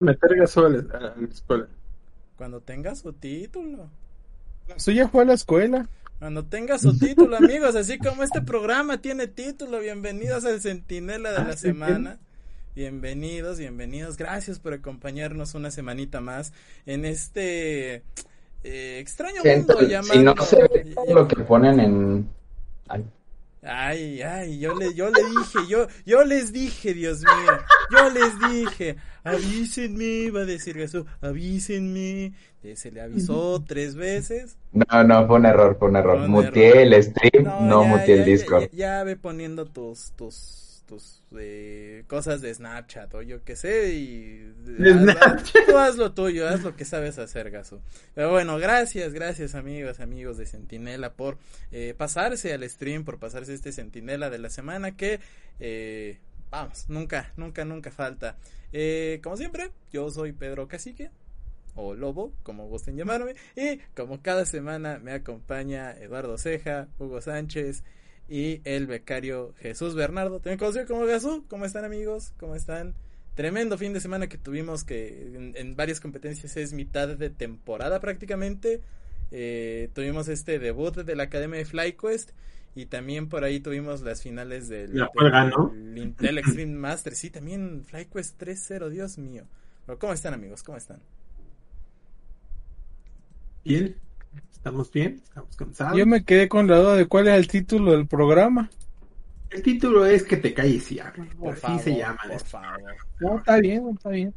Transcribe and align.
meter 0.00 0.34
gasol 0.36 0.88
a 0.92 0.98
la 1.00 1.14
escuela. 1.30 1.68
Cuando 2.36 2.60
tenga 2.60 2.94
su 2.94 3.12
título. 3.12 3.88
La 4.66 4.78
suya 4.78 5.08
fue 5.08 5.22
a 5.22 5.26
la 5.26 5.34
escuela. 5.34 5.88
Cuando 6.18 6.44
tenga 6.44 6.78
su 6.78 6.98
título, 6.98 7.36
amigos, 7.36 7.76
así 7.76 7.98
como 7.98 8.22
este 8.22 8.40
programa 8.42 9.00
tiene 9.00 9.26
título, 9.26 9.78
bienvenidos 9.80 10.44
al 10.44 10.60
Centinela 10.60 11.30
de 11.32 11.36
Ah, 11.38 11.44
la 11.48 11.52
sí, 11.56 11.68
semana. 11.68 12.18
Bienvenidos, 12.74 13.58
bienvenidos. 13.58 14.16
Gracias 14.16 14.58
por 14.58 14.72
acompañarnos 14.72 15.54
una 15.54 15.70
semanita 15.70 16.20
más 16.20 16.52
en 16.86 17.04
este 17.04 18.02
eh, 18.64 18.98
extraño 19.00 19.42
Gente, 19.42 19.72
mundo 19.74 19.80
si 19.80 19.90
llamado. 19.90 20.22
no 20.22 20.42
se 20.44 20.56
ve 20.62 20.94
lo 21.12 21.26
que 21.28 21.36
ponen 21.42 21.80
en... 21.80 22.28
Ay, 23.62 24.22
Ay, 24.22 24.58
yo 24.58 24.74
le, 24.74 24.94
yo 24.94 25.10
le 25.10 25.22
dije, 25.22 25.58
yo, 25.68 25.86
yo 26.06 26.24
les 26.24 26.52
dije, 26.52 26.94
Dios 26.94 27.20
mío, 27.20 27.52
yo 27.90 28.10
les 28.10 28.38
dije, 28.48 28.96
avísenme, 29.22 30.30
va 30.30 30.40
a 30.40 30.44
decir 30.46 30.76
Jesús, 30.76 31.04
avísenme, 31.20 32.32
se 32.74 32.90
le 32.90 33.02
avisó 33.02 33.62
tres 33.66 33.96
veces. 33.96 34.56
No, 34.72 35.04
no, 35.04 35.26
fue 35.26 35.36
un 35.36 35.46
error, 35.46 35.76
fue 35.78 35.88
un 35.88 35.96
error. 35.96 36.26
Muteé 36.26 36.82
el 36.82 37.02
stream, 37.02 37.44
no, 37.44 37.82
ya, 37.82 37.88
muteé 37.88 38.14
el 38.14 38.20
ya, 38.20 38.24
Discord. 38.24 38.62
Ya, 38.62 38.68
ya 38.72 39.04
ve 39.04 39.16
poniendo 39.16 39.66
tus, 39.66 40.12
tus, 40.12 40.69
tus 40.90 41.22
eh, 41.38 42.02
cosas 42.08 42.40
de 42.40 42.52
Snapchat 42.52 43.14
o 43.14 43.22
yo 43.22 43.44
qué 43.44 43.54
sé 43.54 43.94
y 43.94 44.52
haz- 44.78 45.52
tú 45.66 45.78
haz 45.78 45.96
lo 45.96 46.12
tuyo, 46.12 46.48
haz 46.48 46.62
lo 46.64 46.74
que 46.74 46.84
sabes 46.84 47.18
hacer, 47.18 47.50
Gaso. 47.50 47.80
Pero 48.14 48.30
bueno, 48.30 48.58
gracias, 48.58 49.12
gracias 49.14 49.54
amigos, 49.54 50.00
amigos 50.00 50.36
de 50.36 50.46
Centinela 50.46 51.12
por 51.14 51.38
eh, 51.70 51.94
pasarse 51.96 52.52
al 52.52 52.68
stream, 52.68 53.04
por 53.04 53.18
pasarse 53.18 53.54
este 53.54 53.70
Centinela 53.72 54.28
de 54.30 54.38
la 54.38 54.50
semana 54.50 54.96
que, 54.96 55.20
eh, 55.60 56.18
vamos, 56.50 56.86
nunca, 56.88 57.32
nunca, 57.36 57.64
nunca 57.64 57.90
falta. 57.92 58.36
Eh, 58.72 59.20
como 59.22 59.36
siempre, 59.36 59.70
yo 59.92 60.10
soy 60.10 60.32
Pedro 60.32 60.66
Cacique 60.68 61.10
o 61.76 61.94
Lobo, 61.94 62.32
como 62.42 62.66
gusten 62.68 62.96
llamarme, 62.96 63.36
y 63.54 63.78
como 63.94 64.20
cada 64.22 64.44
semana 64.44 64.98
me 64.98 65.12
acompaña 65.12 65.92
Eduardo 65.92 66.36
Ceja, 66.36 66.88
Hugo 66.98 67.20
Sánchez 67.20 67.84
y 68.30 68.60
el 68.64 68.86
becario 68.86 69.52
Jesús 69.58 69.94
Bernardo, 69.96 70.36
también 70.38 70.58
conocido 70.58 70.86
como 70.86 71.04
Gasú. 71.04 71.44
¿Cómo 71.48 71.64
están 71.64 71.84
amigos? 71.84 72.32
¿Cómo 72.38 72.54
están? 72.54 72.94
Tremendo 73.34 73.76
fin 73.76 73.92
de 73.92 74.00
semana 74.00 74.28
que 74.28 74.38
tuvimos 74.38 74.84
que 74.84 75.32
en, 75.34 75.52
en 75.56 75.74
varias 75.74 75.98
competencias 76.00 76.56
es 76.56 76.72
mitad 76.72 77.08
de 77.08 77.28
temporada 77.30 78.00
prácticamente. 78.00 78.80
Eh, 79.32 79.90
tuvimos 79.94 80.28
este 80.28 80.58
debut 80.60 80.94
de 80.96 81.16
la 81.16 81.24
Academia 81.24 81.58
de 81.58 81.64
FlyQuest 81.64 82.30
y 82.76 82.86
también 82.86 83.28
por 83.28 83.42
ahí 83.42 83.58
tuvimos 83.58 84.00
las 84.02 84.22
finales 84.22 84.68
del, 84.68 84.96
La 84.96 85.08
cual 85.08 85.30
ganó. 85.32 85.72
del, 85.74 86.14
del 86.16 86.38
Extreme 86.38 86.74
Master. 86.74 87.16
Sí, 87.16 87.30
también 87.30 87.84
FlyQuest 87.84 88.40
3-0, 88.40 88.88
Dios 88.90 89.18
mío. 89.18 89.44
Pero 89.86 89.98
¿cómo 89.98 90.12
están 90.12 90.34
amigos? 90.34 90.62
¿Cómo 90.62 90.78
están? 90.78 91.00
Bien, 93.64 93.96
estamos 94.60 94.90
bien, 94.92 95.20
estamos 95.24 95.56
cansados. 95.56 95.98
Yo 95.98 96.06
me 96.06 96.24
quedé 96.24 96.48
con 96.48 96.66
la 96.68 96.78
duda 96.78 96.96
de 96.96 97.06
cuál 97.06 97.28
es 97.28 97.34
el 97.34 97.48
título 97.48 97.92
del 97.92 98.06
programa. 98.06 98.70
El 99.50 99.62
título 99.62 100.06
es 100.06 100.22
Que 100.22 100.36
te 100.36 100.54
calles 100.54 100.92
y 100.92 101.00
hable. 101.00 101.24
Por 101.38 101.52
Así 101.54 101.60
favor, 101.62 101.80
se 101.80 101.96
llama. 101.96 102.18
por 102.22 102.32
esto. 102.32 102.50
favor. 102.50 102.80
No, 103.18 103.38
está 103.38 103.56
bien, 103.58 103.88
está 103.88 104.08
bien. 104.10 104.34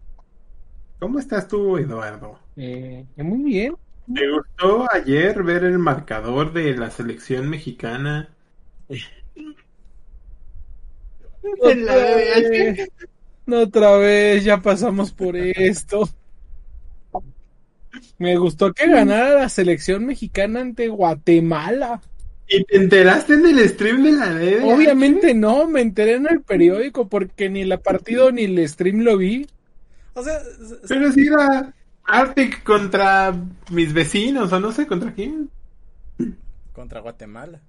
¿Cómo 1.00 1.20
estás 1.20 1.48
tú, 1.48 1.78
Eduardo? 1.78 2.40
Eh, 2.56 3.06
muy 3.18 3.44
bien. 3.44 3.76
¿Te 4.14 4.30
gustó 4.32 4.88
ayer 4.92 5.44
ver 5.44 5.64
el 5.66 5.78
marcador 5.78 6.52
de 6.54 6.76
la 6.76 6.90
selección 6.90 7.50
mexicana? 7.50 8.30
Otra 11.62 11.96
vez, 12.16 12.90
no, 13.46 13.60
otra 13.62 13.98
vez, 13.98 14.44
ya 14.44 14.62
pasamos 14.62 15.12
por 15.12 15.36
esto. 15.36 16.08
Me 18.18 18.38
gustó 18.38 18.74
que 18.74 18.88
ganara 18.88 19.34
la 19.36 19.50
selección 19.50 20.06
mexicana 20.06 20.62
ante 20.62 20.88
Guatemala. 20.88 22.02
¿Y 22.48 22.64
te 22.66 22.78
enteraste 22.78 23.34
en 23.34 23.46
el 23.48 23.70
stream 23.70 24.04
de 24.04 24.12
la 24.12 24.30
DDH? 24.30 24.64
Obviamente 24.66 25.34
no, 25.34 25.68
me 25.68 25.82
enteré 25.82 26.16
en 26.16 26.28
el 26.28 26.42
periódico 26.42 27.08
porque 27.08 27.50
ni 27.50 27.64
la 27.64 27.78
partido 27.80 28.32
ni 28.32 28.44
el 28.44 28.68
stream 28.68 29.00
lo 29.00 29.18
vi. 29.18 29.48
O 30.14 30.24
sea, 30.24 30.40
Pero 30.88 31.12
si 31.12 31.28
era 31.28 31.74
Arctic 32.04 32.64
contra 32.64 33.34
mis 33.72 33.94
vecinos, 33.94 34.52
o 34.54 34.60
no 34.60 34.72
sé 34.72 34.86
contra 34.88 35.14
quién. 35.14 35.50
contra 36.74 37.00
Guatemala. 37.02 37.62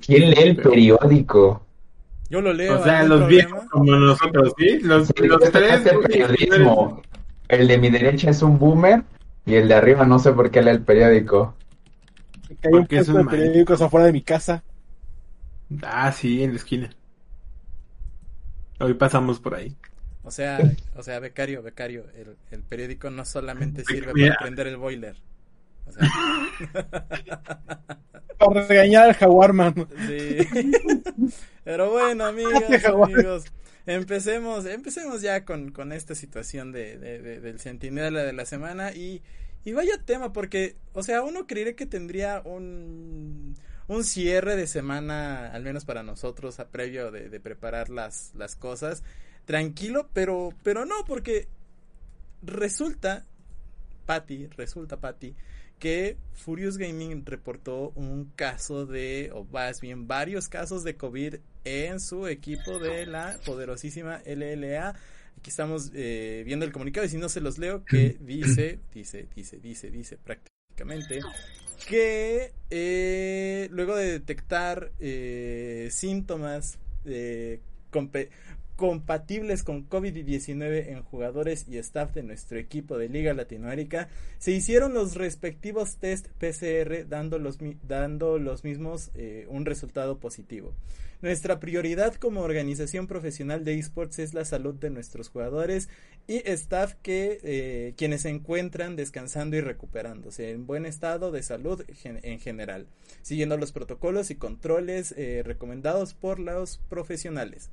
¿Quién 0.00 0.30
lee 0.30 0.42
el 0.42 0.56
periódico? 0.56 1.66
Yo 2.30 2.40
lo 2.40 2.52
leo. 2.52 2.78
O 2.78 2.82
sea, 2.82 3.00
¿algún 3.00 3.08
los 3.10 3.18
problema? 3.20 3.28
viejos 3.28 3.70
como 3.70 3.92
nosotros, 3.96 4.52
¿sí? 4.58 4.78
Los, 4.80 5.08
Sí, 5.08 5.26
los 5.26 5.40
tres. 5.50 5.82
periodismo. 6.06 7.02
El 7.48 7.66
de 7.68 7.78
mi 7.78 7.90
derecha 7.90 8.30
es 8.30 8.42
un 8.42 8.58
boomer 8.58 9.02
y 9.46 9.54
el 9.54 9.68
de 9.68 9.74
arriba 9.74 10.04
no 10.06 10.18
sé 10.18 10.32
por 10.32 10.50
qué 10.50 10.62
lee 10.62 10.70
el 10.70 10.82
periódico. 10.82 11.54
Hay 12.62 12.76
un 12.76 12.86
Porque 12.86 12.98
es 12.98 13.06
puesto 13.06 13.14
de 13.14 13.24
periódicos 13.24 13.80
afuera 13.82 14.06
de 14.06 14.12
mi 14.12 14.22
casa. 14.22 14.62
Ah, 15.82 16.12
sí, 16.12 16.42
en 16.42 16.50
la 16.50 16.56
esquina. 16.56 16.90
Hoy 18.80 18.94
pasamos 18.94 19.40
por 19.40 19.54
ahí. 19.54 19.76
O 20.22 20.30
sea, 20.30 20.58
o 20.94 21.02
sea, 21.02 21.20
becario, 21.20 21.62
becario, 21.62 22.04
el, 22.14 22.36
el 22.50 22.62
periódico 22.62 23.10
no 23.10 23.24
solamente 23.24 23.84
sirve 23.84 24.12
Mira. 24.14 24.34
para 24.34 24.40
prender 24.40 24.66
el 24.68 24.76
boiler. 24.76 25.16
O 25.86 25.92
sea, 25.92 26.08
Para 28.38 28.66
regañar 28.66 29.04
al 29.08 29.14
jaguar, 29.14 29.52
mano. 29.52 29.88
sí. 30.06 30.38
Pero 31.64 31.90
bueno, 31.90 32.24
amigas, 32.26 32.84
amigos, 32.84 33.44
empecemos, 33.94 34.66
empecemos 34.66 35.22
ya 35.22 35.44
con, 35.44 35.72
con 35.72 35.92
esta 35.92 36.14
situación 36.14 36.72
de, 36.72 36.98
de- 36.98 37.20
de- 37.20 37.40
del 37.40 37.58
centinela 37.58 38.22
de 38.22 38.32
la 38.32 38.44
semana 38.44 38.92
y, 38.92 39.22
y 39.64 39.72
vaya 39.72 39.98
tema, 40.04 40.32
porque, 40.32 40.76
o 40.92 41.02
sea, 41.02 41.22
uno 41.22 41.46
creería 41.46 41.74
que 41.74 41.86
tendría 41.86 42.40
un, 42.44 43.56
un 43.88 44.04
cierre 44.04 44.56
de 44.56 44.66
semana, 44.66 45.50
al 45.52 45.62
menos 45.62 45.84
para 45.84 46.02
nosotros, 46.02 46.60
a 46.60 46.68
previo 46.68 47.10
de, 47.10 47.28
de 47.28 47.40
preparar 47.40 47.88
las, 47.88 48.32
las 48.34 48.56
cosas, 48.56 49.02
tranquilo, 49.46 50.08
pero, 50.12 50.50
pero 50.62 50.84
no, 50.84 51.04
porque 51.06 51.48
resulta, 52.42 53.24
Patty, 54.06 54.46
resulta, 54.56 54.98
Patty, 54.98 55.34
que 55.78 56.16
Furious 56.34 56.76
Gaming 56.76 57.24
reportó 57.24 57.90
un 57.94 58.32
caso 58.36 58.84
de, 58.84 59.30
o 59.32 59.44
más 59.44 59.80
bien 59.80 60.06
varios 60.08 60.48
casos 60.48 60.82
de 60.84 60.96
COVID 60.96 61.36
en 61.68 62.00
su 62.00 62.26
equipo 62.26 62.78
de 62.78 63.06
la 63.06 63.38
poderosísima 63.44 64.20
LLA. 64.26 64.90
Aquí 65.38 65.50
estamos 65.50 65.90
eh, 65.94 66.42
viendo 66.46 66.64
el 66.64 66.72
comunicado 66.72 67.06
y 67.06 67.10
si 67.10 67.16
no 67.16 67.28
se 67.28 67.40
los 67.40 67.58
leo, 67.58 67.84
que 67.84 68.16
dice, 68.20 68.78
dice, 68.94 69.26
dice, 69.36 69.58
dice, 69.58 69.90
dice 69.90 70.16
prácticamente 70.16 71.20
que 71.88 72.52
eh, 72.70 73.68
luego 73.70 73.96
de 73.96 74.10
detectar 74.12 74.90
eh, 75.00 75.88
síntomas 75.92 76.78
eh, 77.04 77.60
compe- 77.92 78.28
compatibles 78.76 79.62
con 79.64 79.88
COVID-19 79.88 80.88
en 80.88 81.02
jugadores 81.02 81.66
y 81.68 81.78
staff 81.78 82.12
de 82.14 82.22
nuestro 82.22 82.58
equipo 82.58 82.96
de 82.98 83.08
Liga 83.08 83.34
Latinoamérica, 83.34 84.08
se 84.38 84.52
hicieron 84.52 84.94
los 84.94 85.14
respectivos 85.16 85.96
test 85.96 86.28
PCR 86.38 87.08
dando 87.08 87.38
los, 87.38 87.60
mi- 87.60 87.76
dando 87.88 88.38
los 88.38 88.62
mismos 88.64 89.10
eh, 89.14 89.46
un 89.48 89.64
resultado 89.66 90.18
positivo. 90.18 90.74
Nuestra 91.20 91.58
prioridad 91.58 92.14
como 92.14 92.42
organización 92.42 93.08
profesional 93.08 93.64
de 93.64 93.74
esports 93.76 94.20
es 94.20 94.34
la 94.34 94.44
salud 94.44 94.74
de 94.76 94.90
nuestros 94.90 95.28
jugadores 95.30 95.88
y 96.28 96.42
staff 96.48 96.94
que 97.02 97.40
eh, 97.42 97.94
quienes 97.96 98.22
se 98.22 98.28
encuentran 98.28 98.94
descansando 98.94 99.56
y 99.56 99.60
recuperándose 99.60 100.52
en 100.52 100.66
buen 100.66 100.86
estado 100.86 101.32
de 101.32 101.42
salud 101.42 101.82
gen- 101.92 102.20
en 102.22 102.38
general, 102.38 102.86
siguiendo 103.22 103.56
los 103.56 103.72
protocolos 103.72 104.30
y 104.30 104.36
controles 104.36 105.12
eh, 105.16 105.42
recomendados 105.44 106.14
por 106.14 106.38
los 106.38 106.78
profesionales. 106.88 107.70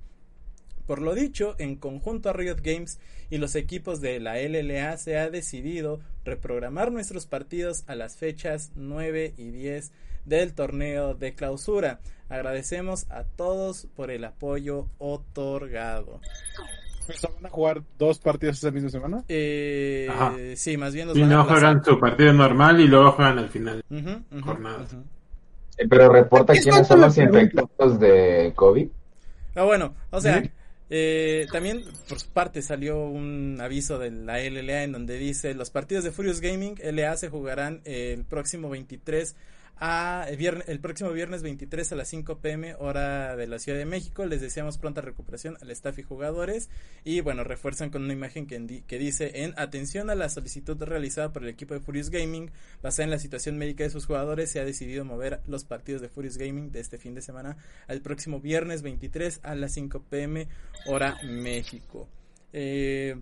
Por 0.86 1.02
lo 1.02 1.16
dicho, 1.16 1.56
en 1.58 1.76
conjunto 1.76 2.30
a 2.30 2.34
Riot 2.34 2.62
Games 2.62 3.00
y 3.30 3.38
los 3.38 3.56
equipos 3.56 4.02
de 4.02 4.20
la 4.20 4.40
LLA 4.40 4.98
se 4.98 5.18
ha 5.18 5.30
decidido 5.30 6.00
reprogramar 6.24 6.92
nuestros 6.92 7.26
partidos 7.26 7.84
a 7.88 7.96
las 7.96 8.18
fechas 8.18 8.72
9 8.76 9.34
y 9.38 9.50
10 9.50 9.92
del 10.26 10.54
torneo 10.54 11.14
de 11.14 11.34
clausura. 11.34 12.00
Agradecemos 12.30 13.10
a 13.10 13.24
todos 13.24 13.88
por 13.96 14.12
el 14.12 14.24
apoyo 14.26 14.88
otorgado. 14.98 16.22
¿Se 17.08 17.28
van 17.28 17.46
a 17.46 17.50
jugar 17.50 17.84
dos 18.00 18.18
partidos 18.18 18.58
esa 18.58 18.72
misma 18.72 18.90
semana? 18.90 19.24
Eh, 19.28 20.54
sí, 20.58 20.76
más 20.76 20.94
bien 20.94 21.08
los 21.08 21.18
Y 21.18 21.22
van 21.22 21.30
no 21.30 21.46
juegan 21.46 21.84
su 21.84 22.00
partido 22.00 22.34
normal 22.34 22.80
y 22.80 22.88
luego 22.88 23.12
juegan 23.12 23.38
al 23.38 23.50
final. 23.50 23.84
Jornadas. 24.44 24.96
Eh, 25.78 25.88
Pero 25.88 26.10
reporta 26.10 26.54
quiénes 26.54 26.88
son 26.88 27.02
los 27.02 27.16
infectados 27.18 28.00
de 28.00 28.54
COVID. 28.56 28.88
Ah, 29.56 29.64
bueno, 29.64 29.94
o 30.10 30.20
sea, 30.20 30.42
¿Sí? 30.42 30.50
Eh, 30.98 31.48
también 31.52 31.84
por 32.08 32.22
su 32.22 32.30
parte 32.30 32.62
salió 32.62 33.04
un 33.06 33.58
aviso 33.60 34.00
de 34.00 34.12
la 34.12 34.40
LLA 34.40 34.84
en 34.84 34.94
donde 34.94 35.18
dice 35.18 35.54
los 35.54 35.70
partidos 35.70 36.06
de 36.06 36.12
Furious 36.12 36.40
Gaming 36.40 36.76
LA 36.82 37.18
se 37.18 37.28
jugarán 37.28 37.82
el 37.84 38.24
próximo 38.24 38.70
23 38.70 39.36
a 39.78 40.28
el, 40.30 40.80
próximo 40.80 41.12
viernes 41.12 41.44
23 41.44 41.92
a 41.92 41.96
las 41.96 42.08
5 42.10 42.38
pm 42.40 42.76
hora 42.76 43.36
de 43.36 43.48
la 43.48 43.60
Ciudad 43.60 43.78
de 43.78 43.86
México. 43.86 44.26
Les 44.26 44.42
deseamos 44.42 44.78
pronta 44.78 45.02
recuperación 45.02 45.58
al 45.62 45.72
staff 45.72 46.00
y 46.00 46.04
jugadores 46.04 46.70
y 47.04 47.22
bueno, 47.22 47.44
refuerzan 47.44 47.90
con 47.90 48.04
una 48.04 48.14
imagen 48.14 48.48
que, 48.48 48.84
que 48.88 49.00
dice 49.00 49.44
en 49.44 49.54
atención 49.58 50.10
a 50.10 50.16
la 50.16 50.30
solicitud 50.30 50.82
realizada 50.82 51.34
por 51.34 51.44
el 51.44 51.50
equipo 51.50 51.74
de 51.74 51.80
Furious 51.80 52.10
Gaming 52.10 52.52
basada 52.82 53.06
en 53.06 53.12
la 53.12 53.20
situación 53.20 53.58
médica 53.58 53.84
de 53.84 53.90
sus 53.90 54.06
jugadores 54.06 54.52
se 54.52 54.60
ha 54.60 54.66
decidido 54.66 55.04
mover 55.04 55.42
los 55.48 55.66
partidos 55.66 56.02
de 56.02 56.10
Furious 56.10 56.38
Gaming 56.38 56.72
de 56.72 56.80
este 56.80 56.98
fin 56.98 57.16
de 57.16 57.22
semana 57.22 57.58
al 57.88 58.02
próximo 58.02 58.40
viernes 58.40 58.82
23 58.82 59.42
a 59.44 59.56
las 59.56 59.74
5 59.74 60.04
pm 60.10 60.48
hora 60.86 61.18
México. 61.24 62.08
Eh, 62.54 63.16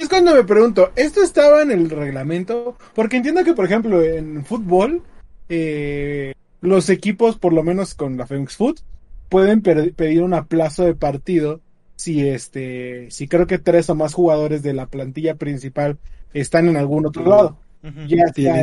es 0.00 0.08
cuando 0.08 0.34
me 0.34 0.44
pregunto, 0.44 0.92
¿esto 0.96 1.22
estaba 1.22 1.60
en 1.60 1.70
el 1.70 1.90
reglamento? 1.90 2.78
Porque 2.94 3.18
entiendo 3.18 3.44
que, 3.44 3.52
por 3.52 3.66
ejemplo, 3.66 4.02
en 4.02 4.46
fútbol 4.46 5.02
eh, 5.50 6.34
los 6.60 6.88
equipos, 6.88 7.36
por 7.36 7.52
lo 7.52 7.62
menos 7.62 7.94
con 7.94 8.16
la 8.16 8.26
Phoenix 8.26 8.56
Food, 8.56 8.80
pueden 9.28 9.62
pedir 9.62 10.22
un 10.22 10.32
aplazo 10.32 10.84
de 10.84 10.94
partido 10.94 11.60
si 11.96 12.26
este, 12.26 13.10
si 13.10 13.28
creo 13.28 13.46
que 13.46 13.58
tres 13.58 13.90
o 13.90 13.94
más 13.94 14.14
jugadores 14.14 14.62
de 14.62 14.72
la 14.72 14.86
plantilla 14.86 15.34
principal 15.34 15.98
están 16.32 16.68
en 16.68 16.78
algún 16.78 17.04
otro 17.04 17.26
lado. 17.26 17.58
Ya 18.08 18.26
sea 18.34 18.62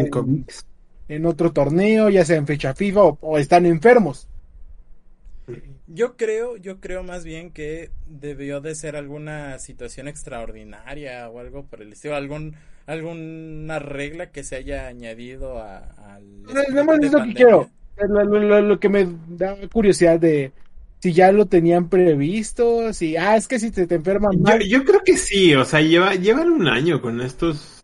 en, 1.08 1.26
otro 1.26 1.52
torneo, 1.52 2.10
ya 2.10 2.26
sea 2.26 2.38
en 2.38 2.48
fecha 2.48 2.74
FIFA 2.74 3.02
o, 3.22 3.38
están 3.38 3.66
enfermos. 3.66 4.28
Yo 5.88 6.18
creo, 6.18 6.58
yo 6.58 6.80
creo 6.80 7.04
más 7.04 7.24
bien 7.24 7.52
que 7.52 7.92
debió 8.08 8.60
de 8.60 8.76
ser 8.76 8.96
alguna 8.96 9.58
situación 9.60 10.08
extraordinaria 10.08 11.30
o 11.30 11.40
algo 11.40 11.66
por 11.66 11.82
el 11.82 11.94
estilo, 11.94 12.16
algún 12.16 12.56
alguna 12.88 13.80
regla 13.80 14.32
que 14.32 14.44
se 14.44 14.56
haya 14.56 14.88
añadido 14.88 15.60
a, 15.60 15.80
al... 16.16 16.44
No, 16.44 16.94
es 16.94 17.12
lo 17.12 17.24
que 17.24 17.34
quiero. 17.34 17.70
Lo, 17.98 18.80
que 18.80 18.90
me 18.90 19.08
da 19.28 19.56
curiosidad 19.72 20.20
de 20.20 20.52
si 21.00 21.14
ya 21.14 21.32
lo 21.32 21.48
tenían 21.48 21.90
previsto, 21.90 22.94
si, 22.94 23.18
ah, 23.18 23.36
es 23.36 23.48
que 23.48 23.60
si 23.60 23.72
te, 23.72 23.88
te 23.88 23.96
enferman 23.96 24.42
mal. 24.42 24.62
Yo, 24.64 24.84
creo 24.84 25.02
que 25.04 25.18
sí, 25.18 25.54
o 25.56 25.66
sea, 25.66 25.82
lleva, 25.82 26.16
llevan 26.16 26.50
un 26.50 26.68
año 26.68 27.02
con 27.02 27.22
estos, 27.22 27.84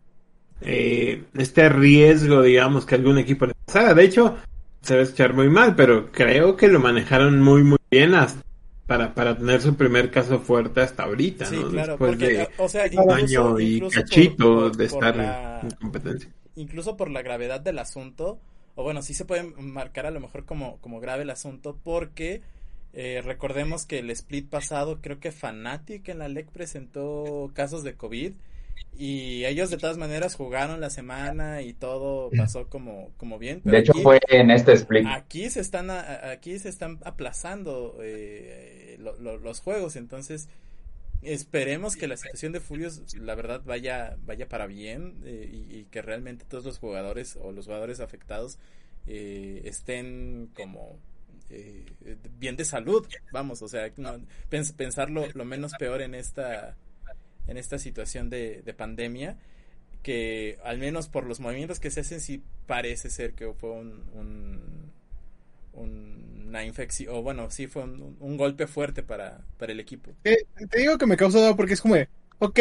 eh, 0.62 1.22
este 1.34 1.68
riesgo, 1.68 2.42
digamos, 2.42 2.86
que 2.86 2.94
algún 2.94 3.18
equipo 3.18 3.46
le 3.46 3.54
pasara. 3.66 3.92
De 3.94 4.04
hecho, 4.04 4.36
se 4.84 4.94
va 4.94 5.00
a 5.00 5.02
escuchar 5.04 5.34
muy 5.34 5.48
mal, 5.48 5.74
pero 5.74 6.12
creo 6.12 6.56
que 6.56 6.68
lo 6.68 6.80
manejaron 6.80 7.40
muy, 7.40 7.62
muy 7.64 7.78
bien 7.90 8.14
hasta 8.14 8.44
para, 8.86 9.14
para 9.14 9.36
tener 9.36 9.62
su 9.62 9.76
primer 9.76 10.10
caso 10.10 10.40
fuerte 10.40 10.82
hasta 10.82 11.04
ahorita, 11.04 11.46
sí, 11.46 11.56
¿no? 11.56 11.70
Claro, 11.70 11.92
Después 11.92 12.10
porque, 12.10 12.26
de 12.26 12.48
o 12.58 12.68
sea, 12.68 12.84
un 13.02 13.10
año 13.10 13.58
y 13.58 13.80
cachito 13.88 14.70
de 14.70 14.84
estar 14.84 15.60
en 15.62 15.70
competencia. 15.70 16.30
Incluso 16.56 16.96
por 16.96 17.10
la 17.10 17.22
gravedad 17.22 17.60
del 17.60 17.78
asunto, 17.78 18.38
o 18.74 18.82
bueno, 18.82 19.02
sí 19.02 19.14
se 19.14 19.24
puede 19.24 19.42
marcar 19.42 20.06
a 20.06 20.10
lo 20.10 20.20
mejor 20.20 20.44
como, 20.44 20.78
como 20.78 21.00
grave 21.00 21.22
el 21.22 21.30
asunto, 21.30 21.78
porque 21.82 22.42
eh, 22.92 23.22
recordemos 23.24 23.86
que 23.86 24.00
el 24.00 24.10
split 24.10 24.48
pasado, 24.50 25.00
creo 25.00 25.18
que 25.18 25.32
Fanatic 25.32 26.08
en 26.08 26.18
la 26.18 26.28
LEC 26.28 26.50
presentó 26.50 27.50
casos 27.54 27.84
de 27.84 27.94
COVID 27.94 28.34
y 28.96 29.44
ellos 29.44 29.70
de 29.70 29.76
todas 29.76 29.98
maneras 29.98 30.36
jugaron 30.36 30.80
la 30.80 30.88
semana 30.88 31.62
y 31.62 31.72
todo 31.72 32.30
pasó 32.36 32.68
como, 32.68 33.10
como 33.16 33.38
bien. 33.38 33.60
de 33.64 33.78
hecho 33.78 33.92
fue 33.94 34.20
en 34.28 34.50
este 34.50 34.72
split. 34.72 35.06
Aquí 35.06 35.50
se 35.50 35.60
están, 35.60 35.90
aquí 35.90 36.58
se 36.58 36.68
están 36.68 37.00
aplazando 37.04 37.98
eh, 38.02 38.96
los 38.98 39.60
juegos, 39.60 39.96
entonces 39.96 40.48
esperemos 41.22 41.96
que 41.96 42.06
la 42.06 42.16
situación 42.16 42.52
de 42.52 42.60
Furios 42.60 43.02
la 43.16 43.34
verdad 43.34 43.62
vaya, 43.64 44.16
vaya 44.24 44.48
para 44.48 44.66
bien 44.66 45.22
eh, 45.24 45.48
y, 45.50 45.84
que 45.86 46.02
realmente 46.02 46.44
todos 46.44 46.64
los 46.64 46.78
jugadores 46.78 47.36
o 47.40 47.50
los 47.50 47.64
jugadores 47.66 47.98
afectados 47.98 48.58
eh, 49.06 49.62
estén 49.64 50.50
como 50.54 50.98
bien 52.38 52.56
de 52.56 52.64
salud, 52.64 53.06
vamos, 53.32 53.62
o 53.62 53.68
sea, 53.68 53.88
pensar 54.76 55.10
lo, 55.10 55.26
lo 55.34 55.44
menos 55.44 55.72
peor 55.78 56.02
en 56.02 56.14
esta 56.14 56.76
en 57.46 57.56
esta 57.56 57.78
situación 57.78 58.30
de, 58.30 58.74
pandemia 58.76 59.36
que 60.02 60.58
al 60.64 60.78
menos 60.78 61.08
por 61.08 61.24
los 61.26 61.40
movimientos 61.40 61.80
que 61.80 61.90
se 61.90 62.00
hacen 62.00 62.20
sí 62.20 62.42
parece 62.66 63.08
ser 63.08 63.32
que 63.32 63.52
fue 63.54 63.70
un, 63.70 64.92
una 65.72 66.64
infección 66.64 67.14
o 67.14 67.22
bueno 67.22 67.50
sí 67.50 67.66
fue 67.66 67.84
un, 67.84 68.36
golpe 68.36 68.66
fuerte 68.66 69.02
para, 69.02 69.40
para 69.58 69.72
el 69.72 69.80
equipo. 69.80 70.10
Te 70.22 70.46
digo 70.78 70.98
que 70.98 71.06
me 71.06 71.16
causa 71.16 71.38
duda 71.38 71.56
porque 71.56 71.74
es 71.74 71.80
como 71.80 71.94
de, 71.94 72.08
ok 72.38 72.60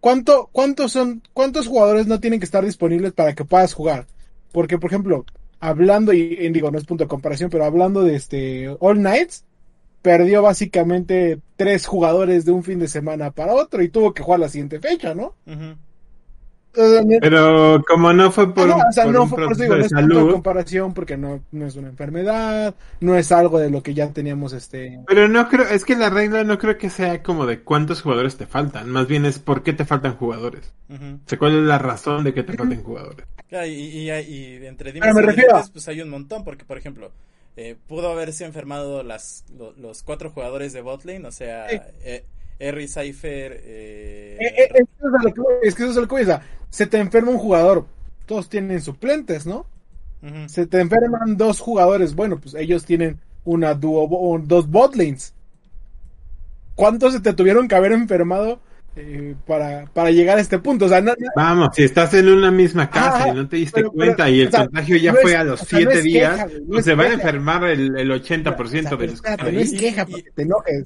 ¿cuánto, 0.00 0.48
cuántos 0.52 0.92
son 0.92 1.22
cuántos 1.32 1.66
jugadores 1.66 2.06
no 2.06 2.20
tienen 2.20 2.40
que 2.40 2.44
estar 2.44 2.64
disponibles 2.64 3.12
para 3.12 3.34
que 3.34 3.44
puedas 3.44 3.74
jugar 3.74 4.06
porque 4.52 4.78
por 4.78 4.90
ejemplo 4.90 5.24
hablando 5.60 6.12
y 6.12 6.48
digo 6.50 6.70
no 6.70 6.78
es 6.78 6.84
punto 6.84 7.04
de 7.04 7.08
comparación 7.08 7.50
pero 7.50 7.64
hablando 7.64 8.02
de 8.02 8.14
este 8.14 8.76
All 8.80 9.02
Nights 9.02 9.44
perdió 10.06 10.40
básicamente 10.40 11.40
tres 11.56 11.84
jugadores 11.84 12.44
de 12.44 12.52
un 12.52 12.62
fin 12.62 12.78
de 12.78 12.86
semana 12.86 13.32
para 13.32 13.54
otro 13.54 13.82
y 13.82 13.88
tuvo 13.88 14.14
que 14.14 14.22
jugar 14.22 14.38
la 14.38 14.48
siguiente 14.48 14.78
fecha, 14.78 15.16
¿no? 15.16 15.34
Pero 16.72 17.82
como 17.88 18.12
no 18.12 18.30
fue 18.30 18.54
por, 18.54 18.68
no, 18.68 18.76
o 18.76 18.92
sea, 18.92 19.06
no 19.06 19.26
fue 19.26 19.44
por, 19.44 19.56
digo, 19.56 19.74
no 19.74 19.84
es 19.84 19.90
salud. 19.90 20.30
comparación 20.30 20.94
porque 20.94 21.16
no, 21.16 21.40
no 21.50 21.66
es 21.66 21.74
una 21.74 21.88
enfermedad, 21.88 22.76
no 23.00 23.16
es 23.16 23.32
algo 23.32 23.58
de 23.58 23.68
lo 23.68 23.82
que 23.82 23.94
ya 23.94 24.08
teníamos 24.12 24.52
este. 24.52 25.00
Pero 25.08 25.26
no 25.26 25.48
creo, 25.48 25.66
es 25.66 25.84
que 25.84 25.96
la 25.96 26.08
regla 26.08 26.44
no 26.44 26.56
creo 26.56 26.78
que 26.78 26.88
sea 26.88 27.20
como 27.24 27.44
de 27.44 27.62
cuántos 27.62 28.00
jugadores 28.00 28.36
te 28.36 28.46
faltan, 28.46 28.88
más 28.88 29.08
bien 29.08 29.24
es 29.24 29.40
por 29.40 29.64
qué 29.64 29.72
te 29.72 29.84
faltan 29.84 30.14
jugadores. 30.14 30.72
O 30.88 31.18
sea, 31.26 31.36
cuál 31.36 31.58
es 31.58 31.64
la 31.64 31.78
razón 31.78 32.22
de 32.22 32.32
que 32.32 32.44
te 32.44 32.52
falten 32.52 32.84
jugadores. 32.84 33.26
y, 33.50 33.56
y, 33.66 34.10
y, 34.12 34.66
entre 34.66 34.92
dimes 34.92 35.12
pues 35.72 35.88
hay 35.88 36.00
un 36.00 36.10
montón, 36.10 36.44
porque 36.44 36.64
por 36.64 36.78
ejemplo, 36.78 37.10
eh, 37.56 37.76
pudo 37.86 38.10
haberse 38.10 38.44
enfermado 38.44 39.02
las, 39.02 39.44
los 39.78 40.02
cuatro 40.02 40.30
jugadores 40.30 40.72
de 40.72 40.82
botlane, 40.82 41.26
o 41.26 41.32
sea, 41.32 41.66
eh, 41.70 42.24
Harry 42.60 42.86
Cypher. 42.86 43.60
Eh... 43.64 44.36
eh 44.40 44.68
es 45.62 45.74
que 45.74 45.82
eso 45.82 45.90
es 45.90 45.96
lo 45.96 46.06
que 46.06 46.14
voy 46.14 46.38
Se 46.70 46.86
te 46.86 46.98
enferma 46.98 47.30
un 47.30 47.38
jugador, 47.38 47.86
todos 48.26 48.48
tienen 48.48 48.80
suplentes, 48.80 49.46
¿no? 49.46 49.66
Se 50.48 50.66
te 50.66 50.80
enferman 50.80 51.36
dos 51.36 51.60
jugadores, 51.60 52.16
bueno, 52.16 52.40
pues 52.40 52.54
ellos 52.54 52.84
tienen 52.84 53.20
una 53.44 53.74
duo, 53.74 54.40
dos 54.44 54.68
botlanes. 54.68 55.34
¿Cuántos 56.74 57.12
se 57.12 57.20
te 57.20 57.32
tuvieron 57.32 57.68
que 57.68 57.76
haber 57.76 57.92
enfermado 57.92 58.60
eh, 58.98 59.34
para, 59.46 59.84
para 59.92 60.10
llegar 60.10 60.38
a 60.38 60.40
este 60.40 60.58
punto. 60.58 60.86
O 60.86 60.88
sea, 60.88 61.04
Vamos, 61.36 61.68
si 61.74 61.84
estás 61.84 62.14
en 62.14 62.28
una 62.28 62.50
misma 62.50 62.88
casa 62.88 63.28
y 63.28 63.34
no 63.34 63.46
te 63.46 63.56
diste 63.56 63.84
cuenta 63.84 64.30
y 64.30 64.40
el 64.40 64.50
contagio 64.50 64.96
ya 64.96 65.12
fue 65.12 65.36
a 65.36 65.44
los 65.44 65.60
siete 65.60 66.00
días, 66.00 66.46
pues 66.66 66.86
se 66.86 66.94
va 66.94 67.04
a 67.04 67.12
enfermar 67.12 67.64
el, 67.64 67.96
el 67.98 68.10
80% 68.10 68.96
de 68.96 69.06
los 69.08 69.20
que 69.20 69.52
No 69.52 69.60
es 69.60 69.72
queja 69.72 70.06
porque 70.06 70.30
te 70.34 70.42
enojes. 70.42 70.84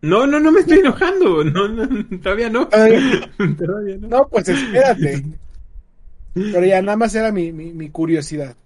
No, 0.00 0.26
no, 0.26 0.40
no 0.40 0.50
me 0.50 0.60
estoy 0.60 0.78
enojando. 0.78 1.44
No, 1.44 1.68
no, 1.68 1.86
todavía 2.22 2.48
no. 2.48 2.68
todavía 2.68 3.00
no. 3.98 4.08
no. 4.08 4.28
pues 4.28 4.48
espérate. 4.48 5.22
Pero 6.32 6.64
ya 6.64 6.80
nada 6.80 6.96
más 6.96 7.14
era 7.14 7.30
mi, 7.32 7.52
mi, 7.52 7.72
mi 7.72 7.90
curiosidad. 7.90 8.56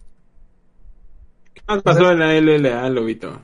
¿Qué 1.55 1.63
más 1.67 1.83
pasó 1.83 2.13
en 2.13 2.21
la 2.21 2.33
LLA, 2.41 2.89
Lobito? 2.91 3.41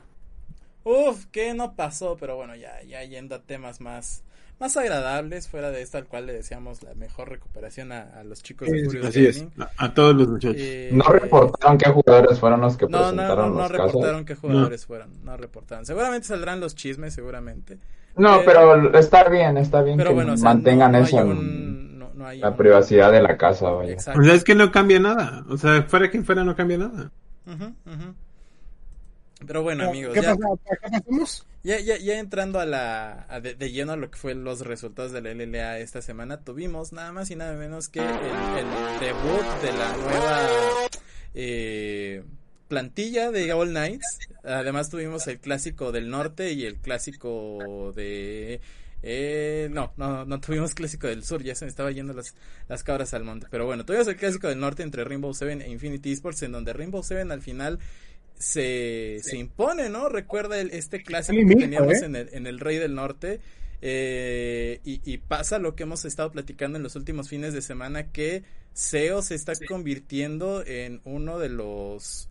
Uf, 0.85 1.25
¿qué 1.33 1.53
no 1.53 1.75
pasó? 1.75 2.15
Pero 2.17 2.37
bueno, 2.37 2.55
ya, 2.55 2.81
ya 2.83 3.03
yendo 3.03 3.35
a 3.35 3.39
temas 3.41 3.81
más 3.81 4.23
más 4.61 4.77
agradables, 4.77 5.49
fuera 5.49 5.71
de 5.71 5.81
esta 5.81 5.97
al 5.97 6.05
cual 6.05 6.27
le 6.27 6.33
deseamos 6.33 6.83
la 6.83 6.93
mejor 6.93 7.29
recuperación 7.29 7.91
a, 7.91 8.23
los 8.23 8.43
chicos 8.43 8.69
de 8.69 9.07
Así 9.07 9.25
es, 9.25 9.43
a, 9.75 9.91
todos 9.91 10.15
los 10.15 10.27
muchachos. 10.27 10.55
Eh, 10.59 10.91
no 10.93 11.03
reportaron 11.05 11.79
qué 11.79 11.89
jugadores 11.89 12.39
fueron 12.39 12.61
los 12.61 12.77
que 12.77 12.85
no, 12.85 12.99
presentaron 12.99 13.49
no, 13.49 13.55
no, 13.55 13.61
no 13.61 13.67
reportaron 13.67 14.23
qué 14.23 14.35
jugadores 14.35 14.85
fueron, 14.85 15.25
no 15.25 15.35
reportaron. 15.35 15.83
Seguramente 15.87 16.27
saldrán 16.27 16.59
los 16.59 16.75
chismes, 16.75 17.15
seguramente. 17.15 17.79
No, 18.15 18.41
pero, 18.45 18.95
está 18.99 19.27
bien, 19.29 19.57
está 19.57 19.81
bien 19.81 19.97
que 19.97 20.13
mantengan 20.13 20.93
eso 20.93 21.35
la 22.35 22.55
privacidad 22.55 23.11
de 23.11 23.23
la 23.23 23.35
casa, 23.37 23.71
vaya. 23.71 23.95
O 23.95 23.99
sea, 23.99 24.33
es 24.35 24.43
que 24.43 24.53
no 24.53 24.71
cambia 24.71 24.99
nada, 24.99 25.43
o 25.49 25.57
sea, 25.57 25.81
fuera 25.87 26.11
quien 26.11 26.23
fuera 26.23 26.43
no 26.43 26.55
cambia 26.55 26.77
nada. 26.77 27.11
Pero 29.43 29.63
bueno, 29.63 29.89
amigos, 29.89 30.13
¿qué 30.13 30.21
ya... 30.21 30.35
pasamos? 30.35 31.47
Ya, 31.63 31.79
ya, 31.79 31.97
ya 31.97 32.17
entrando 32.17 32.59
a 32.59 32.65
la 32.65 33.27
de, 33.41 33.71
lleno 33.71 33.91
a 33.91 33.95
lo 33.95 34.09
que 34.09 34.17
fue 34.17 34.33
los 34.33 34.61
resultados 34.61 35.11
de 35.11 35.21
la 35.21 35.31
LLA 35.31 35.77
esta 35.77 36.01
semana, 36.01 36.43
tuvimos 36.43 36.91
nada 36.91 37.11
más 37.11 37.29
y 37.29 37.35
nada 37.35 37.53
menos 37.55 37.87
que 37.87 37.99
el, 37.99 38.99
debut 38.99 39.61
de 39.61 39.71
la 39.71 39.95
nueva 39.95 40.49
eh, 41.35 42.23
plantilla 42.67 43.29
de 43.29 43.53
All 43.53 43.69
Knights. 43.69 44.19
Además 44.43 44.89
tuvimos 44.89 45.27
el 45.27 45.39
clásico 45.39 45.91
del 45.91 46.09
norte 46.09 46.53
y 46.53 46.65
el 46.65 46.77
clásico 46.77 47.91
de... 47.95 48.59
Eh, 49.03 49.67
no, 49.71 49.93
no, 49.97 50.25
no 50.25 50.39
tuvimos 50.39 50.73
clásico 50.73 51.07
del 51.07 51.23
sur, 51.23 51.43
ya 51.43 51.55
se 51.55 51.65
me 51.65 51.69
estaba 51.69 51.91
yendo 51.91 52.13
las, 52.13 52.35
las 52.69 52.83
cabras 52.83 53.13
al 53.13 53.23
monte. 53.23 53.47
Pero 53.51 53.65
bueno, 53.65 53.85
tuvimos 53.85 54.07
el 54.07 54.15
clásico 54.15 54.47
del 54.47 54.59
norte 54.59 54.83
entre 54.83 55.03
Rainbow 55.03 55.33
Seven 55.33 55.61
e 55.61 55.69
Infinity 55.69 56.11
Esports, 56.11 56.41
en 56.41 56.53
donde 56.53 56.73
Rainbow 56.73 57.03
Seven 57.03 57.31
al 57.31 57.41
final 57.41 57.79
se, 58.41 59.19
se 59.21 59.37
impone, 59.37 59.89
¿no? 59.89 60.09
Recuerda 60.09 60.59
el, 60.59 60.71
este 60.71 61.03
clásico 61.03 61.47
que 61.47 61.55
teníamos 61.55 62.01
¿eh? 62.01 62.05
en, 62.05 62.15
el, 62.15 62.29
en 62.33 62.47
el 62.47 62.59
Rey 62.59 62.77
del 62.77 62.95
Norte. 62.95 63.39
Eh, 63.83 64.79
y, 64.83 65.17
pasa 65.17 65.57
lo 65.57 65.75
que 65.75 65.83
hemos 65.83 66.05
estado 66.05 66.31
platicando 66.31 66.77
en 66.77 66.83
los 66.83 66.95
últimos 66.95 67.29
fines 67.29 67.53
de 67.53 67.61
semana, 67.61 68.11
que 68.11 68.43
SEO 68.73 69.21
se 69.21 69.35
está 69.35 69.53
convirtiendo 69.67 70.63
en 70.65 71.01
uno 71.03 71.39
de 71.39 71.49
los 71.49 72.29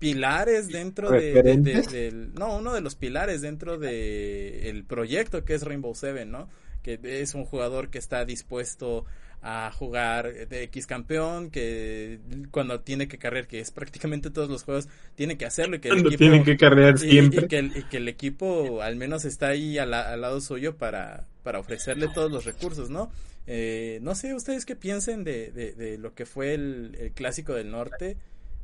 pilares 0.00 0.68
dentro 0.68 1.10
de, 1.10 2.30
no 2.34 2.56
uno 2.56 2.74
de 2.74 2.80
los 2.80 2.96
pilares 2.96 3.40
dentro 3.40 3.78
de 3.78 4.68
el 4.68 4.82
proyecto 4.82 5.44
que 5.44 5.54
es 5.54 5.62
Rainbow 5.62 5.94
Seven 5.94 6.32
no 6.32 6.48
que 6.82 6.98
es 7.04 7.36
un 7.36 7.44
jugador 7.44 7.88
que 7.88 7.98
está 7.98 8.24
dispuesto 8.24 9.04
a 9.42 9.72
jugar 9.72 10.32
de 10.48 10.62
X 10.64 10.86
campeón, 10.86 11.50
que 11.50 12.20
cuando 12.52 12.80
tiene 12.80 13.08
que 13.08 13.18
carrear, 13.18 13.48
que 13.48 13.58
es 13.58 13.72
prácticamente 13.72 14.30
todos 14.30 14.48
los 14.48 14.62
juegos, 14.62 14.88
tiene 15.16 15.36
que 15.36 15.44
hacerlo. 15.44 15.76
Y 15.76 15.80
que 15.80 15.88
el 15.88 15.98
equipo, 15.98 16.16
tienen 16.16 16.44
que 16.44 16.56
carrear 16.56 16.96
siempre. 16.98 17.46
Y, 17.46 17.48
que 17.48 17.96
el, 17.96 18.08
equipo 18.08 18.82
al 18.82 18.94
menos 18.94 19.24
está 19.24 19.48
ahí 19.48 19.78
al, 19.78 19.90
lado 19.90 20.40
suyo 20.40 20.76
para, 20.76 21.26
para 21.42 21.58
ofrecerle 21.58 22.08
todos 22.14 22.30
los 22.30 22.44
recursos, 22.44 22.88
¿no? 22.88 23.10
Eh, 23.48 23.98
no 24.02 24.14
sé, 24.14 24.32
ustedes 24.34 24.64
qué 24.64 24.76
piensen 24.76 25.24
de, 25.24 25.50
de, 25.50 25.98
lo 25.98 26.14
que 26.14 26.24
fue 26.24 26.54
el, 26.54 27.12
clásico 27.14 27.54
del 27.54 27.72
norte. 27.72 28.16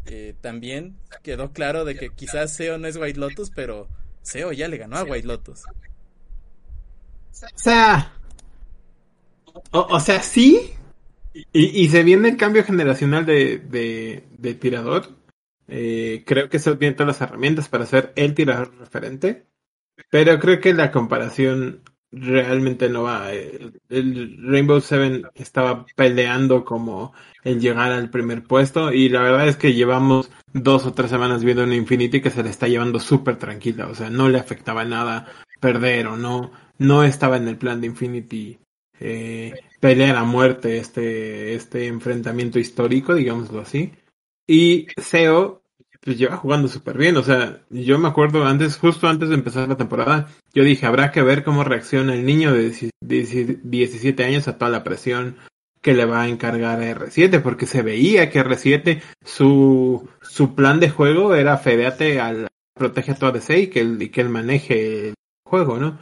Eh, 0.07 0.35
también 0.41 0.97
quedó 1.23 1.53
claro 1.53 1.85
de 1.85 1.97
que 1.97 2.11
quizás 2.11 2.55
SEO 2.55 2.79
no 2.79 2.87
es 2.87 2.97
White 2.97 3.19
Lotus, 3.19 3.51
pero 3.51 3.89
SEO 4.23 4.53
ya 4.53 4.69
le 4.69 4.79
ganó 4.79 4.97
a 4.97 5.03
White 5.03 5.27
Lotus. 5.27 5.65
O 5.67 7.59
sea, 7.59 8.18
o, 9.71 10.01
sea, 10.01 10.23
sí. 10.23 10.73
Y, 11.53 11.89
se 11.89 12.03
viene 12.03 12.31
el 12.31 12.37
cambio 12.37 12.65
generacional 12.65 13.25
de, 13.27 14.57
tirador. 14.61 15.17
Eh, 15.69 16.25
creo 16.27 16.49
que 16.49 16.59
se 16.59 16.75
tiene 16.77 16.95
todas 16.95 17.19
las 17.19 17.29
herramientas 17.29 17.69
para 17.69 17.87
ser 17.87 18.13
el 18.17 18.35
tirador 18.35 18.75
referente. 18.79 19.47
Pero 20.11 20.39
creo 20.39 20.61
que 20.61 20.73
la 20.75 20.91
comparación 20.91 21.83
realmente 22.11 22.89
no 22.89 23.03
va. 23.05 23.33
El, 23.33 24.39
Rainbow 24.43 24.81
Seven 24.81 25.25
estaba 25.35 25.87
peleando 25.97 26.65
como 26.65 27.13
el 27.45 27.61
llegar 27.61 27.93
al 27.93 28.11
primer 28.11 28.43
puesto. 28.45 28.93
Y 28.93 29.09
la 29.09 29.23
verdad 29.23 29.49
es 29.49 29.57
que 29.57 29.75
llevamos 29.75 30.31
dos 30.53 30.87
o 30.87 30.93
tres 30.93 31.11
semanas 31.11 31.45
viendo 31.45 31.65
un 31.65 31.73
Infinity 31.73 32.21
que 32.21 32.31
se 32.31 32.43
le 32.43 32.51
está 32.51 32.69
llevando 32.69 33.01
súper 33.01 33.37
tranquila. 33.37 33.89
O 33.89 33.95
sea, 33.95 34.11
no 34.11 34.29
le 34.29 34.39
afectaba 34.39 34.85
nada 34.85 35.27
perder 35.61 36.07
o 36.07 36.17
no. 36.17 36.53
No 36.79 37.05
estaba 37.05 37.37
en 37.37 37.49
el 37.49 37.59
plan 37.59 37.81
de 37.81 37.89
Infinity 37.89 38.59
eh, 39.01 39.55
pelear 39.81 40.17
a 40.17 40.25
muerte 40.25 40.79
este, 40.79 41.55
este 41.55 41.87
enfrentamiento 41.87 42.59
histórico, 42.59 43.15
digámoslo 43.15 43.61
así. 43.61 43.93
Y 44.47 44.87
SEO 44.97 45.63
pues 46.01 46.17
lleva 46.17 46.37
jugando 46.37 46.69
súper 46.69 46.97
bien, 46.97 47.17
o 47.17 47.23
sea, 47.23 47.61
yo 47.71 47.99
me 47.99 48.09
acuerdo 48.09 48.45
antes, 48.45 48.79
justo 48.79 49.09
antes 49.09 49.29
de 49.29 49.35
empezar 49.35 49.69
la 49.69 49.77
temporada, 49.77 50.29
yo 50.55 50.63
dije, 50.63 50.87
habrá 50.87 51.11
que 51.11 51.23
ver 51.23 51.43
cómo 51.43 51.65
reacciona 51.65 52.15
el 52.15 52.25
niño 52.25 52.53
de 52.53 52.93
17 53.01 54.25
años 54.25 54.49
a 54.49 54.57
toda 54.57 54.71
la 54.71 54.85
presión 54.85 55.37
que 55.83 55.95
le 55.95 56.05
va 56.05 56.23
a 56.23 56.29
encargar 56.29 56.81
a 56.81 56.95
R7, 56.95 57.43
porque 57.43 57.67
se 57.67 57.83
veía 57.83 58.31
que 58.31 58.41
R7, 58.41 59.03
su, 59.25 60.09
su 60.23 60.55
plan 60.55 60.81
de 60.81 60.91
juego 60.91 61.35
era 61.35 61.59
fedeate 61.59 62.21
al 62.21 62.49
protege 62.75 63.13
a 63.13 63.15
toda 63.17 63.33
DC 63.33 63.59
y 63.59 63.67
que 63.69 63.81
él, 63.81 64.01
y 64.01 64.09
que 64.09 64.21
él 64.21 64.29
maneje 64.29 65.09
el 65.09 65.15
juego, 65.45 65.79
¿no? 65.79 65.99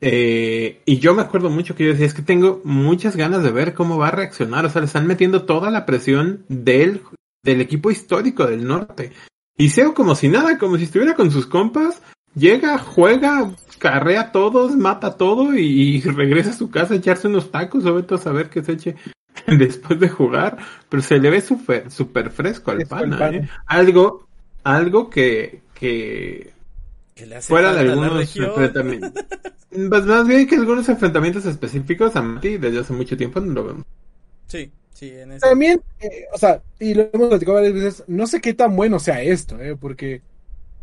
Eh, 0.00 0.80
y 0.84 0.98
yo 0.98 1.14
me 1.14 1.22
acuerdo 1.22 1.50
mucho 1.50 1.74
que 1.74 1.84
yo 1.84 1.90
decía, 1.90 2.06
es 2.06 2.14
que 2.14 2.22
tengo 2.22 2.60
muchas 2.64 3.16
ganas 3.16 3.42
de 3.42 3.50
ver 3.50 3.74
cómo 3.74 3.98
va 3.98 4.08
a 4.08 4.12
reaccionar. 4.12 4.64
O 4.64 4.70
sea, 4.70 4.80
le 4.80 4.86
están 4.86 5.06
metiendo 5.06 5.44
toda 5.44 5.70
la 5.70 5.86
presión 5.86 6.44
del, 6.48 7.02
del 7.42 7.60
equipo 7.60 7.90
histórico 7.90 8.46
del 8.46 8.66
norte. 8.66 9.12
Y 9.56 9.70
Seo 9.70 9.94
como 9.94 10.14
si 10.14 10.28
nada, 10.28 10.58
como 10.58 10.76
si 10.76 10.84
estuviera 10.84 11.14
con 11.14 11.30
sus 11.30 11.46
compas, 11.46 12.00
llega, 12.34 12.78
juega, 12.78 13.50
carrea 13.78 14.20
a 14.20 14.32
todos, 14.32 14.76
mata 14.76 15.16
todo 15.16 15.56
y, 15.56 16.00
regresa 16.00 16.50
a 16.50 16.56
su 16.56 16.70
casa 16.70 16.94
a 16.94 16.98
echarse 16.98 17.26
unos 17.26 17.50
tacos 17.50 17.84
o 17.84 17.94
vete 17.94 18.14
a 18.14 18.18
saber 18.18 18.50
qué 18.50 18.62
se 18.62 18.72
eche 18.72 18.96
después 19.46 19.98
de 19.98 20.08
jugar. 20.08 20.58
Pero 20.88 21.02
se 21.02 21.18
le 21.18 21.30
ve 21.30 21.40
súper 21.40 21.90
super 21.90 22.30
fresco 22.30 22.70
al 22.70 22.86
pana, 22.86 23.30
¿eh? 23.30 23.48
Algo, 23.66 24.28
algo 24.62 25.10
que, 25.10 25.62
que 25.74 26.52
fuera 27.40 27.72
de 27.72 27.80
algunos 27.80 28.36
enfrentamientos. 28.36 29.12
Pues 29.70 30.06
más 30.06 30.26
bien 30.26 30.46
que 30.46 30.56
algunos 30.56 30.88
enfrentamientos 30.88 31.44
específicos 31.44 32.16
a 32.16 32.22
Mati 32.22 32.56
desde 32.56 32.80
hace 32.80 32.94
mucho 32.94 33.18
tiempo 33.18 33.38
no 33.38 33.52
lo 33.52 33.64
vemos. 33.64 33.84
Sí, 34.46 34.72
sí, 34.94 35.10
en 35.10 35.32
eso. 35.32 35.46
También, 35.46 35.82
eh, 36.00 36.24
o 36.32 36.38
sea, 36.38 36.62
y 36.80 36.94
lo 36.94 37.10
hemos 37.12 37.28
platicado 37.28 37.56
varias 37.56 37.74
veces, 37.74 38.04
no 38.06 38.26
sé 38.26 38.40
qué 38.40 38.54
tan 38.54 38.74
bueno 38.74 38.98
sea 38.98 39.22
esto, 39.22 39.60
eh, 39.60 39.76
porque 39.76 40.22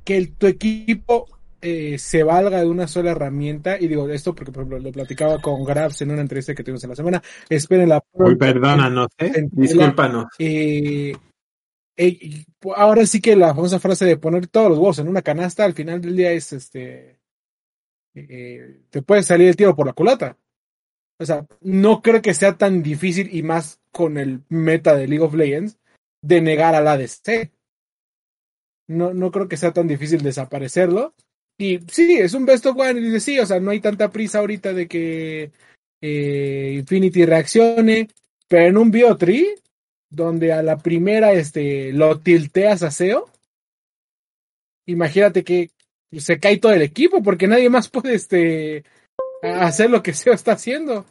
que 0.04 0.18
el, 0.18 0.34
tu 0.34 0.46
equipo 0.46 1.26
eh, 1.62 1.98
se 1.98 2.22
valga 2.22 2.60
de 2.60 2.68
una 2.68 2.88
sola 2.88 3.12
herramienta, 3.12 3.78
y 3.80 3.88
digo 3.88 4.08
esto 4.08 4.36
porque, 4.36 4.52
por 4.52 4.62
ejemplo, 4.62 4.80
lo 4.80 4.92
platicaba 4.92 5.42
con 5.42 5.64
Grabs 5.64 6.00
en 6.04 6.12
una 6.12 6.22
entrevista 6.22 6.54
que 6.54 6.64
tuvimos 6.64 6.84
en 6.84 6.92
la 6.92 6.96
semana, 6.96 7.24
esperen 7.50 7.90
la... 7.90 8.04
Uy, 8.14 8.36
perdónanos, 8.36 9.08
¿eh? 9.18 9.48
Discúlpanos. 9.52 10.28
Eh, 10.38 11.12
ahora 12.76 13.06
sí 13.06 13.22
que 13.22 13.36
la 13.36 13.54
famosa 13.54 13.80
frase 13.80 14.06
de 14.06 14.18
poner 14.18 14.48
todos 14.48 14.70
los 14.70 14.78
huevos 14.78 15.00
en 15.00 15.08
una 15.08 15.22
canasta 15.22 15.64
al 15.64 15.74
final 15.74 16.02
del 16.02 16.16
día 16.16 16.32
es 16.32 16.52
este 16.54 17.20
eh, 18.16 18.82
te 18.90 19.02
puede 19.02 19.24
salir 19.24 19.50
el 19.50 19.56
tiro 19.56 19.76
por 19.76 19.86
la 19.86 19.94
culata. 19.94 20.38
O 21.20 21.26
sea, 21.26 21.46
no 21.62 22.02
creo 22.02 22.22
que 22.22 22.34
sea 22.34 22.58
tan 22.58 22.82
difícil 22.82 23.30
y 23.34 23.44
más 23.44 23.80
con 23.92 24.18
el 24.18 24.42
meta 24.50 24.96
de 24.96 25.08
League 25.08 25.24
of 25.24 25.34
Legends 25.34 25.78
de 26.22 26.42
negar 26.42 26.76
al 26.76 26.88
ADC. 26.88 27.52
No, 28.88 29.14
no 29.14 29.32
creo 29.32 29.48
que 29.48 29.58
sea 29.58 29.74
tan 29.74 29.88
difícil 29.88 30.22
desaparecerlo. 30.22 31.14
Y 31.58 31.80
sí, 31.90 32.18
es 32.18 32.34
un 32.34 32.46
best 32.46 32.66
of 32.66 32.78
one. 32.78 33.00
Y 33.00 33.20
sí, 33.20 33.40
o 33.40 33.46
sea, 33.46 33.60
no 33.60 33.72
hay 33.72 33.80
tanta 33.80 34.10
prisa 34.10 34.40
ahorita 34.40 34.74
de 34.74 34.88
que 34.88 35.52
eh, 36.02 36.76
Infinity 36.80 37.26
reaccione. 37.26 38.10
Pero 38.48 38.68
en 38.68 38.78
un 38.78 38.92
Biotri, 38.92 39.56
donde 40.10 40.54
a 40.54 40.64
la 40.64 40.78
primera 40.78 41.34
este, 41.34 41.92
lo 41.94 42.20
tilteas 42.20 42.84
a 42.84 42.92
SEO, 42.92 43.30
imagínate 44.86 45.44
que 45.44 45.72
se 46.18 46.40
cae 46.40 46.58
todo 46.58 46.72
el 46.74 46.82
equipo 46.82 47.22
porque 47.22 47.48
nadie 47.48 47.70
más 47.70 47.90
puede 47.90 48.16
este, 48.16 48.84
hacer 49.42 49.90
lo 49.90 50.02
que 50.04 50.14
SEO 50.14 50.34
está 50.34 50.54
haciendo. 50.54 51.06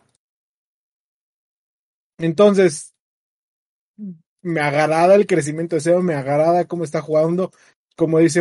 Entonces, 2.19 2.95
me 4.43 4.61
agrada 4.61 5.15
el 5.15 5.27
crecimiento 5.27 5.77
de 5.77 5.81
SEO, 5.81 6.03
me 6.03 6.15
agrada 6.15 6.67
cómo 6.67 6.85
está 6.85 7.01
jugando. 7.01 7.51
Como 7.97 8.19
dice 8.19 8.41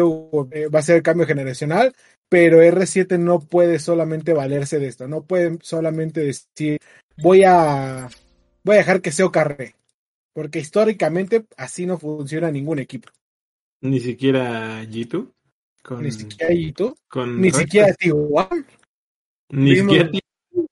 eh, 0.52 0.68
va 0.68 0.80
a 0.80 0.84
ser 0.84 0.98
el 0.98 1.04
cambio 1.04 1.28
generacional, 1.28 1.96
pero 2.28 2.64
R7 2.64 3.20
no 3.20 3.40
puede 3.40 3.80
solamente 3.80 4.34
valerse 4.34 4.80
de 4.80 4.88
esto, 4.88 5.08
no 5.08 5.24
puede 5.24 5.60
solamente 5.62 6.22
decir 6.22 6.80
voy 7.18 7.44
a 7.44 8.10
voy 8.64 8.76
a 8.76 8.80
dejar 8.80 9.02
que 9.02 9.12
SEO 9.12 9.32
carre, 9.32 9.76
porque 10.34 10.60
históricamente 10.60 11.46
así 11.58 11.86
no 11.86 11.98
funciona 11.98 12.52
ningún 12.52 12.80
equipo. 12.80 13.10
Ni 13.82 14.00
siquiera 14.00 14.84
G2. 14.84 15.30
Ni 16.00 16.12
siquiera 16.12 16.54
Ito. 16.54 16.96
Ni 17.28 17.52
siquiera 17.52 17.94
Tijuana. 17.94 18.66
Ni 19.50 19.76
siquiera 19.76 20.10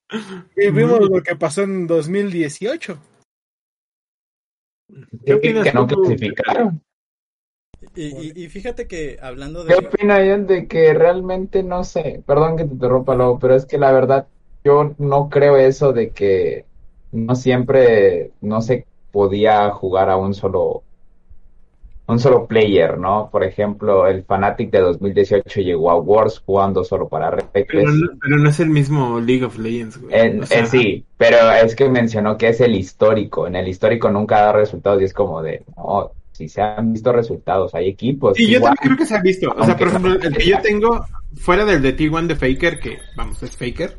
Vimos 0.56 1.10
lo 1.10 1.22
que 1.22 1.36
pasó 1.36 1.64
en 1.64 1.88
2018. 1.88 2.98
¿Qué 5.26 5.34
opinas 5.34 5.64
que 5.64 5.74
no 5.74 5.88
clasificaron? 5.88 6.82
Y, 7.96 8.44
y, 8.44 8.50
fíjate 8.50 8.88
que 8.88 9.18
hablando 9.22 9.64
de... 9.64 9.74
¿Qué 9.74 9.86
opinan 9.86 10.48
de 10.48 10.68
que 10.68 10.94
realmente 10.94 11.64
no 11.64 11.84
sé? 11.84 12.24
Perdón 12.26 12.56
que 12.56 12.66
te 12.66 12.74
interrumpa 12.74 13.16
luego, 13.16 13.40
pero 13.40 13.56
es 13.56 13.66
que 13.66 13.78
la 13.78 13.92
verdad 13.92 14.28
yo 14.64 14.96
no 14.98 15.30
creo 15.30 15.58
eso 15.58 15.92
de 15.92 16.12
que 16.12 16.66
no 17.12 17.36
siempre 17.36 18.32
no 18.42 18.62
se 18.62 18.86
podía 19.12 19.70
jugar 19.72 20.10
a 20.10 20.18
un 20.18 20.34
solo 20.34 20.84
un 22.12 22.20
solo 22.20 22.46
player, 22.46 22.98
¿no? 22.98 23.30
Por 23.32 23.44
ejemplo, 23.44 24.06
el 24.06 24.24
Fnatic 24.24 24.70
de 24.70 24.80
2018 24.82 25.62
llegó 25.62 25.92
a 25.92 26.00
Wars 26.00 26.42
jugando 26.46 26.84
solo 26.84 27.08
para 27.08 27.32
Reckless. 27.32 27.66
Pero, 27.66 28.18
pero 28.22 28.38
no, 28.38 28.50
es 28.50 28.60
el 28.60 28.70
mismo 28.70 29.20
League 29.20 29.46
of 29.46 29.58
Legends, 29.58 29.98
güey. 29.98 30.42
sí, 30.66 31.06
pero 31.18 31.52
es 31.52 31.76
que 31.76 31.88
mencionó 31.90 32.38
que 32.38 32.50
es 32.50 32.60
el 32.60 32.76
histórico. 32.76 33.48
En 33.48 33.56
el 33.56 33.68
histórico 33.68 34.10
nunca 34.10 34.42
da 34.42 34.52
resultados 34.52 35.02
y 35.02 35.06
es 35.06 35.14
como 35.14 35.42
de, 35.42 35.64
no, 35.78 36.12
si 36.34 36.50
se 36.50 36.62
han 36.62 36.92
visto 36.92 37.14
resultados, 37.14 37.74
hay 37.76 37.88
equipos. 37.88 38.36
Sí, 38.36 38.48
yo 38.48 38.60
también 38.60 38.78
creo 38.82 38.98
que 38.98 39.06
se 39.06 39.16
ha 39.16 39.22
visto. 39.22 39.54
O 39.58 39.64
sea, 39.64 39.78
por 39.78 39.88
ejemplo, 39.88 40.14
el 40.14 40.36
que 40.36 40.46
yo 40.46 40.62
tengo, 40.62 41.06
fuera 41.36 41.64
del 41.66 41.82
de 41.82 41.96
T1 41.96 42.28
de 42.28 42.36
Faker, 42.36 42.80
que, 42.80 42.98
vamos, 43.16 43.42
es 43.44 43.56
Faker. 43.56 43.98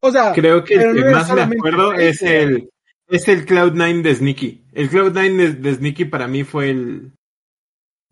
O 0.00 0.10
sea, 0.10 0.32
creo 0.32 0.64
que 0.64 0.74
el 0.74 0.96
que 0.96 1.10
más 1.10 1.32
me 1.32 1.42
acuerdo 1.42 1.92
es 1.92 2.22
el, 2.22 2.71
es 3.12 3.28
el 3.28 3.44
Cloud9 3.44 4.00
de 4.00 4.14
Sneaky. 4.14 4.64
El 4.72 4.90
Cloud9 4.90 5.36
de, 5.36 5.52
de 5.52 5.74
Sneaky 5.74 6.06
para 6.06 6.26
mí 6.28 6.44
fue 6.44 6.70
el, 6.70 7.12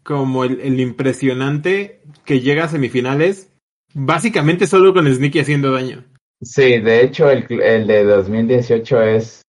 como 0.03 0.45
el, 0.45 0.79
impresionante 0.79 2.03
que 2.27 2.41
llega 2.41 2.65
a 2.65 2.69
semifinales, 2.69 3.51
básicamente 3.95 4.67
solo 4.67 4.93
con 4.93 5.13
Sneaky 5.13 5.41
haciendo 5.41 5.73
daño. 5.73 6.05
Sí, 6.43 6.81
de 6.81 7.03
hecho 7.03 7.31
el, 7.31 7.47
el 7.63 7.87
de 7.87 8.05
2018 8.05 9.03
es, 9.03 9.43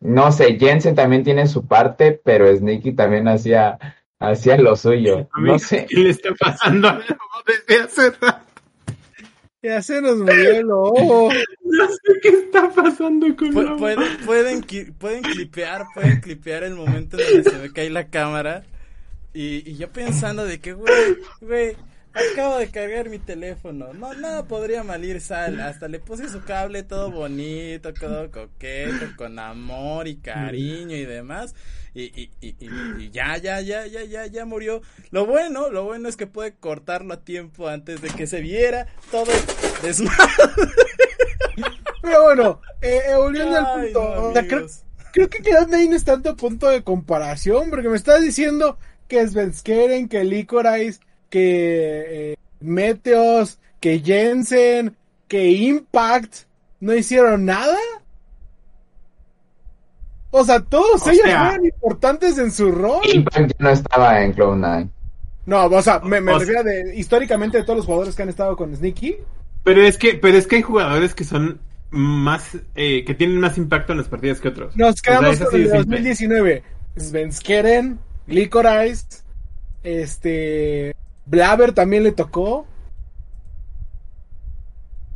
no 0.00 0.30
sé, 0.30 0.58
Jensen 0.58 0.94
también 0.94 1.24
tiene 1.24 1.46
su 1.46 1.66
parte, 1.66 2.20
pero 2.22 2.54
Sneaky 2.54 2.92
también 2.92 3.28
hacía, 3.28 3.78
hacía 4.18 4.58
lo 4.58 4.76
suyo. 4.76 5.26
no 5.38 5.58
sé. 5.58 5.86
¿Qué 5.88 6.00
le 6.00 6.10
está 6.10 6.34
pasando 6.38 6.88
a 6.88 7.02
desde 7.46 7.82
hace 7.82 8.10
rato? 8.10 8.45
Ya 9.66 9.82
se 9.82 10.00
nos 10.00 10.18
murió 10.18 10.50
el 10.52 10.66
lobo. 10.66 11.28
No 11.64 11.88
sé 11.88 12.20
qué 12.22 12.28
está 12.28 12.70
pasando 12.72 13.26
con 13.36 13.52
Pu- 13.52 13.62
Lobo. 13.62 13.76
pueden, 13.78 14.16
pueden, 14.24 14.62
pueden 14.98 15.22
clipear, 15.22 15.84
pueden 15.92 16.20
clipear 16.20 16.62
el 16.62 16.74
momento 16.74 17.18
en 17.18 17.26
donde 17.34 17.50
se 17.50 17.58
me 17.58 17.72
cae 17.72 17.90
la 17.90 18.08
cámara. 18.08 18.62
Y, 19.34 19.68
y 19.68 19.76
yo 19.76 19.90
pensando 19.90 20.44
de 20.44 20.60
que, 20.60 20.72
güey, 20.72 21.16
güey, 21.40 21.76
acabo 22.32 22.58
de 22.58 22.68
cargar 22.68 23.08
mi 23.08 23.18
teléfono. 23.18 23.92
No, 23.92 24.14
nada 24.14 24.44
podría 24.44 24.82
malir 24.82 25.20
sal. 25.20 25.60
Hasta 25.60 25.88
le 25.88 25.98
puse 25.98 26.28
su 26.28 26.42
cable 26.44 26.82
todo 26.82 27.10
bonito, 27.10 27.92
todo 27.94 28.30
coqueto, 28.30 29.06
con 29.16 29.38
amor 29.38 30.08
y 30.08 30.16
cariño 30.16 30.96
y 30.96 31.04
demás. 31.04 31.54
Y, 31.94 32.04
y, 32.04 32.30
y, 32.40 32.56
y, 32.60 33.04
y 33.04 33.10
ya, 33.10 33.38
ya, 33.38 33.60
ya, 33.60 33.86
ya, 33.86 34.04
ya, 34.04 34.26
ya 34.26 34.44
murió. 34.44 34.82
Lo 35.10 35.26
bueno, 35.26 35.70
lo 35.70 35.84
bueno 35.84 36.08
es 36.08 36.16
que 36.16 36.26
puede 36.26 36.52
cortarlo 36.54 37.14
a 37.14 37.20
tiempo 37.20 37.68
antes 37.68 38.02
de 38.02 38.08
que 38.08 38.26
se 38.26 38.40
viera 38.40 38.86
todo 39.10 39.30
el 39.32 39.82
desmadre. 39.82 40.16
Pero 42.02 42.22
bueno, 42.22 42.60
eh, 42.82 43.00
eh, 43.08 43.14
volviendo 43.16 43.56
al 43.56 43.82
punto. 43.82 44.32
no, 44.34 44.46
creo, 44.46 44.66
creo 45.12 45.28
que 45.30 45.38
Kidad 45.38 45.66
no 45.66 45.76
es 45.76 46.04
tanto 46.04 46.36
punto 46.36 46.68
de 46.68 46.84
comparación, 46.84 47.70
porque 47.70 47.88
me 47.88 47.96
estás 47.96 48.22
diciendo 48.22 48.78
que 49.08 49.26
Svenskeren, 49.26 50.08
que 50.08 50.22
Licorice, 50.24 51.00
que 51.30 52.32
eh, 52.32 52.36
Meteos, 52.60 53.58
que 53.80 54.00
Jensen, 54.00 54.96
que 55.28 55.50
Impact 55.50 56.34
no 56.80 56.94
hicieron 56.94 57.44
nada. 57.44 57.76
O 60.30 60.44
sea, 60.44 60.60
todos 60.60 61.06
O 61.06 61.10
ellos 61.10 61.22
sea- 61.24 61.46
fueron 61.48 61.66
importantes 61.66 62.38
en 62.38 62.50
su 62.50 62.70
rol. 62.70 63.00
Impact 63.12 63.48
ya 63.48 63.56
no 63.58 63.70
estaba 63.70 64.22
en 64.22 64.34
Cloud9. 64.34 64.88
No, 65.46 65.66
o 65.66 65.82
sea, 65.82 66.00
me, 66.00 66.20
me 66.20 66.32
O 66.32 66.38
refiero 66.38 66.62
de 66.64 66.96
históricamente 66.96 67.58
de 67.58 67.64
todos 67.64 67.76
los 67.78 67.86
jugadores 67.86 68.14
que 68.16 68.22
han 68.22 68.28
estado 68.28 68.56
con 68.56 68.74
Sneaky. 68.76 69.16
Pero 69.62 69.82
es 69.82 69.96
que, 69.96 70.14
pero 70.14 70.36
es 70.36 70.46
que 70.46 70.56
hay 70.56 70.62
jugadores 70.62 71.14
que 71.14 71.24
son 71.24 71.60
más, 71.90 72.56
eh, 72.74 73.04
que 73.04 73.14
tienen 73.14 73.38
más 73.38 73.56
impacto 73.56 73.92
en 73.92 73.98
las 73.98 74.08
partidas 74.08 74.40
que 74.40 74.48
otros. 74.48 74.76
Nos 74.76 75.00
quedamos 75.00 75.36
sea, 75.36 75.46
con 75.46 75.54
el 75.54 75.62
de 75.64 75.70
de 75.70 75.78
simple. 75.78 75.96
2019. 75.98 76.62
Svenskeren, 76.96 77.98
Licorice, 78.26 79.04
este. 79.84 80.94
Blaber 81.26 81.72
también 81.72 82.02
le 82.04 82.12
tocó. 82.12 82.66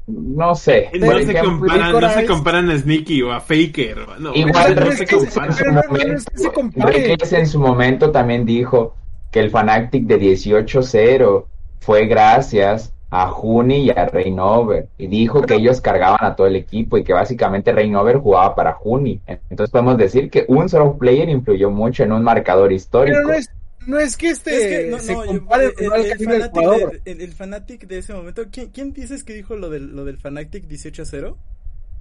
No 0.07 0.57
sé. 0.57 0.91
No 0.99 1.19
se, 1.21 1.35
comparan, 1.41 1.93
no 2.01 2.11
se 2.11 2.27
comparan 2.27 2.71
a 2.71 2.77
Sneaky 2.79 3.23
o 3.23 3.33
a 3.33 3.41
Faker. 3.41 4.07
No, 4.19 4.35
Igual 4.35 4.75
no 4.75 4.93
se 4.93 5.05
es 5.05 5.11
que- 5.11 5.17
comparan. 5.17 5.55
pero 5.57 5.73
no, 5.73 5.83
no, 5.83 5.89
no 6.09 6.15
es 6.17 6.25
que 6.25 6.39
se 6.39 6.53
compare. 6.53 6.93
Reckless 6.93 7.33
en 7.33 7.47
su 7.47 7.61
momento 7.61 8.11
también 8.11 8.45
dijo 8.45 8.97
que 9.31 9.39
el 9.39 9.51
Fanatic 9.51 10.05
de 10.07 10.19
18-0 10.19 11.47
fue 11.79 12.07
gracias 12.07 12.93
a 13.13 13.29
Juni 13.29 13.85
y 13.85 13.91
a 13.91 14.07
Reinover. 14.07 14.89
Y 14.99 15.07
dijo 15.07 15.43
que 15.43 15.55
ellos 15.55 15.81
cargaban 15.81 16.19
a 16.23 16.35
todo 16.35 16.49
el 16.49 16.57
equipo 16.57 16.99
y 16.99 17.05
que 17.05 17.13
básicamente 17.13 17.73
Reinover 17.73 18.17
jugaba 18.19 18.57
para 18.57 18.73
Juni. 18.73 19.21
Entonces 19.27 19.71
podemos 19.71 19.97
decir 19.97 20.29
que 20.29 20.45
un 20.49 20.69
solo 20.69 20.99
player 20.99 21.29
influyó 21.29 21.71
mucho 21.71 22.03
en 22.03 22.11
un 22.13 22.25
marcador 22.25 22.73
histórico. 22.73 23.17
Pero 23.17 23.29
no 23.29 23.35
es, 23.35 23.49
no 23.87 23.99
es 23.99 24.17
que 24.17 24.29
este 24.31 24.57
Es 24.57 24.85
que, 24.85 24.91
no, 24.91 24.99
se 24.99 25.13
no, 25.15 25.25
yo- 25.25 25.27
compare 25.33 25.67
el, 25.67 25.75
con 25.75 26.01
el, 26.01 26.07
el 26.13 26.19
del 26.19 26.29
fanatic 26.29 26.63
de, 26.65 27.03
el, 27.13 27.21
el 27.21 27.33
fanatic 27.33 27.87
de 27.87 27.99
ese 27.99 28.13
momento, 28.15 28.43
¿quién, 28.51 28.71
quién 28.71 28.93
dices 28.93 29.25
que 29.25 29.33
dijo 29.35 29.57
lo 29.57 29.71
del, 29.71 29.95
lo 29.95 30.05
del 30.05 30.19
Fanatic 30.19 30.67
18 30.67 31.03
a 31.03 31.05
0? 31.07 31.39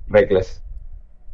Reckless. 0.07 0.61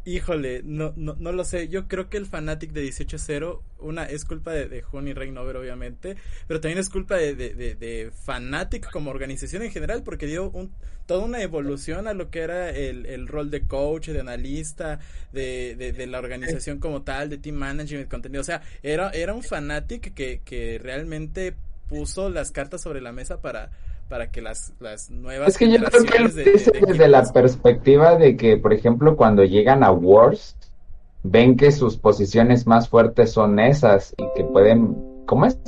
Híjole, 0.06 0.62
no, 0.62 0.92
no, 0.94 1.16
no 1.18 1.32
lo 1.32 1.44
sé. 1.44 1.66
Yo 1.66 1.88
creo 1.88 2.08
que 2.08 2.16
el 2.16 2.26
Fanatic 2.26 2.70
de 2.70 2.80
18 2.82 3.16
a 3.16 3.18
0, 3.18 3.62
una 3.80 4.04
es 4.04 4.24
culpa 4.24 4.52
de, 4.52 4.68
de 4.68 4.84
Honey 4.92 5.14
Reignover, 5.14 5.56
obviamente, 5.56 6.16
pero 6.46 6.60
también 6.60 6.78
es 6.78 6.88
culpa 6.90 7.16
de, 7.16 7.34
de, 7.34 7.54
de, 7.54 7.74
de 7.74 8.12
Fanatic 8.12 8.88
como 8.92 9.10
organización 9.10 9.64
en 9.64 9.72
general, 9.72 10.04
porque 10.04 10.28
dio 10.28 10.48
un, 10.48 10.72
toda 11.06 11.24
una 11.24 11.42
evolución 11.42 12.06
a 12.06 12.14
lo 12.14 12.30
que 12.30 12.38
era 12.38 12.70
el, 12.70 13.04
el 13.06 13.26
rol 13.26 13.50
de 13.50 13.66
coach, 13.66 14.10
de 14.10 14.20
analista, 14.20 15.00
de, 15.32 15.74
de, 15.74 15.92
de 15.92 16.06
la 16.06 16.20
organización 16.20 16.78
como 16.78 17.02
tal, 17.02 17.28
de 17.28 17.38
team 17.38 17.56
management, 17.56 18.08
contenido. 18.08 18.42
O 18.42 18.44
sea, 18.44 18.62
era, 18.84 19.10
era 19.10 19.34
un 19.34 19.42
Fanatic 19.42 20.14
que, 20.14 20.40
que 20.44 20.78
realmente 20.80 21.56
puso 21.88 22.30
las 22.30 22.52
cartas 22.52 22.80
sobre 22.80 23.00
la 23.00 23.10
mesa 23.10 23.40
para, 23.40 23.72
para 24.08 24.30
que 24.30 24.40
las, 24.40 24.72
las 24.80 25.10
nuevas 25.10 25.48
Es 25.48 25.58
que 25.58 25.70
yo 25.70 25.78
creo 25.82 26.04
que 26.04 26.28
de- 26.28 26.86
desde 26.86 27.08
la 27.08 27.24
perspectiva 27.32 28.16
de 28.16 28.36
que, 28.36 28.56
por 28.56 28.72
ejemplo, 28.72 29.16
cuando 29.16 29.44
llegan 29.44 29.82
a 29.82 29.90
Wars, 29.90 30.56
ven 31.22 31.56
que 31.56 31.72
sus 31.72 31.96
posiciones 31.96 32.66
más 32.66 32.88
fuertes 32.88 33.32
son 33.32 33.58
esas 33.58 34.14
y 34.16 34.24
que 34.36 34.44
pueden, 34.44 34.96
¿cómo 35.26 35.46
es? 35.46 35.58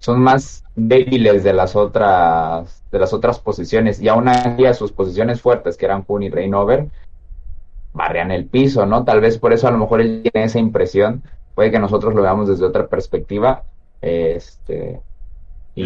Son 0.00 0.20
más 0.20 0.64
débiles 0.76 1.42
de 1.44 1.52
las 1.54 1.74
otras, 1.76 2.84
de 2.92 2.98
las 2.98 3.12
otras 3.12 3.40
posiciones 3.40 4.00
y 4.00 4.08
aún 4.08 4.28
así 4.28 4.66
a 4.66 4.74
sus 4.74 4.92
posiciones 4.92 5.40
fuertes 5.40 5.76
que 5.76 5.86
eran 5.86 6.02
Kun 6.02 6.22
y 6.22 6.30
Reinover, 6.30 6.88
barrean 7.94 8.30
el 8.30 8.46
piso, 8.46 8.86
¿no? 8.86 9.04
Tal 9.04 9.20
vez 9.20 9.38
por 9.38 9.52
eso 9.52 9.66
a 9.66 9.70
lo 9.70 9.78
mejor 9.78 10.00
él 10.02 10.22
tiene 10.30 10.46
esa 10.46 10.58
impresión, 10.58 11.22
puede 11.54 11.70
que 11.70 11.78
nosotros 11.80 12.14
lo 12.14 12.22
veamos 12.22 12.48
desde 12.48 12.64
otra 12.66 12.86
perspectiva, 12.86 13.64
este, 14.00 15.00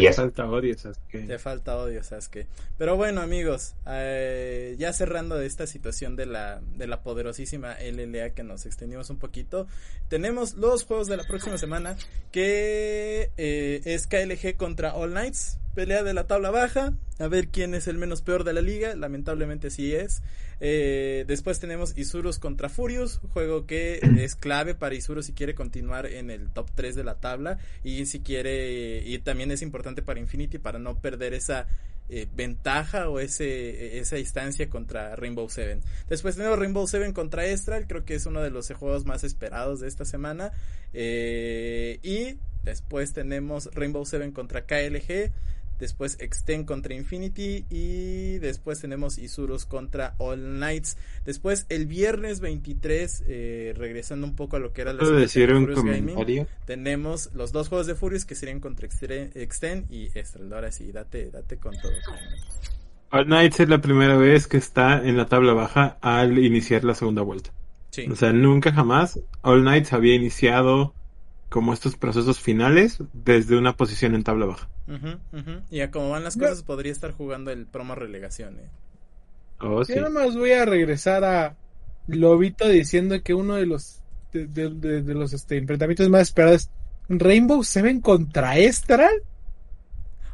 y 0.01 0.07
eso. 0.07 0.23
falta 0.23 0.49
odio, 0.49 0.77
Sasuke. 0.77 1.27
Te 1.27 1.39
falta 1.39 1.77
odio, 1.77 2.03
Sasuke. 2.03 2.47
Pero 2.77 2.95
bueno, 2.95 3.21
amigos, 3.21 3.75
eh, 3.87 4.75
ya 4.77 4.93
cerrando 4.93 5.39
esta 5.41 5.67
situación 5.67 6.15
de 6.15 6.25
la, 6.25 6.61
de 6.75 6.87
la 6.87 7.01
poderosísima 7.01 7.75
LLA 7.79 8.31
que 8.31 8.43
nos 8.43 8.65
extendimos 8.65 9.09
un 9.09 9.17
poquito, 9.17 9.67
tenemos 10.09 10.55
los 10.55 10.83
juegos 10.85 11.07
de 11.07 11.17
la 11.17 11.23
próxima 11.23 11.57
semana 11.57 11.95
que 12.31 13.31
eh, 13.37 13.81
es 13.85 14.07
KLG 14.07 14.57
contra 14.57 14.95
All 14.95 15.11
Knights, 15.11 15.59
pelea 15.73 16.03
de 16.03 16.13
la 16.13 16.27
tabla 16.27 16.51
baja, 16.51 16.93
a 17.19 17.27
ver 17.27 17.49
quién 17.49 17.73
es 17.73 17.87
el 17.87 17.97
menos 17.97 18.21
peor 18.21 18.43
de 18.43 18.53
la 18.53 18.61
liga, 18.61 18.95
lamentablemente 18.95 19.69
sí 19.69 19.93
es. 19.93 20.21
Eh, 20.59 21.25
después 21.27 21.59
tenemos 21.59 21.97
Isurus 21.97 22.39
contra 22.39 22.69
Furious, 22.69 23.19
juego 23.33 23.65
que 23.65 23.99
es 24.19 24.35
clave 24.35 24.75
para 24.75 24.95
Isurus 24.95 25.25
si 25.25 25.33
quiere 25.33 25.55
continuar 25.55 26.05
en 26.05 26.29
el 26.29 26.51
top 26.51 26.69
3 26.73 26.95
de 26.95 27.03
la 27.03 27.19
tabla 27.19 27.57
y 27.83 28.05
si 28.05 28.21
quiere, 28.21 29.03
y 29.05 29.17
también 29.19 29.51
es 29.51 29.61
importante 29.61 30.01
para 30.01 30.19
Infinity 30.19 30.57
para 30.59 30.79
no 30.79 30.99
perder 30.99 31.33
esa 31.33 31.67
eh, 32.09 32.27
ventaja 32.35 33.09
o 33.09 33.19
ese, 33.19 33.97
esa 33.97 34.17
distancia 34.17 34.69
contra 34.69 35.15
Rainbow 35.15 35.49
Seven. 35.49 35.81
Después 36.09 36.35
tenemos 36.35 36.59
Rainbow 36.59 36.85
Seven 36.85 37.13
contra 37.13 37.45
Estral, 37.45 37.87
creo 37.87 38.03
que 38.03 38.15
es 38.15 38.25
uno 38.25 38.41
de 38.41 38.49
los 38.49 38.69
juegos 38.71 39.05
más 39.05 39.23
esperados 39.23 39.79
de 39.79 39.87
esta 39.87 40.03
semana. 40.03 40.51
Eh, 40.93 41.99
y 42.03 42.37
después 42.63 43.13
tenemos 43.13 43.69
Rainbow 43.73 44.05
Seven 44.05 44.31
contra 44.31 44.65
KLG. 44.65 45.31
Después 45.79 46.17
Extend 46.19 46.65
contra 46.65 46.93
Infinity. 46.93 47.65
Y 47.69 48.37
después 48.39 48.79
tenemos 48.79 49.17
Isurus 49.17 49.65
contra 49.65 50.15
All 50.17 50.39
Knights. 50.39 50.97
Después 51.25 51.65
el 51.69 51.85
viernes 51.85 52.39
23, 52.39 53.23
eh, 53.27 53.73
regresando 53.77 54.27
un 54.27 54.35
poco 54.35 54.57
a 54.57 54.59
lo 54.59 54.73
que 54.73 54.81
era 54.81 54.93
la 54.93 54.99
¿Puedo 54.99 55.15
decir 55.15 55.53
un 55.53 55.65
Furious 55.65 55.83
Gaming, 55.83 56.47
tenemos 56.65 57.29
los 57.33 57.51
dos 57.51 57.69
juegos 57.69 57.87
de 57.87 57.95
Furious 57.95 58.25
que 58.25 58.35
serían 58.35 58.59
contra 58.59 58.87
Extend 58.87 59.91
y 59.91 60.11
Estral. 60.13 60.51
Ahora 60.53 60.71
sí, 60.71 60.91
date, 60.91 61.31
date 61.31 61.57
con 61.57 61.73
todo. 61.79 61.91
All 63.11 63.25
Knights 63.25 63.59
es 63.59 63.69
la 63.69 63.79
primera 63.79 64.17
vez 64.17 64.47
que 64.47 64.57
está 64.57 65.03
en 65.07 65.17
la 65.17 65.27
tabla 65.27 65.53
baja 65.53 65.97
al 66.01 66.37
iniciar 66.39 66.83
la 66.83 66.95
segunda 66.95 67.21
vuelta. 67.21 67.51
Sí. 67.91 68.07
O 68.09 68.15
sea, 68.15 68.33
nunca 68.33 68.73
jamás 68.73 69.19
All 69.41 69.61
Knights 69.61 69.93
había 69.93 70.15
iniciado 70.15 70.95
como 71.49 71.73
estos 71.73 71.95
procesos 71.95 72.39
finales 72.39 73.03
desde 73.13 73.55
una 73.55 73.77
posición 73.77 74.15
en 74.15 74.23
tabla 74.23 74.47
baja. 74.47 74.67
Y 75.71 75.79
a 75.81 75.91
como 75.91 76.09
van 76.09 76.23
las 76.23 76.37
No. 76.37 76.43
cosas, 76.43 76.63
podría 76.63 76.91
estar 76.91 77.11
jugando 77.11 77.51
el 77.51 77.65
promo 77.65 77.95
relegación. 77.95 78.59
eh. 78.59 78.69
Oh, 79.59 79.83
sí. 79.85 79.93
Yo 79.95 80.01
nomás 80.01 80.35
voy 80.35 80.51
a 80.51 80.65
regresar 80.65 81.23
a 81.23 81.55
Lobito 82.07 82.67
diciendo 82.67 83.21
que 83.23 83.33
uno 83.33 83.55
de 83.55 83.65
los 83.65 84.01
de, 84.33 84.47
de- 84.47 84.69
de- 84.71 85.01
de 85.03 85.13
los 85.13 85.31
este, 85.33 85.57
enfrentamientos 85.57 86.09
más 86.09 86.23
esperados 86.23 86.63
es 86.63 86.69
Rainbow 87.07 87.63
Seven 87.63 88.01
contra 88.01 88.57
Estral. 88.57 89.21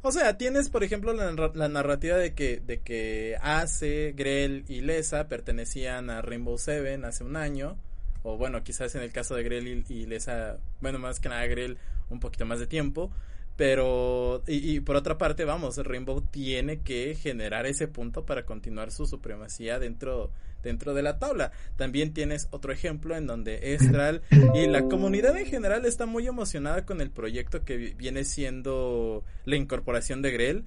O 0.01 0.11
sea, 0.13 0.37
tienes, 0.37 0.69
por 0.69 0.83
ejemplo, 0.85 1.13
la 1.13 1.67
narrativa 1.67 2.15
de 2.15 2.33
que, 2.33 2.61
de 2.65 2.79
que 2.79 3.35
Ace, 3.41 4.13
Grell 4.15 4.63
y 4.69 4.79
Lesa 4.79 5.27
pertenecían 5.27 6.09
a 6.09 6.21
Rainbow 6.21 6.57
Seven 6.57 7.03
hace 7.03 7.25
un 7.25 7.35
año. 7.35 7.75
O 8.23 8.37
bueno, 8.37 8.63
quizás 8.63 8.95
en 8.95 9.01
el 9.01 9.11
caso 9.11 9.35
de 9.35 9.43
Grell 9.43 9.67
y, 9.67 9.93
y 9.93 10.05
Lesa, 10.05 10.57
bueno, 10.81 10.99
más 10.99 11.19
que 11.19 11.27
nada 11.29 11.45
Grell, 11.47 11.77
un 12.09 12.21
poquito 12.21 12.45
más 12.45 12.59
de 12.59 12.67
tiempo. 12.67 13.11
Pero, 13.59 14.41
y, 14.47 14.75
y 14.75 14.79
por 14.79 14.95
otra 14.95 15.17
parte, 15.17 15.43
vamos, 15.43 15.75
Rainbow 15.85 16.21
tiene 16.21 16.79
que 16.79 17.13
generar 17.13 17.65
ese 17.65 17.89
punto 17.89 18.25
para 18.25 18.45
continuar 18.45 18.89
su 18.89 19.05
supremacía 19.05 19.79
dentro, 19.79 20.31
dentro 20.63 20.93
de 20.93 21.03
la 21.03 21.19
tabla. 21.19 21.51
También 21.75 22.13
tienes 22.13 22.47
otro 22.51 22.71
ejemplo 22.71 23.17
en 23.17 23.27
donde 23.27 23.73
Estral 23.73 24.21
y 24.55 24.65
la 24.67 24.83
comunidad 24.83 25.35
en 25.35 25.45
general 25.45 25.85
está 25.85 26.05
muy 26.05 26.25
emocionada 26.25 26.85
con 26.85 27.01
el 27.01 27.11
proyecto 27.11 27.65
que 27.65 27.75
vi- 27.75 27.93
viene 27.95 28.23
siendo 28.23 29.25
la 29.43 29.57
incorporación 29.57 30.21
de 30.21 30.31
Grell. 30.31 30.63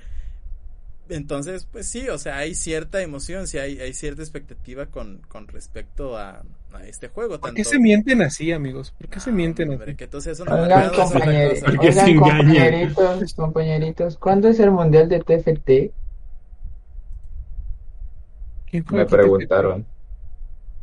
Entonces, 1.14 1.66
pues 1.70 1.86
sí, 1.88 2.08
o 2.08 2.18
sea, 2.18 2.38
hay 2.38 2.54
cierta 2.54 3.02
emoción, 3.02 3.46
sí, 3.46 3.58
hay, 3.58 3.78
hay 3.80 3.92
cierta 3.94 4.22
expectativa 4.22 4.86
con, 4.86 5.18
con 5.28 5.46
respecto 5.48 6.16
a, 6.16 6.42
a 6.72 6.84
este 6.86 7.08
juego. 7.08 7.38
¿Por 7.40 7.54
qué 7.54 7.64
se 7.64 7.78
mienten 7.78 8.22
así, 8.22 8.50
amigos? 8.52 8.94
¿por 8.98 9.08
qué 9.08 9.20
se 9.20 9.30
No, 9.30 9.36
mienten 9.36 9.70
hombre, 9.70 9.90
así? 9.92 9.96
que 9.96 10.06
tú 10.06 10.20
seas 10.20 10.40
un 10.40 10.48
Oigan, 10.48 10.72
amargado 10.72 10.92
es 11.02 11.10
otra 11.10 11.20
compañeri- 11.26 11.50
cosa. 11.60 11.66
Porque 11.66 11.92
se 11.92 12.00
oigan, 12.00 12.08
engañan. 12.16 12.38
compañeritos, 12.46 13.34
compañeritos, 13.34 14.16
¿cuándo 14.18 14.48
es 14.48 14.58
el 14.60 14.70
mundial 14.70 15.08
de 15.08 15.20
TFT? 15.20 15.92
¿Quién 18.70 18.84
fue 18.84 18.98
Me 18.98 19.06
preguntaron. 19.06 19.86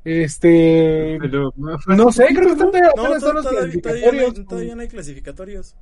Este. 0.05 1.17
Pero, 1.21 1.53
No 1.57 2.11
sé, 2.11 2.27
creo 2.27 2.45
que 2.47 2.51
están 2.53 2.67
todavía 2.71 2.91
No, 2.95 3.01
apenas 3.03 3.19
to- 3.19 3.25
son 3.27 3.35
los 3.35 3.45
todavía, 3.49 3.81
todavía, 3.81 4.11
no 4.11 4.19
hay, 4.27 4.45
todavía 4.45 4.75
no 4.75 4.81
hay 4.81 4.87
clasificatorios. 4.87 5.75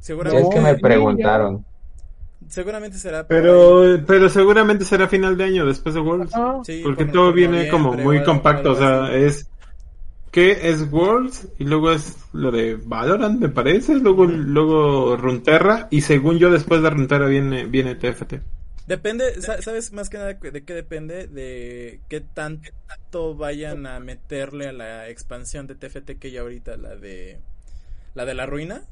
Seguramente, 0.00 0.48
es 0.48 0.54
que 0.54 0.60
me 0.60 0.74
preguntaron. 0.78 1.64
Seguramente 2.48 2.98
será. 2.98 3.26
pero, 3.26 3.82
pero 4.06 4.28
seguramente 4.28 4.84
será 4.84 5.08
final 5.08 5.36
de 5.36 5.44
año 5.44 5.66
después 5.66 5.94
de 5.94 6.00
Worlds. 6.00 6.32
Ah. 6.34 6.60
Sí, 6.64 6.80
Porque 6.82 7.04
por- 7.04 7.12
todo 7.12 7.26
por 7.26 7.34
viene 7.34 7.68
como 7.68 7.92
muy 7.94 8.22
compacto, 8.22 8.72
o 8.72 8.76
sea, 8.76 9.14
es 9.14 9.48
que 10.30 10.68
es 10.70 10.90
Worlds 10.92 11.48
y 11.58 11.64
luego 11.64 11.92
es 11.92 12.16
lo 12.32 12.50
de 12.50 12.74
Valorant, 12.76 13.40
me 13.40 13.48
parece, 13.48 13.94
luego 13.94 14.26
luego 14.26 15.16
Runeterra 15.16 15.88
y 15.90 16.02
según 16.02 16.38
yo 16.38 16.50
después 16.50 16.82
de 16.82 16.90
Runeterra 16.90 17.26
viene 17.26 17.64
viene 17.66 17.94
TFT. 17.94 18.34
Depende, 18.86 19.40
sa- 19.42 19.60
¿sabes 19.62 19.92
más 19.92 20.08
que 20.10 20.18
nada 20.18 20.34
de 20.34 20.64
qué 20.64 20.74
depende? 20.74 21.26
De 21.26 22.00
qué 22.08 22.20
tanto 22.20 23.34
vayan 23.34 23.86
a 23.86 23.98
meterle 23.98 24.68
a 24.68 24.72
la 24.72 25.08
expansión 25.08 25.66
de 25.66 25.74
TFT 25.74 26.18
que 26.18 26.30
ya 26.30 26.42
ahorita, 26.42 26.76
la 26.76 26.94
de 26.96 27.40
la 28.14 28.24
de 28.26 28.34
la 28.34 28.46
ruina. 28.46 28.82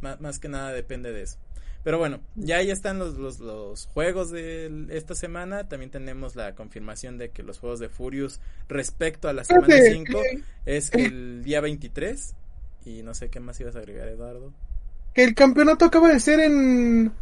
Ma- 0.00 0.16
Más, 0.18 0.38
que 0.38 0.48
nada 0.48 0.72
depende 0.72 1.12
de 1.12 1.22
eso. 1.22 1.36
Pero 1.82 1.98
bueno, 1.98 2.20
ya 2.34 2.60
ya 2.62 2.72
están 2.74 2.98
los, 2.98 3.14
los, 3.14 3.40
los 3.40 3.86
juegos 3.86 4.30
de 4.30 4.86
esta 4.90 5.14
semana. 5.14 5.68
También 5.68 5.90
tenemos 5.90 6.36
la 6.36 6.54
confirmación 6.54 7.16
de 7.16 7.30
que 7.30 7.42
los 7.42 7.58
juegos 7.58 7.80
de 7.80 7.88
Furious 7.88 8.38
respecto 8.68 9.28
a 9.28 9.32
la 9.32 9.44
semana 9.44 9.66
Fíjate 9.66 9.92
5 9.94 10.20
que, 10.22 10.42
es 10.76 10.92
el 10.94 11.42
día 11.42 11.60
23. 11.62 12.34
Y 12.84 13.02
no 13.02 13.14
sé 13.14 13.30
qué 13.30 13.40
más 13.40 13.58
ibas 13.60 13.76
a 13.76 13.78
agregar, 13.80 14.08
Eduardo. 14.08 14.52
que 15.14 15.24
el 15.24 15.34
campeonato 15.34 15.86
acaba 15.86 16.08
de 16.10 16.20
ser 16.20 16.40
en 16.40 17.12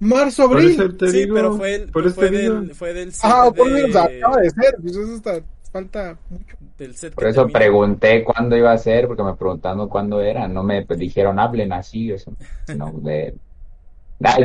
marzo, 0.00 0.44
abril. 0.44 0.70
eso 0.72 1.10
sí, 1.10 1.18
digo, 1.18 1.34
pero 1.34 1.56
fue, 1.56 1.74
el, 1.76 1.90
por 1.90 2.06
eso 2.06 2.14
fue, 2.14 2.30
del, 2.30 2.74
fue 2.74 2.92
del 2.92 3.12
set 3.12 3.24
Ah, 3.24 3.50
por 3.56 3.70
de- 3.72 3.84
eso 3.88 3.98
acaba 4.00 4.36
de 4.38 4.50
ser. 4.50 4.76
Pues 4.82 4.96
eso 4.96 5.14
está, 5.16 5.40
falta 5.72 6.18
mucho. 6.28 6.56
del 6.78 6.94
set 6.96 7.14
Por 7.14 7.26
eso 7.26 7.42
termina. 7.42 7.58
pregunté 7.58 8.24
cuándo 8.24 8.56
iba 8.56 8.72
a 8.72 8.78
ser, 8.78 9.06
porque 9.06 9.22
me 9.22 9.34
preguntaron 9.34 9.88
cuándo 9.88 10.20
era. 10.20 10.46
No 10.48 10.62
me 10.62 10.84
dijeron 10.84 11.38
hablen 11.38 11.72
así, 11.72 12.12
o 12.12 12.18
sea, 12.18 12.32
no, 12.76 12.92
de... 12.92 13.34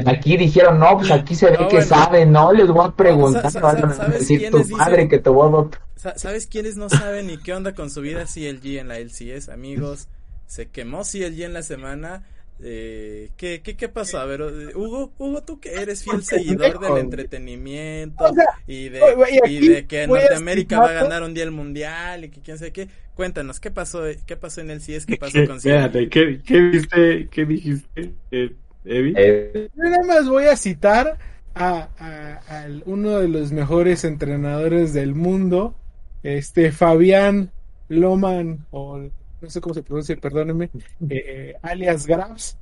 Aquí 0.06 0.38
dijeron, 0.38 0.80
no, 0.80 0.98
pues 0.98 1.12
aquí 1.12 1.36
se 1.36 1.52
ve 1.52 1.58
No, 1.60 1.68
que 1.68 1.78
bueno. 1.78 1.88
saben, 1.88 2.32
no, 2.32 2.52
les 2.54 2.68
voy 2.68 2.86
a 2.88 2.92
preguntar, 2.92 3.52
sa- 3.52 3.60
no 3.60 3.68
van 3.68 3.78
sa- 3.78 3.88
a 3.90 3.94
¿sabes 3.94 4.20
decir 4.20 4.50
tu 4.50 4.58
dicen? 4.60 4.78
madre 4.78 5.08
que 5.08 5.20
te 5.20 5.30
voy 5.30 5.48
a... 5.54 5.70
Sa- 5.96 6.18
¿Sabes 6.18 6.48
quiénes 6.48 6.78
no 6.78 6.90
saben 6.90 7.28
ni 7.28 7.38
qué 7.38 7.54
onda 7.54 7.74
con 7.74 7.90
su 7.90 8.02
vida 8.02 8.26
CLG 8.26 8.78
en 8.80 8.88
la 8.88 9.00
LCS, 9.00 9.50
amigos? 9.50 10.08
Se 10.46 10.70
quemó 10.70 11.04
CLG 11.04 11.42
en 11.44 11.54
la 11.54 11.64
semana. 11.64 12.24
Eh, 12.60 13.30
¿qué, 13.38 13.62
qué, 13.62 13.76
¿Qué 13.76 13.88
pasó? 13.90 14.18
A 14.20 14.26
ver, 14.26 14.42
eh, 14.42 14.76
Hugo, 14.76 15.14
Hugo, 15.20 15.44
tú 15.44 15.60
que 15.60 15.74
eres 15.74 16.04
fiel 16.04 16.24
seguidor 16.24 16.80
del 16.80 16.98
entretenimiento 16.98 18.24
O 18.26 18.34
sea, 18.34 18.46
y 18.66 18.90
de, 18.90 19.00
y 19.46 19.60
de 19.68 19.86
que 19.86 20.08
Norteamérica 20.08 20.80
va 20.80 20.90
a 20.90 20.94
ganar 20.94 21.22
un 21.24 21.34
día 21.36 21.44
el 21.44 21.52
mundial 21.52 22.26
y 22.26 22.30
que 22.30 22.42
quién 22.42 22.58
sabe 22.58 22.72
qué. 22.72 22.90
Cuéntanos, 23.14 23.60
¿qué 23.60 23.70
pasó, 23.72 24.02
qué 24.26 24.38
pasó 24.38 24.62
en 24.62 24.72
el 24.72 24.82
CS? 24.82 25.06
¿Qué 25.06 25.18
pasó 25.18 25.34
¿Qué, 25.34 25.46
con 25.46 25.58
espérate, 25.58 26.08
CLG? 26.08 26.10
¿qué, 26.10 26.42
qué 26.44 26.60
viste, 26.62 27.28
qué 27.30 27.46
dijiste, 27.46 28.14
eh, 28.32 28.56
Evi? 28.88 29.14
Eh, 29.18 29.70
Yo 29.76 29.84
nada 29.84 30.04
más 30.08 30.30
voy 30.30 30.46
a 30.46 30.56
citar 30.56 31.18
a, 31.56 31.90
a- 32.00 32.40
al- 32.64 32.84
uno 32.86 33.20
de 33.20 33.28
los 33.28 33.52
mejores 33.52 34.04
entrenadores 34.04 34.94
del 34.94 35.16
mundo, 35.16 35.76
este 36.24 36.72
Fabián 36.72 37.52
Loman, 37.90 38.66
o 38.72 38.98
no 39.00 39.50
sé 39.50 39.62
cómo 39.62 39.74
se 39.74 39.84
pronuncia, 39.84 40.16
perdónenme, 40.18 40.70
eh, 41.10 41.56
alias 41.62 42.06
Grabs, 42.08 42.58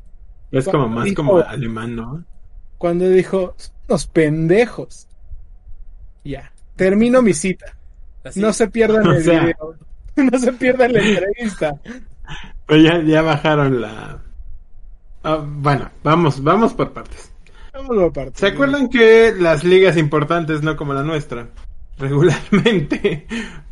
es 0.51 0.65
como 0.67 0.88
más 0.88 1.05
dijo- 1.05 1.15
como 1.23 1.38
alemán, 1.39 1.95
¿no? 1.95 2.23
cuando 2.77 3.07
dijo, 3.09 3.53
"Son 3.57 3.73
unos 3.89 4.07
pendejos. 4.07 5.07
Ya, 6.23 6.51
termino 6.75 7.21
mi 7.21 7.33
cita. 7.33 7.77
Así. 8.23 8.39
No 8.39 8.51
se 8.53 8.67
pierdan 8.67 9.07
O 9.07 9.11
el 9.13 9.23
sea. 9.23 9.41
video. 9.41 9.75
No 10.31 10.39
se 10.39 10.53
pierdan 10.53 10.93
la 10.93 10.99
entrevista. 11.01 11.75
Pero 12.67 12.81
ya, 12.81 13.01
ya 13.03 13.21
bajaron 13.21 13.81
la... 13.81 14.21
Ah, 15.25 15.43
bueno, 15.43 15.89
vamos, 16.03 16.41
vamos 16.43 16.75
por 16.75 16.93
partes. 16.93 17.31
Vámonos 17.73 18.11
aparte. 18.11 18.39
¿Se 18.39 18.45
acuerdan 18.45 18.89
que 18.89 19.33
las 19.35 19.63
ligas 19.63 19.97
importantes, 19.97 20.61
no 20.61 20.77
como 20.77 20.93
la 20.93 21.01
nuestra, 21.01 21.47
regularmente 21.97 23.25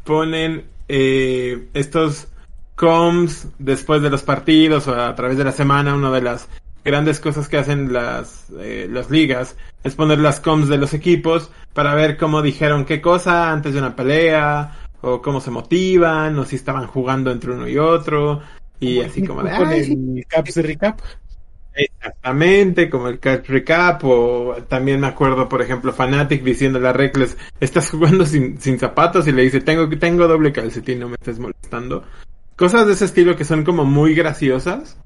ponen 0.03 0.65
eh, 0.87 1.67
estos 1.75 2.27
coms 2.75 3.49
después 3.59 4.01
de 4.01 4.09
los 4.09 4.23
partidos 4.23 4.87
o 4.87 4.95
a 4.99 5.13
través 5.13 5.37
de 5.37 5.43
la 5.43 5.51
semana? 5.51 5.93
Una 5.93 6.09
de 6.09 6.23
las 6.23 6.49
grandes 6.83 7.19
cosas 7.19 7.47
que 7.47 7.57
hacen 7.57 7.93
las, 7.93 8.47
eh, 8.59 8.87
las 8.89 9.11
ligas 9.11 9.55
es 9.83 9.93
poner 9.93 10.17
las 10.17 10.39
coms 10.39 10.69
de 10.69 10.79
los 10.79 10.95
equipos 10.95 11.51
para 11.73 11.93
ver 11.93 12.17
cómo 12.17 12.41
dijeron 12.41 12.83
qué 12.83 12.99
cosa 12.99 13.51
antes 13.51 13.73
de 13.73 13.79
una 13.79 13.95
pelea 13.95 14.71
o 15.01 15.21
cómo 15.21 15.39
se 15.39 15.51
motivan 15.51 16.39
o 16.39 16.45
si 16.45 16.55
estaban 16.55 16.87
jugando 16.87 17.29
entre 17.29 17.51
uno 17.51 17.67
y 17.67 17.77
otro 17.77 18.41
y 18.79 19.01
así 19.01 19.23
como 19.23 19.43
de 19.43 19.55
Con 19.55 19.67
"Ay, 19.67 19.83
sí, 19.85 19.93
el 19.93 20.25
Caps 20.27 20.55
de 20.55 20.61
Recap. 20.61 20.99
Exactamente, 21.75 22.89
como 22.89 23.07
el 23.07 23.19
Catch 23.19 23.49
Recap, 23.49 24.03
o 24.03 24.55
también 24.67 24.99
me 24.99 25.07
acuerdo, 25.07 25.49
por 25.49 25.61
ejemplo, 25.61 25.91
Fanatic 25.91 26.43
diciéndole 26.43 26.87
a 26.87 26.93
Reckless, 26.93 27.35
estás 27.59 27.89
jugando 27.89 28.25
sin, 28.25 28.59
sin 28.61 28.77
zapatos 28.77 29.27
y 29.27 29.31
le 29.31 29.43
dice, 29.43 29.61
tengo, 29.61 29.89
tengo 29.97 30.27
doble 30.27 30.53
calcetín, 30.53 30.99
no 30.99 31.09
me 31.09 31.15
estés 31.15 31.39
molestando. 31.39 32.03
Cosas 32.55 32.85
de 32.85 32.93
ese 32.93 33.05
estilo 33.05 33.35
que 33.35 33.45
son 33.45 33.63
como 33.63 33.85
muy 33.85 34.13
graciosas, 34.13 34.97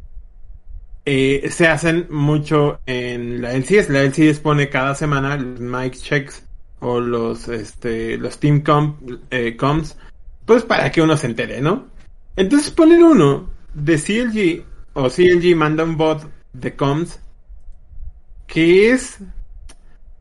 eh, 1.09 1.49
se 1.49 1.69
hacen 1.69 2.07
mucho 2.09 2.81
en 2.85 3.41
la 3.41 3.53
LCS. 3.53 3.89
La 3.89 4.03
LCS 4.03 4.39
pone 4.41 4.67
cada 4.67 4.93
semana 4.93 5.37
los 5.37 5.61
mic 5.61 5.93
checks 5.93 6.45
o 6.81 6.99
los, 6.99 7.47
este, 7.47 8.17
los 8.17 8.37
team 8.39 8.61
comp, 8.61 8.99
eh, 9.31 9.55
comps, 9.55 9.97
pues 10.45 10.63
para 10.63 10.91
que 10.91 11.01
uno 11.01 11.15
se 11.15 11.27
entere, 11.27 11.61
¿no? 11.61 11.87
Entonces 12.35 12.71
ponen 12.71 13.03
uno 13.03 13.49
de 13.73 13.97
CLG, 13.97 14.65
o 14.95 15.09
CLG 15.09 15.55
manda 15.55 15.85
un 15.85 15.95
bot 15.95 16.23
de 16.59 16.75
comms 16.75 17.19
que 18.47 18.91
es, 18.91 19.17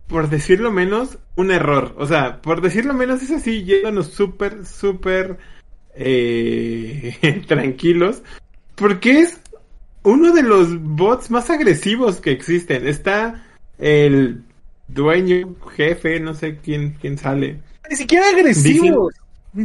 por 0.08 0.28
decirlo 0.28 0.70
menos, 0.70 1.18
un 1.36 1.50
error. 1.50 1.94
O 1.96 2.06
sea, 2.06 2.42
por 2.42 2.60
decirlo 2.60 2.92
menos 2.92 3.22
es 3.22 3.30
así, 3.30 3.64
llévanos 3.64 4.08
súper, 4.08 4.66
súper 4.66 5.38
eh, 5.94 7.44
tranquilos, 7.46 8.22
porque 8.74 9.20
es 9.20 9.40
uno 10.02 10.32
de 10.32 10.42
los 10.42 10.78
bots 10.80 11.30
más 11.30 11.48
agresivos 11.50 12.20
que 12.20 12.32
existen. 12.32 12.86
Está 12.86 13.44
el 13.78 14.42
dueño, 14.88 15.54
jefe, 15.76 16.20
no 16.20 16.34
sé 16.34 16.58
quién, 16.62 16.96
quién 17.00 17.16
sale. 17.16 17.60
Ni 17.88 17.96
siquiera 17.96 18.28
agresivo. 18.28 19.10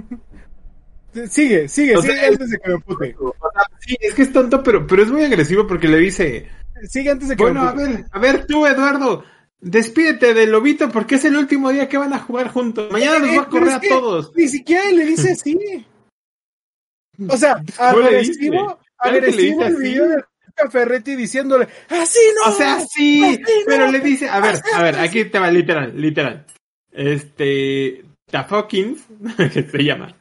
sigue, 1.30 1.68
sigue, 1.68 1.98
O 1.98 2.02
sigue 2.02 2.16
sea, 2.16 2.28
antes 2.28 2.50
de 2.50 2.60
que 2.60 2.70
me 2.70 2.80
pute. 2.80 3.16
O 3.20 3.34
sea, 3.54 3.64
sí, 3.80 3.98
es 4.00 4.14
que 4.14 4.22
es 4.22 4.32
tonto, 4.32 4.64
pero, 4.64 4.86
pero 4.86 5.04
es 5.04 5.12
muy 5.12 5.24
agresivo 5.24 5.68
porque 5.68 5.88
le 5.88 5.98
dice, 5.98 6.48
Sigue 6.88 7.12
antes 7.12 7.30
de 7.30 7.36
que 7.36 7.44
Bueno, 7.44 7.62
a 7.62 7.74
ver, 7.74 8.06
a 8.12 8.20
ver 8.20 8.46
tú, 8.46 8.66
Eduardo, 8.66 9.24
despídete 9.60 10.34
del 10.34 10.52
lobito 10.52 10.90
porque 10.90 11.16
es 11.16 11.26
el 11.26 11.38
último 11.38 11.70
día 11.70 11.88
que 11.88 11.98
van 11.98 12.14
a 12.14 12.20
jugar 12.20 12.50
juntos. 12.50 12.92
Mañana 12.92 13.20
los 13.20 13.30
Eh, 13.30 13.38
va 13.38 13.44
a 13.44 13.50
correr 13.50 13.74
a 13.74 13.80
todos. 13.82 14.32
Ni 14.36 14.48
siquiera 14.48 14.90
le 14.92 15.06
dice 15.06 15.32
así. 15.34 15.86
O 17.30 17.38
sea, 17.38 17.62
¿Cómo 17.78 18.00
le 18.00 18.08
agresivo, 18.08 18.80
agresivo 18.98 19.64
el 19.66 19.76
video 19.76 20.08
de 20.08 20.24
Ferretti 20.70 21.16
diciéndole, 21.16 21.68
así 21.90 22.20
no. 22.36 22.52
O 22.52 22.56
sea, 22.56 22.80
sí, 22.82 23.24
así 23.24 23.40
no, 23.40 23.66
pero 23.66 23.92
le 23.92 24.00
dice, 24.00 24.28
a 24.30 24.40
ver, 24.40 24.56
a 24.74 24.82
ver, 24.84 24.98
no". 24.98 25.02
aquí 25.04 25.26
te 25.26 25.40
va 25.40 25.50
literal, 25.52 25.94
literal. 26.00 26.46
Este, 26.92 28.04
Tafokins, 28.30 29.04
que 29.54 29.64
se 29.64 29.84
llama, 29.84 30.16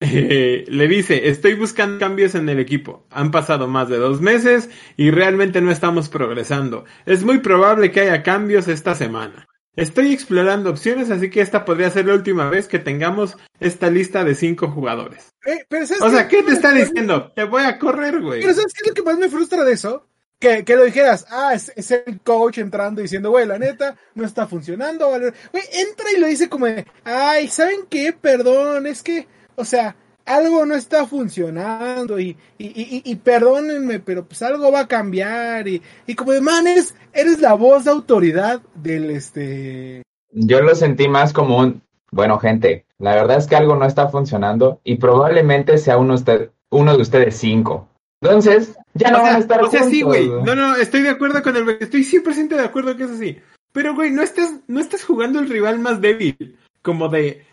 eh, 0.00 0.64
le 0.68 0.88
dice, 0.88 1.28
estoy 1.28 1.54
buscando 1.54 1.98
cambios 1.98 2.34
en 2.34 2.48
el 2.48 2.58
equipo. 2.58 3.06
Han 3.10 3.30
pasado 3.30 3.68
más 3.68 3.88
de 3.88 3.98
dos 3.98 4.20
meses 4.20 4.70
y 4.96 5.10
realmente 5.10 5.60
no 5.60 5.70
estamos 5.70 6.08
progresando. 6.08 6.84
Es 7.06 7.22
muy 7.22 7.38
probable 7.38 7.92
que 7.92 8.00
haya 8.00 8.22
cambios 8.22 8.68
esta 8.68 8.94
semana. 8.94 9.46
Estoy 9.76 10.12
explorando 10.12 10.68
opciones, 10.70 11.10
así 11.10 11.30
que 11.30 11.40
esta 11.40 11.64
podría 11.64 11.90
ser 11.90 12.06
la 12.06 12.14
última 12.14 12.50
vez 12.50 12.66
que 12.66 12.80
tengamos 12.80 13.36
esta 13.60 13.88
lista 13.88 14.24
de 14.24 14.34
cinco 14.34 14.68
jugadores. 14.68 15.32
Eh, 15.46 15.64
pero 15.68 15.86
¿sabes 15.86 16.02
O 16.02 16.10
sea, 16.10 16.26
¿qué 16.26 16.42
te 16.42 16.52
está 16.52 16.72
diciendo? 16.72 17.32
Te 17.34 17.44
voy 17.44 17.62
a 17.62 17.78
correr, 17.78 18.20
güey. 18.20 18.40
Pero 18.40 18.52
¿sabes 18.52 18.72
qué 18.74 18.80
es 18.82 18.88
lo 18.88 18.94
que 18.94 19.02
más 19.02 19.18
me 19.18 19.28
frustra 19.28 19.64
de 19.64 19.72
eso? 19.72 20.06
Que, 20.40 20.64
que 20.64 20.74
lo 20.74 20.84
dijeras, 20.84 21.26
ah, 21.30 21.54
es, 21.54 21.72
es 21.76 21.90
el 21.90 22.20
coach 22.20 22.58
entrando 22.58 23.00
diciendo, 23.00 23.30
güey, 23.30 23.46
la 23.46 23.58
neta, 23.58 23.96
no 24.14 24.24
está 24.24 24.46
funcionando. 24.46 25.10
vale". 25.10 25.32
Güey, 25.52 25.64
entra 25.72 26.06
y 26.16 26.20
lo 26.20 26.26
dice 26.26 26.48
como 26.48 26.66
de, 26.66 26.84
ay, 27.04 27.46
¿saben 27.48 27.86
qué? 27.88 28.12
Perdón, 28.12 28.86
es 28.86 29.02
que, 29.02 29.28
o 29.60 29.64
sea, 29.64 29.94
algo 30.26 30.64
no 30.64 30.74
está 30.74 31.06
funcionando 31.06 32.18
y, 32.18 32.36
y, 32.58 32.66
y, 32.66 33.02
y 33.04 33.16
perdónenme, 33.16 34.00
pero 34.00 34.24
pues 34.24 34.42
algo 34.42 34.70
va 34.70 34.80
a 34.80 34.88
cambiar 34.88 35.68
y, 35.68 35.82
y 36.06 36.14
como 36.14 36.32
de, 36.32 36.40
man, 36.40 36.66
eres, 36.66 37.40
la 37.40 37.54
voz 37.54 37.84
de 37.84 37.90
autoridad 37.90 38.60
del, 38.74 39.10
este... 39.10 40.02
Yo 40.32 40.60
lo 40.62 40.74
sentí 40.74 41.08
más 41.08 41.32
como 41.32 41.58
un, 41.58 41.82
bueno, 42.12 42.38
gente, 42.38 42.84
la 42.98 43.14
verdad 43.14 43.38
es 43.38 43.46
que 43.46 43.56
algo 43.56 43.76
no 43.76 43.84
está 43.84 44.08
funcionando 44.08 44.80
y 44.84 44.96
probablemente 44.96 45.78
sea 45.78 45.98
uno, 45.98 46.14
usted, 46.14 46.50
uno 46.70 46.96
de 46.96 47.02
ustedes 47.02 47.36
cinco. 47.36 47.88
Entonces, 48.22 48.76
ya 48.94 49.10
no 49.10 49.18
o 49.18 49.22
van 49.22 49.36
a 49.36 49.38
estar 49.38 49.62
o 49.62 49.70
sea, 49.70 49.84
sí, 49.84 50.02
juntos, 50.02 50.26
güey. 50.26 50.42
No, 50.44 50.54
no, 50.54 50.76
estoy 50.76 51.02
de 51.02 51.08
acuerdo 51.08 51.42
con 51.42 51.56
el 51.56 51.68
estoy 51.80 52.02
100% 52.02 52.48
de 52.48 52.62
acuerdo 52.62 52.96
que 52.96 53.04
es 53.04 53.10
así. 53.10 53.38
Pero, 53.72 53.94
güey, 53.94 54.10
no 54.10 54.22
estás, 54.22 54.56
no 54.68 54.80
estás 54.80 55.04
jugando 55.04 55.38
el 55.38 55.48
rival 55.48 55.78
más 55.78 56.00
débil. 56.00 56.58
como 56.82 57.08
de, 57.08 57.44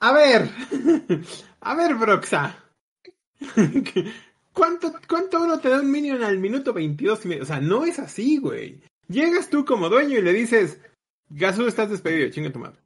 a 0.00 0.12
ver, 0.12 0.50
a 1.60 1.74
ver, 1.74 1.94
Broxa, 1.94 2.56
¿cuánto, 4.52 4.92
cuánto 5.08 5.42
uno 5.42 5.58
te 5.60 5.68
da 5.68 5.80
un 5.80 5.90
minion 5.90 6.22
al 6.22 6.38
minuto 6.38 6.72
22 6.72 7.24
y 7.24 7.28
medio? 7.28 7.42
O 7.42 7.46
sea, 7.46 7.60
no 7.60 7.84
es 7.84 7.98
así, 7.98 8.38
güey. 8.38 8.80
Llegas 9.08 9.48
tú 9.48 9.64
como 9.64 9.88
dueño 9.88 10.18
y 10.18 10.22
le 10.22 10.32
dices, 10.32 10.78
Gasu, 11.30 11.66
estás 11.66 11.90
despedido, 11.90 12.28
chinga 12.30 12.52
tu 12.52 12.58
madre. 12.58 12.78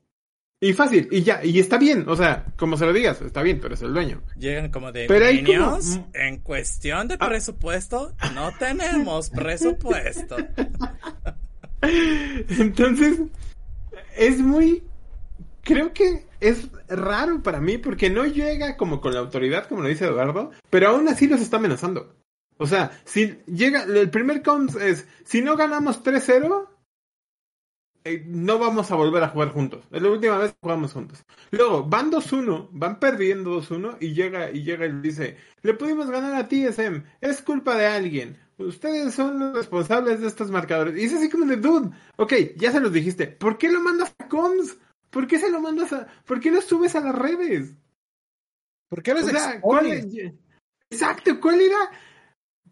Y 0.60 0.74
fácil, 0.74 1.08
y 1.10 1.22
ya, 1.24 1.44
y 1.44 1.58
está 1.58 1.76
bien, 1.76 2.04
o 2.08 2.14
sea, 2.14 2.46
como 2.56 2.76
se 2.76 2.86
lo 2.86 2.92
digas, 2.92 3.20
está 3.20 3.42
bien, 3.42 3.58
pero 3.60 3.74
es 3.74 3.82
el 3.82 3.92
dueño. 3.92 4.22
Llegan 4.38 4.70
como 4.70 4.92
de 4.92 5.06
Pero 5.08 5.26
hay 5.26 5.42
"Minions, 5.42 5.96
como- 5.96 6.10
en 6.14 6.36
cuestión 6.38 7.08
de 7.08 7.16
Ah. 7.18 7.28
presupuesto, 7.28 8.14
no 8.34 8.52
tenemos 8.60 9.30
presupuesto. 9.34 10.36
Entonces, 12.48 13.18
es 14.16 14.38
muy... 14.38 14.84
Creo 15.62 15.92
que 15.92 16.26
es 16.40 16.68
raro 16.88 17.42
para 17.42 17.60
mí 17.60 17.78
porque 17.78 18.10
no 18.10 18.26
llega 18.26 18.76
como 18.76 19.00
con 19.00 19.14
la 19.14 19.20
autoridad, 19.20 19.68
como 19.68 19.82
lo 19.82 19.88
dice 19.88 20.06
Eduardo, 20.06 20.50
pero 20.70 20.88
aún 20.88 21.08
así 21.08 21.28
los 21.28 21.40
está 21.40 21.58
amenazando. 21.58 22.16
O 22.58 22.66
sea, 22.66 22.92
si 23.04 23.38
llega, 23.46 23.84
el 23.84 24.10
primer 24.10 24.42
count 24.42 24.74
es, 24.76 25.06
si 25.24 25.40
no 25.40 25.56
ganamos 25.56 26.02
3-0, 26.02 26.68
eh, 28.04 28.24
no 28.26 28.58
vamos 28.58 28.90
a 28.90 28.96
volver 28.96 29.22
a 29.22 29.28
jugar 29.28 29.50
juntos. 29.50 29.84
Es 29.92 30.02
la 30.02 30.10
última 30.10 30.38
vez 30.38 30.52
que 30.52 30.58
jugamos 30.60 30.92
juntos. 30.92 31.24
Luego, 31.52 31.84
van 31.84 32.10
2-1, 32.10 32.68
van 32.72 32.98
perdiendo 32.98 33.60
2-1 33.60 33.98
y 34.00 34.14
llega, 34.14 34.50
y 34.50 34.64
llega 34.64 34.86
y 34.86 34.92
dice, 35.00 35.36
le 35.62 35.74
pudimos 35.74 36.10
ganar 36.10 36.34
a 36.34 36.48
TSM, 36.48 37.04
es 37.20 37.42
culpa 37.42 37.76
de 37.76 37.86
alguien. 37.86 38.38
Ustedes 38.58 39.14
son 39.14 39.38
los 39.38 39.54
responsables 39.54 40.20
de 40.20 40.26
estos 40.26 40.50
marcadores. 40.50 41.00
Y 41.00 41.04
es 41.04 41.14
así 41.14 41.30
como 41.30 41.46
de, 41.46 41.56
dude, 41.56 41.90
ok, 42.16 42.32
ya 42.56 42.72
se 42.72 42.80
los 42.80 42.92
dijiste. 42.92 43.28
¿Por 43.28 43.58
qué 43.58 43.70
lo 43.70 43.80
mandas 43.80 44.14
a 44.18 44.28
Coms? 44.28 44.76
¿Por 45.12 45.26
qué 45.26 45.38
se 45.38 45.50
lo 45.50 45.60
mandas 45.60 45.92
a... 45.92 46.06
¿Por 46.24 46.40
qué 46.40 46.50
lo 46.50 46.60
subes 46.62 46.96
a 46.96 47.00
las 47.00 47.14
redes? 47.14 47.76
¿Por 48.88 49.02
qué 49.02 49.12
los 49.14 49.24
O 49.24 49.28
sea, 49.28 49.60
¿cuál 49.60 49.86
es- 49.86 50.06
Exacto, 50.90 51.38
¿cuál 51.40 51.60
era? 51.60 51.76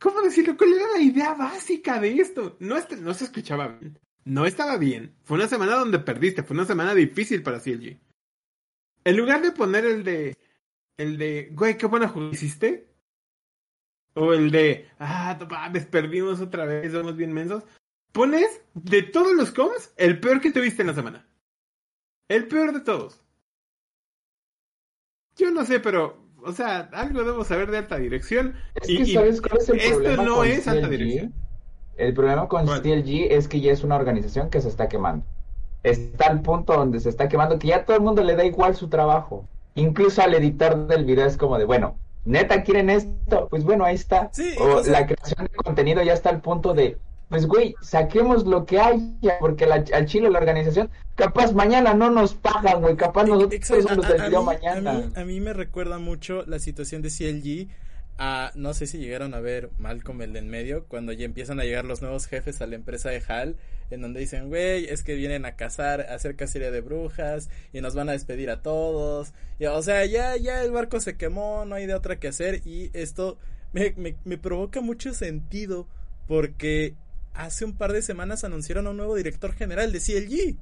¿Cómo 0.00 0.22
decirlo? 0.22 0.56
¿Cuál 0.56 0.72
era 0.72 0.86
la 0.94 1.00
idea 1.02 1.34
básica 1.34 2.00
de 2.00 2.14
esto? 2.16 2.56
No, 2.60 2.76
est- 2.78 2.92
no 2.92 3.12
se 3.14 3.24
escuchaba 3.24 3.68
bien. 3.68 3.98
No 4.24 4.46
estaba 4.46 4.78
bien. 4.78 5.14
Fue 5.24 5.36
una 5.36 5.48
semana 5.48 5.76
donde 5.76 5.98
perdiste. 5.98 6.42
Fue 6.42 6.54
una 6.54 6.64
semana 6.64 6.94
difícil 6.94 7.42
para 7.42 7.60
CLG. 7.60 7.98
En 9.04 9.16
lugar 9.16 9.42
de 9.42 9.52
poner 9.52 9.84
el 9.84 10.02
de. 10.04 10.36
El 10.96 11.16
de. 11.18 11.50
Güey, 11.52 11.76
qué 11.78 11.86
buena 11.86 12.08
jugada 12.08 12.32
hiciste. 12.32 12.88
O 14.14 14.32
el 14.34 14.50
de. 14.50 14.88
Ah, 14.98 15.38
mames, 15.50 15.86
perdimos 15.86 16.40
otra 16.40 16.64
vez. 16.66 16.92
Somos 16.92 17.16
bien 17.16 17.32
mensos. 17.32 17.64
Pones 18.12 18.60
de 18.74 19.02
todos 19.02 19.32
los 19.34 19.50
coms 19.52 19.92
el 19.96 20.20
peor 20.20 20.40
que 20.40 20.50
tuviste 20.52 20.82
en 20.82 20.88
la 20.88 20.94
semana. 20.94 21.26
El 22.30 22.46
peor 22.46 22.72
de 22.72 22.80
todos. 22.80 23.20
Yo 25.36 25.50
no 25.50 25.64
sé, 25.64 25.80
pero. 25.80 26.18
O 26.42 26.52
sea, 26.52 26.88
algo 26.92 27.22
debo 27.24 27.44
saber 27.44 27.70
de 27.70 27.78
alta 27.78 27.96
dirección. 27.98 28.54
Es 28.74 28.88
Y- 28.88 28.96
que 28.98 29.02
y 29.02 29.12
¿sabes 29.14 29.42
cuál 29.42 29.58
es 29.60 29.68
el 29.68 29.78
esto 29.78 29.94
problema 29.96 30.22
no 30.24 30.36
con 30.36 30.46
es 30.46 30.66
alta 30.68 30.88
dirección. 30.88 31.34
El 31.98 32.14
problema 32.14 32.48
con 32.48 32.64
¿Cuál? 32.66 32.80
CLG 32.82 33.32
es 33.32 33.46
que 33.48 33.60
ya 33.60 33.72
es 33.72 33.84
una 33.84 33.96
organización 33.96 34.48
que 34.48 34.60
se 34.62 34.68
está 34.68 34.88
quemando. 34.88 35.26
Está 35.82 36.28
al 36.28 36.40
punto 36.40 36.72
donde 36.74 37.00
se 37.00 37.08
está 37.10 37.28
quemando 37.28 37.58
que 37.58 37.68
ya 37.68 37.84
todo 37.84 37.96
el 37.96 38.02
mundo 38.02 38.22
le 38.22 38.36
da 38.36 38.44
igual 38.44 38.74
su 38.76 38.88
trabajo. 38.88 39.46
Incluso 39.74 40.22
al 40.22 40.32
editor 40.34 40.86
del 40.86 41.04
video 41.04 41.26
es 41.26 41.36
como 41.36 41.58
de, 41.58 41.64
bueno, 41.64 41.98
neta 42.24 42.62
quieren 42.62 42.88
esto, 42.90 43.48
pues 43.50 43.64
bueno, 43.64 43.84
ahí 43.84 43.96
está. 43.96 44.30
Sí, 44.32 44.54
o 44.58 44.76
o 44.76 44.82
sea- 44.82 45.00
la 45.00 45.06
creación 45.06 45.46
de 45.46 45.56
contenido 45.56 46.02
ya 46.02 46.12
está 46.14 46.30
al 46.30 46.40
punto 46.40 46.72
de, 46.74 46.96
pues 47.30 47.46
güey, 47.46 47.74
saquemos 47.80 48.44
lo 48.44 48.66
que 48.66 48.78
haya, 48.78 49.38
porque 49.40 49.64
la- 49.64 49.82
al 49.94 50.04
chile 50.06 50.28
la 50.28 50.38
organización, 50.40 50.90
capaz 51.14 51.52
mañana 51.52 51.94
no 51.94 52.10
nos 52.10 52.34
pagan, 52.34 52.82
güey, 52.82 52.96
capaz 52.96 53.24
nosotros 53.24 53.54
Exacto, 53.54 54.02
somos 54.02 54.10
a- 54.20 54.28
mí- 54.28 54.44
mañana. 54.44 54.90
A 54.90 54.94
mí, 54.94 55.12
a 55.16 55.24
mí 55.24 55.40
me 55.40 55.52
recuerda 55.54 55.98
mucho 55.98 56.44
la 56.46 56.58
situación 56.58 57.00
de 57.02 57.08
CLG. 57.10 57.68
a- 58.22 58.52
no 58.54 58.74
sé 58.74 58.86
si 58.86 58.98
llegaron 58.98 59.32
a 59.32 59.40
ver 59.40 59.70
Malcolm 59.78 60.20
el 60.20 60.34
de 60.34 60.40
en 60.40 60.48
medio, 60.50 60.84
cuando 60.88 61.10
ya 61.12 61.24
empiezan 61.24 61.58
a 61.58 61.64
llegar 61.64 61.86
los 61.86 62.02
nuevos 62.02 62.26
jefes 62.26 62.60
a 62.60 62.66
la 62.66 62.74
empresa 62.74 63.08
de 63.08 63.22
HAL, 63.26 63.56
en 63.90 64.02
donde 64.02 64.20
dicen, 64.20 64.48
güey, 64.50 64.84
es 64.90 65.02
que 65.02 65.14
vienen 65.14 65.46
a 65.46 65.56
cazar, 65.56 66.02
a 66.02 66.16
hacer 66.16 66.36
cacería 66.36 66.70
de 66.70 66.82
brujas, 66.82 67.48
y 67.72 67.80
nos 67.80 67.94
van 67.94 68.10
a 68.10 68.12
despedir 68.12 68.50
a 68.50 68.60
todos. 68.60 69.32
Y, 69.58 69.64
o 69.64 69.80
sea, 69.82 70.04
ya, 70.04 70.36
ya 70.36 70.62
el 70.62 70.70
barco 70.70 71.00
se 71.00 71.16
quemó, 71.16 71.64
no 71.64 71.76
hay 71.76 71.86
de 71.86 71.94
otra 71.94 72.18
que 72.18 72.28
hacer, 72.28 72.60
y 72.66 72.90
esto 72.92 73.38
me, 73.72 73.94
me, 73.96 74.16
me 74.26 74.36
provoca 74.36 74.82
mucho 74.82 75.14
sentido, 75.14 75.88
porque 76.26 76.96
hace 77.34 77.64
un 77.64 77.76
par 77.76 77.92
de 77.92 78.02
semanas 78.02 78.44
anunciaron 78.44 78.86
a 78.86 78.90
un 78.90 78.96
nuevo 78.96 79.14
director 79.16 79.52
general 79.52 79.92
de 79.92 80.00
CLG. 80.00 80.56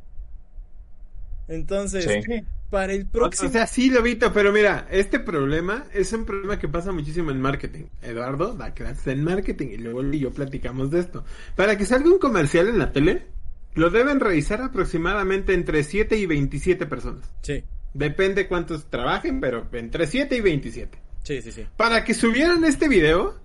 Entonces, 1.48 2.04
Sí. 2.04 2.42
para 2.70 2.92
el 2.92 3.02
O 3.04 3.08
próximo... 3.10 3.50
sea, 3.50 3.66
sí, 3.66 3.88
Lobito, 3.90 4.32
pero 4.34 4.52
mira, 4.52 4.86
este 4.90 5.18
problema 5.18 5.86
es 5.94 6.12
un 6.12 6.26
problema 6.26 6.58
que 6.58 6.68
pasa 6.68 6.92
muchísimo 6.92 7.30
en 7.30 7.40
marketing. 7.40 7.84
Eduardo 8.02 8.54
da 8.54 8.74
clases 8.74 9.06
en 9.06 9.24
marketing 9.24 9.68
y 9.68 9.76
luego 9.78 10.02
él 10.02 10.14
y 10.14 10.20
yo 10.20 10.30
platicamos 10.32 10.90
de 10.90 11.00
esto. 11.00 11.24
Para 11.56 11.78
que 11.78 11.86
salga 11.86 12.10
un 12.10 12.18
comercial 12.18 12.68
en 12.68 12.78
la 12.78 12.92
tele, 12.92 13.26
lo 13.74 13.88
deben 13.88 14.20
revisar 14.20 14.60
aproximadamente 14.60 15.54
entre 15.54 15.82
7 15.84 16.16
y 16.18 16.26
27 16.26 16.84
personas. 16.86 17.24
Sí, 17.42 17.64
Depende 17.94 18.46
cuántos 18.46 18.90
trabajen, 18.90 19.40
pero 19.40 19.66
entre 19.72 20.06
7 20.06 20.36
y 20.36 20.40
27. 20.42 20.98
sí, 21.24 21.40
sí, 21.40 21.50
sí. 21.52 21.66
Para 21.78 22.04
que 22.04 22.12
subieran 22.12 22.62
este 22.64 22.86
video, 22.88 23.40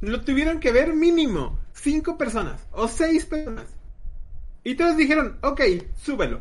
lo 0.00 0.20
tuvieron 0.22 0.60
que 0.60 0.72
ver 0.72 0.94
mínimo 0.94 1.58
5 1.74 2.16
personas 2.18 2.66
o 2.72 2.88
6 2.88 3.26
personas. 3.26 3.66
Y 4.64 4.74
todos 4.74 4.96
dijeron, 4.96 5.38
ok, 5.42 5.60
súbelo. 5.96 6.40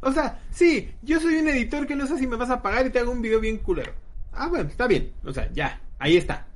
O 0.00 0.12
sea, 0.12 0.40
sí, 0.50 0.92
yo 1.02 1.20
soy 1.20 1.36
un 1.36 1.48
editor 1.48 1.86
que 1.86 1.96
no 1.96 2.06
sé 2.06 2.18
si 2.18 2.26
me 2.26 2.36
vas 2.36 2.50
a 2.50 2.60
pagar 2.60 2.86
y 2.86 2.90
te 2.90 2.98
hago 2.98 3.12
un 3.12 3.22
video 3.22 3.40
bien 3.40 3.58
culero. 3.58 3.92
Ah, 4.32 4.48
bueno, 4.48 4.68
está 4.68 4.86
bien. 4.86 5.12
O 5.24 5.32
sea, 5.32 5.50
ya, 5.52 5.80
ahí 5.98 6.16
está. 6.16 6.46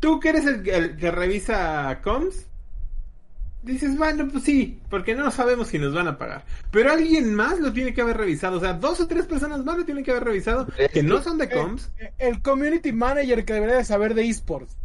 Tú 0.00 0.18
que 0.18 0.30
eres 0.30 0.46
el, 0.46 0.68
el 0.68 0.96
que 0.96 1.10
revisa 1.10 2.00
comms, 2.02 2.46
dices, 3.64 3.96
bueno, 3.96 4.28
pues 4.30 4.44
sí, 4.44 4.80
porque 4.90 5.14
no 5.14 5.30
sabemos 5.30 5.68
si 5.68 5.78
nos 5.78 5.94
van 5.94 6.08
a 6.08 6.18
pagar. 6.18 6.44
Pero 6.70 6.92
alguien 6.92 7.34
más 7.34 7.58
lo 7.58 7.72
tiene 7.72 7.94
que 7.94 8.00
haber 8.00 8.16
revisado. 8.16 8.58
O 8.58 8.60
sea, 8.60 8.74
dos 8.74 9.00
o 9.00 9.06
tres 9.06 9.26
personas 9.26 9.64
más 9.64 9.76
lo 9.76 9.84
tienen 9.84 10.04
que 10.04 10.10
haber 10.10 10.24
revisado 10.24 10.66
que 10.92 11.02
no 11.02 11.22
son 11.22 11.38
de 11.38 11.48
comms. 11.48 11.90
El 12.18 12.42
community 12.42 12.92
manager 12.92 13.44
que 13.44 13.54
debería 13.54 13.76
de 13.76 13.84
saber 13.84 14.14
de 14.14 14.28
esports. 14.28 14.76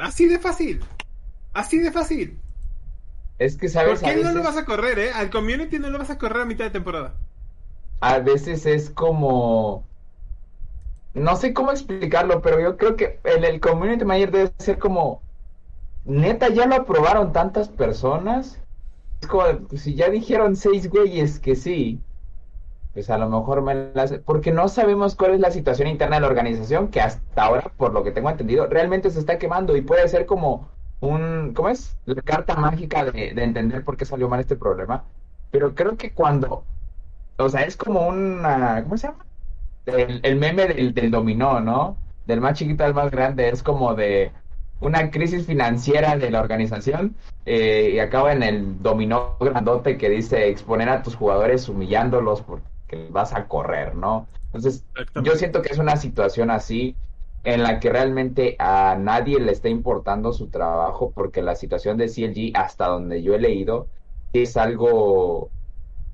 Así 0.00 0.26
de 0.26 0.40
fácil. 0.40 0.80
Así 1.52 1.78
de 1.78 1.92
fácil. 1.92 2.40
Es 3.38 3.56
que, 3.56 3.68
¿sabes? 3.68 4.00
Porque 4.00 4.08
A 4.08 4.12
él 4.12 4.22
no 4.22 4.32
lo 4.32 4.42
vas 4.42 4.56
a 4.56 4.64
correr, 4.64 4.98
¿eh? 5.00 5.12
Al 5.12 5.30
community 5.30 5.78
no 5.78 5.90
lo 5.90 5.98
vas 5.98 6.10
a 6.10 6.18
correr 6.18 6.42
a 6.42 6.46
mitad 6.46 6.64
de 6.64 6.70
temporada. 6.70 7.18
a 8.00 8.18
veces 8.20 8.66
es 8.66 8.90
como 8.90 9.88
no 11.14 11.36
sé 11.36 11.52
cómo 11.54 11.72
explicarlo, 11.72 12.40
pero 12.42 12.60
yo 12.60 12.76
creo 12.76 12.96
que 12.96 13.20
el, 13.24 13.44
el 13.44 13.60
community 13.60 14.04
manager 14.04 14.30
debe 14.30 14.52
ser 14.58 14.78
como 14.78 15.22
neta 16.04 16.48
ya 16.50 16.66
lo 16.66 16.76
aprobaron 16.76 17.32
tantas 17.32 17.68
personas. 17.70 18.60
Es 19.22 19.28
como 19.28 19.44
si 19.76 19.94
ya 19.96 20.10
dijeron 20.10 20.56
seis 20.56 20.88
güeyes 20.90 21.40
que 21.40 21.56
sí, 21.56 22.04
pues 22.92 23.08
a 23.10 23.18
lo 23.18 23.28
mejor 23.28 23.62
me 23.62 23.92
las 23.94 24.12
porque 24.24 24.52
no 24.52 24.68
sabemos 24.68 25.14
cuál 25.16 25.32
es 25.34 25.40
la 25.40 25.50
situación 25.50 25.88
interna 25.88 26.16
de 26.16 26.22
la 26.22 26.28
organización 26.28 26.88
que 26.88 27.00
hasta 27.00 27.42
ahora, 27.44 27.72
por 27.76 27.92
lo 27.92 28.02
que 28.02 28.10
tengo 28.12 28.30
entendido, 28.30 28.66
realmente 28.66 29.10
se 29.10 29.20
está 29.20 29.38
quemando 29.38 29.76
y 29.76 29.82
puede 29.82 30.08
ser 30.08 30.26
como 30.26 30.68
un 31.00 31.52
¿cómo 31.54 31.68
es? 31.68 31.96
La 32.04 32.22
carta 32.22 32.56
mágica 32.56 33.04
de, 33.04 33.32
de 33.34 33.44
entender 33.44 33.84
por 33.84 33.96
qué 33.96 34.04
salió 34.04 34.28
mal 34.28 34.40
este 34.40 34.56
problema. 34.56 35.04
Pero 35.50 35.74
creo 35.74 35.96
que 35.96 36.12
cuando 36.14 36.64
o 37.38 37.48
sea, 37.48 37.62
es 37.62 37.76
como 37.76 38.06
una, 38.08 38.82
¿cómo 38.84 38.96
se 38.98 39.08
llama? 39.08 39.24
El, 39.86 40.20
el 40.24 40.36
meme 40.36 40.66
del, 40.68 40.94
del 40.94 41.10
dominó, 41.10 41.60
¿no? 41.60 41.96
Del 42.26 42.40
más 42.40 42.58
chiquito 42.58 42.84
al 42.84 42.94
más 42.94 43.10
grande, 43.10 43.48
es 43.48 43.62
como 43.62 43.94
de 43.94 44.32
una 44.80 45.10
crisis 45.10 45.46
financiera 45.46 46.16
de 46.16 46.30
la 46.30 46.40
organización 46.40 47.16
eh, 47.44 47.92
y 47.94 47.98
acaba 47.98 48.32
en 48.32 48.42
el 48.42 48.82
dominó 48.82 49.36
grandote 49.40 49.98
que 49.98 50.08
dice 50.10 50.48
exponer 50.48 50.88
a 50.88 51.02
tus 51.02 51.16
jugadores 51.16 51.68
humillándolos 51.68 52.42
porque 52.90 53.08
vas 53.10 53.32
a 53.34 53.46
correr, 53.46 53.94
¿no? 53.94 54.26
Entonces, 54.46 54.84
yo 55.22 55.36
siento 55.36 55.62
que 55.62 55.72
es 55.72 55.78
una 55.78 55.96
situación 55.96 56.50
así 56.50 56.96
en 57.44 57.62
la 57.62 57.80
que 57.80 57.90
realmente 57.90 58.56
a 58.58 58.96
nadie 58.98 59.40
le 59.40 59.52
está 59.52 59.68
importando 59.68 60.32
su 60.32 60.48
trabajo 60.48 61.12
porque 61.14 61.40
la 61.40 61.54
situación 61.54 61.96
de 61.96 62.08
CLG, 62.08 62.52
hasta 62.54 62.88
donde 62.88 63.22
yo 63.22 63.34
he 63.34 63.40
leído, 63.40 63.86
es 64.32 64.56
algo, 64.56 65.50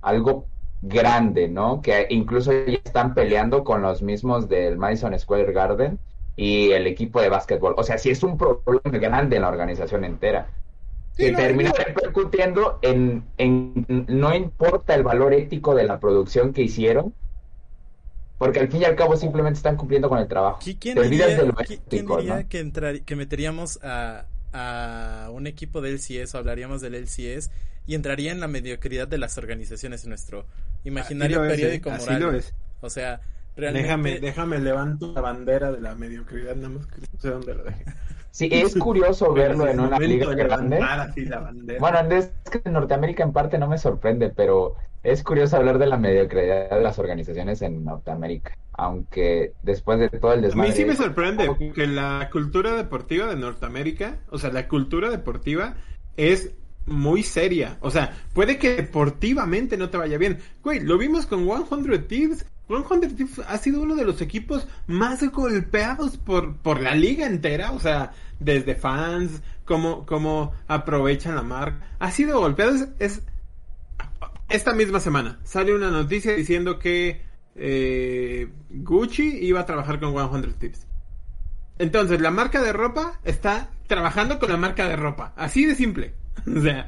algo 0.03 0.47
grande, 0.83 1.49
¿no? 1.49 1.81
Que 1.81 2.07
incluso 2.11 2.53
ya 2.53 2.79
están 2.85 3.15
peleando 3.15 3.65
con 3.65 3.83
los 3.83 4.03
mismos 4.03 4.49
del 4.49 4.77
Madison 4.77 5.19
Square 5.19 5.53
Garden 5.53 5.99
y 6.37 6.73
el 6.73 6.87
equipo 6.87 7.21
de 7.21 7.31
básquetbol. 7.31 7.75
O 7.79 7.83
sea, 7.83 7.99
sí 7.99 8.11
es 8.11 8.23
un 8.23 8.37
problema 8.37 8.99
grande 8.99 9.37
en 9.37 9.43
la 9.43 9.49
organización 9.49 10.05
entera. 10.05 10.51
Que 11.17 11.33
no, 11.33 11.39
termina 11.39 11.71
digo- 11.71 11.85
repercutiendo 11.85 12.79
en, 12.83 13.25
en 13.39 13.87
no 14.09 14.35
importa 14.35 14.95
el 14.95 15.03
valor 15.03 15.33
ético 15.33 15.75
de 15.75 15.85
la 15.85 15.99
producción 15.99 16.53
que 16.53 16.63
hicieron, 16.63 17.15
porque 18.39 18.61
al 18.61 18.69
fin 18.69 18.83
y 18.83 18.85
al 18.85 18.97
cabo 18.97 19.17
simplemente 19.17 19.57
están 19.57 19.77
cumpliendo 19.77 20.09
con 20.09 20.19
el 20.19 20.29
trabajo. 20.29 20.61
¿Qui- 20.61 20.77
¿Quién 20.79 20.95
Te 20.97 21.03
diría, 21.09 21.27
de 21.29 21.47
lo 21.47 21.55
qui- 21.55 21.67
quién 21.67 21.81
ético, 21.87 22.17
diría 22.19 22.41
¿no? 22.43 22.49
que, 22.49 22.61
entrar, 22.61 23.01
que 23.01 23.17
meteríamos 23.17 23.79
a, 23.83 24.27
a 24.53 25.31
un 25.33 25.47
equipo 25.47 25.81
del 25.81 25.95
LCS 25.95 26.35
o 26.35 26.39
hablaríamos 26.39 26.81
del 26.83 26.95
LCS 26.95 27.51
y 27.87 27.95
entraría 27.95 28.33
en 28.33 28.41
la 28.41 28.49
mediocridad 28.49 29.09
de 29.09 29.17
las 29.19 29.39
organizaciones 29.39 30.05
en 30.05 30.11
nuestro 30.11 30.45
imaginario 30.85 31.39
Así 31.41 31.47
lo 31.49 31.53
es, 31.55 31.61
periódico 31.61 31.89
eh, 31.89 31.93
así 31.93 32.05
moral. 32.11 32.23
lo 32.23 32.33
es. 32.33 32.55
O 32.83 32.91
sea, 32.91 33.21
realmente 33.57 33.85
Déjame, 33.87 34.21
déjame 34.21 34.59
levanto 34.59 35.13
la 35.15 35.21
bandera 35.23 35.73
de 35.73 35.81
la 35.81 35.95
mediocridad, 35.95 36.57
nada 36.57 36.69
más 36.69 36.87
que 36.87 37.01
no 37.01 37.07
sé 37.19 37.31
dónde 37.31 37.55
lo 37.55 37.65
dejé. 37.65 37.85
Sí, 38.37 38.51
es 38.53 38.77
curioso 38.77 39.33
verlo 39.33 39.67
en 39.67 39.81
una 39.81 39.99
liga 39.99 40.29
de 40.29 40.37
grande. 40.37 40.79
Bueno, 41.81 42.01
es 42.11 42.31
que 42.51 42.61
en 42.63 42.75
Norteamérica 42.75 43.23
en 43.23 43.33
parte 43.33 43.57
no 43.57 43.67
me 43.67 43.79
sorprende, 43.79 44.29
pero 44.29 44.75
es 45.03 45.23
curioso 45.23 45.57
hablar 45.57 45.79
de 45.79 45.87
la 45.87 45.97
mediocridad 45.97 46.69
de 46.69 46.83
las 46.83 46.99
organizaciones 46.99 47.63
en 47.63 47.83
Norteamérica. 47.83 48.55
Aunque 48.75 49.55
después 49.63 49.99
de 49.99 50.11
todo 50.11 50.35
el 50.35 50.41
A 50.41 50.43
desmadre... 50.49 50.69
mí 50.69 50.77
sí 50.77 50.85
me 50.85 50.97
sorprende 50.97 51.49
que 51.75 51.87
la 51.87 52.29
cultura 52.31 52.75
deportiva 52.75 53.27
de 53.27 53.37
Norteamérica, 53.37 54.19
o 54.29 54.37
sea, 54.37 54.53
la 54.53 54.69
cultura 54.69 55.09
deportiva 55.09 55.77
es 56.19 56.51
muy 56.85 57.23
seria. 57.23 57.79
O 57.81 57.91
sea, 57.91 58.19
puede 58.35 58.59
que 58.59 58.77
deportivamente 58.77 59.79
no 59.79 59.89
te 59.89 59.97
vaya 59.97 60.19
bien. 60.19 60.41
Güey, 60.63 60.81
lo 60.81 60.99
vimos 60.99 61.25
con 61.25 61.47
100 61.47 62.07
Thieves. 62.07 62.45
100 62.69 63.17
Thieves 63.17 63.41
ha 63.49 63.57
sido 63.57 63.81
uno 63.81 63.95
de 63.95 64.05
los 64.05 64.21
equipos 64.21 64.69
más 64.87 65.27
golpeados 65.31 66.19
por, 66.19 66.57
por 66.57 66.83
la 66.83 66.95
liga 66.95 67.27
entera. 67.27 67.73
O 67.73 67.81
sea, 67.81 68.13
desde 68.41 68.75
fans, 68.75 69.43
cómo, 69.65 70.05
cómo 70.07 70.53
aprovechan 70.69 71.35
la 71.37 71.43
marca. 71.43 71.87
Ha 71.99 72.11
sido 72.11 72.41
golpeado. 72.41 72.75
Es, 72.75 72.89
es- 72.99 73.23
esta 74.49 74.73
misma 74.75 75.01
semana 75.01 75.41
sale 75.43 75.75
una 75.75 75.91
noticia 75.91 76.33
diciendo 76.35 76.79
que 76.79 77.21
eh, 77.57 78.49
Gucci 78.71 79.39
iba 79.45 79.61
a 79.61 79.67
trabajar 79.67 79.99
con 79.99 80.13
100 80.13 80.55
Thieves. 80.55 80.87
Entonces, 81.79 82.21
la 82.21 82.31
marca 82.31 82.63
de 82.63 82.73
ropa 82.73 83.21
está 83.25 83.71
trabajando 83.87 84.39
con 84.39 84.51
la 84.51 84.57
marca 84.57 84.89
de 84.89 84.97
ropa. 84.97 85.33
Así 85.37 85.67
de 85.67 85.75
simple. 85.75 86.15
O 86.47 86.61
sea. 86.61 86.87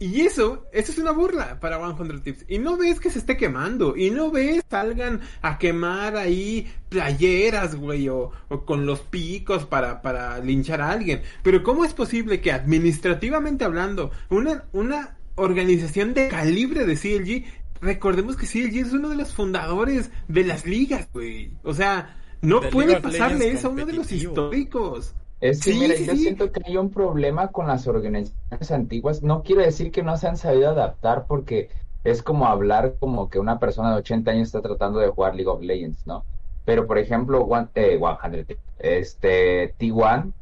Y 0.00 0.22
eso, 0.22 0.66
eso 0.72 0.92
es 0.92 0.98
una 0.98 1.12
burla 1.12 1.60
para 1.60 1.78
100 1.78 2.22
Tips. 2.22 2.46
Y 2.48 2.58
no 2.58 2.78
ves 2.78 2.98
que 2.98 3.10
se 3.10 3.18
esté 3.18 3.36
quemando. 3.36 3.94
Y 3.96 4.10
no 4.10 4.30
ves 4.30 4.62
salgan 4.68 5.20
a 5.42 5.58
quemar 5.58 6.16
ahí 6.16 6.72
playeras, 6.88 7.74
güey, 7.74 8.08
o, 8.08 8.32
o 8.48 8.64
con 8.64 8.86
los 8.86 9.00
picos 9.00 9.66
para, 9.66 10.00
para 10.00 10.38
linchar 10.38 10.80
a 10.80 10.90
alguien. 10.90 11.20
Pero 11.42 11.62
¿cómo 11.62 11.84
es 11.84 11.92
posible 11.92 12.40
que 12.40 12.50
administrativamente 12.50 13.64
hablando, 13.66 14.10
una, 14.30 14.64
una 14.72 15.18
organización 15.34 16.14
de 16.14 16.28
calibre 16.28 16.86
de 16.86 16.96
CLG, 16.96 17.44
recordemos 17.80 18.36
que 18.36 18.46
CLG 18.46 18.78
es 18.78 18.92
uno 18.92 19.10
de 19.10 19.16
los 19.16 19.34
fundadores 19.34 20.10
de 20.28 20.44
las 20.44 20.66
ligas, 20.66 21.08
güey. 21.12 21.52
O 21.62 21.74
sea, 21.74 22.16
no 22.40 22.60
puede 22.62 23.00
pasarle 23.00 23.52
eso 23.52 23.68
a 23.68 23.70
uno 23.70 23.86
de 23.86 23.92
los 23.92 24.10
históricos. 24.12 25.14
Es 25.40 25.62
que, 25.62 25.72
Sí, 25.72 25.74
mira, 25.74 25.94
sí, 25.96 26.06
yo 26.06 26.16
sí. 26.16 26.16
siento 26.16 26.52
que 26.52 26.60
hay 26.66 26.76
un 26.76 26.90
problema 26.90 27.50
con 27.50 27.66
las 27.66 27.86
organizaciones 27.86 28.70
antiguas. 28.70 29.22
No 29.22 29.42
quiero 29.42 29.62
decir 29.62 29.90
que 29.90 30.02
no 30.02 30.16
se 30.16 30.28
han 30.28 30.36
sabido 30.36 30.70
adaptar 30.70 31.26
porque 31.26 31.70
es 32.04 32.22
como 32.22 32.46
hablar 32.46 32.98
como 32.98 33.28
que 33.30 33.38
una 33.38 33.58
persona 33.58 33.90
de 33.92 33.96
80 33.98 34.32
años 34.32 34.48
está 34.48 34.60
tratando 34.62 34.98
de 34.98 35.08
jugar 35.08 35.34
League 35.34 35.48
of 35.50 35.62
Legends, 35.62 36.06
¿no? 36.06 36.26
Pero, 36.64 36.86
por 36.86 36.98
ejemplo, 36.98 37.40
one, 37.44 37.68
eh, 37.74 37.98
100, 37.98 38.46
este, 38.78 39.74
T1 39.78 40.32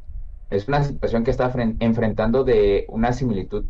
es 0.49 0.67
una 0.67 0.83
situación 0.83 1.23
que 1.23 1.31
está 1.31 1.49
fren- 1.51 1.77
enfrentando 1.79 2.43
de 2.43 2.85
una 2.89 3.13
similitud, 3.13 3.65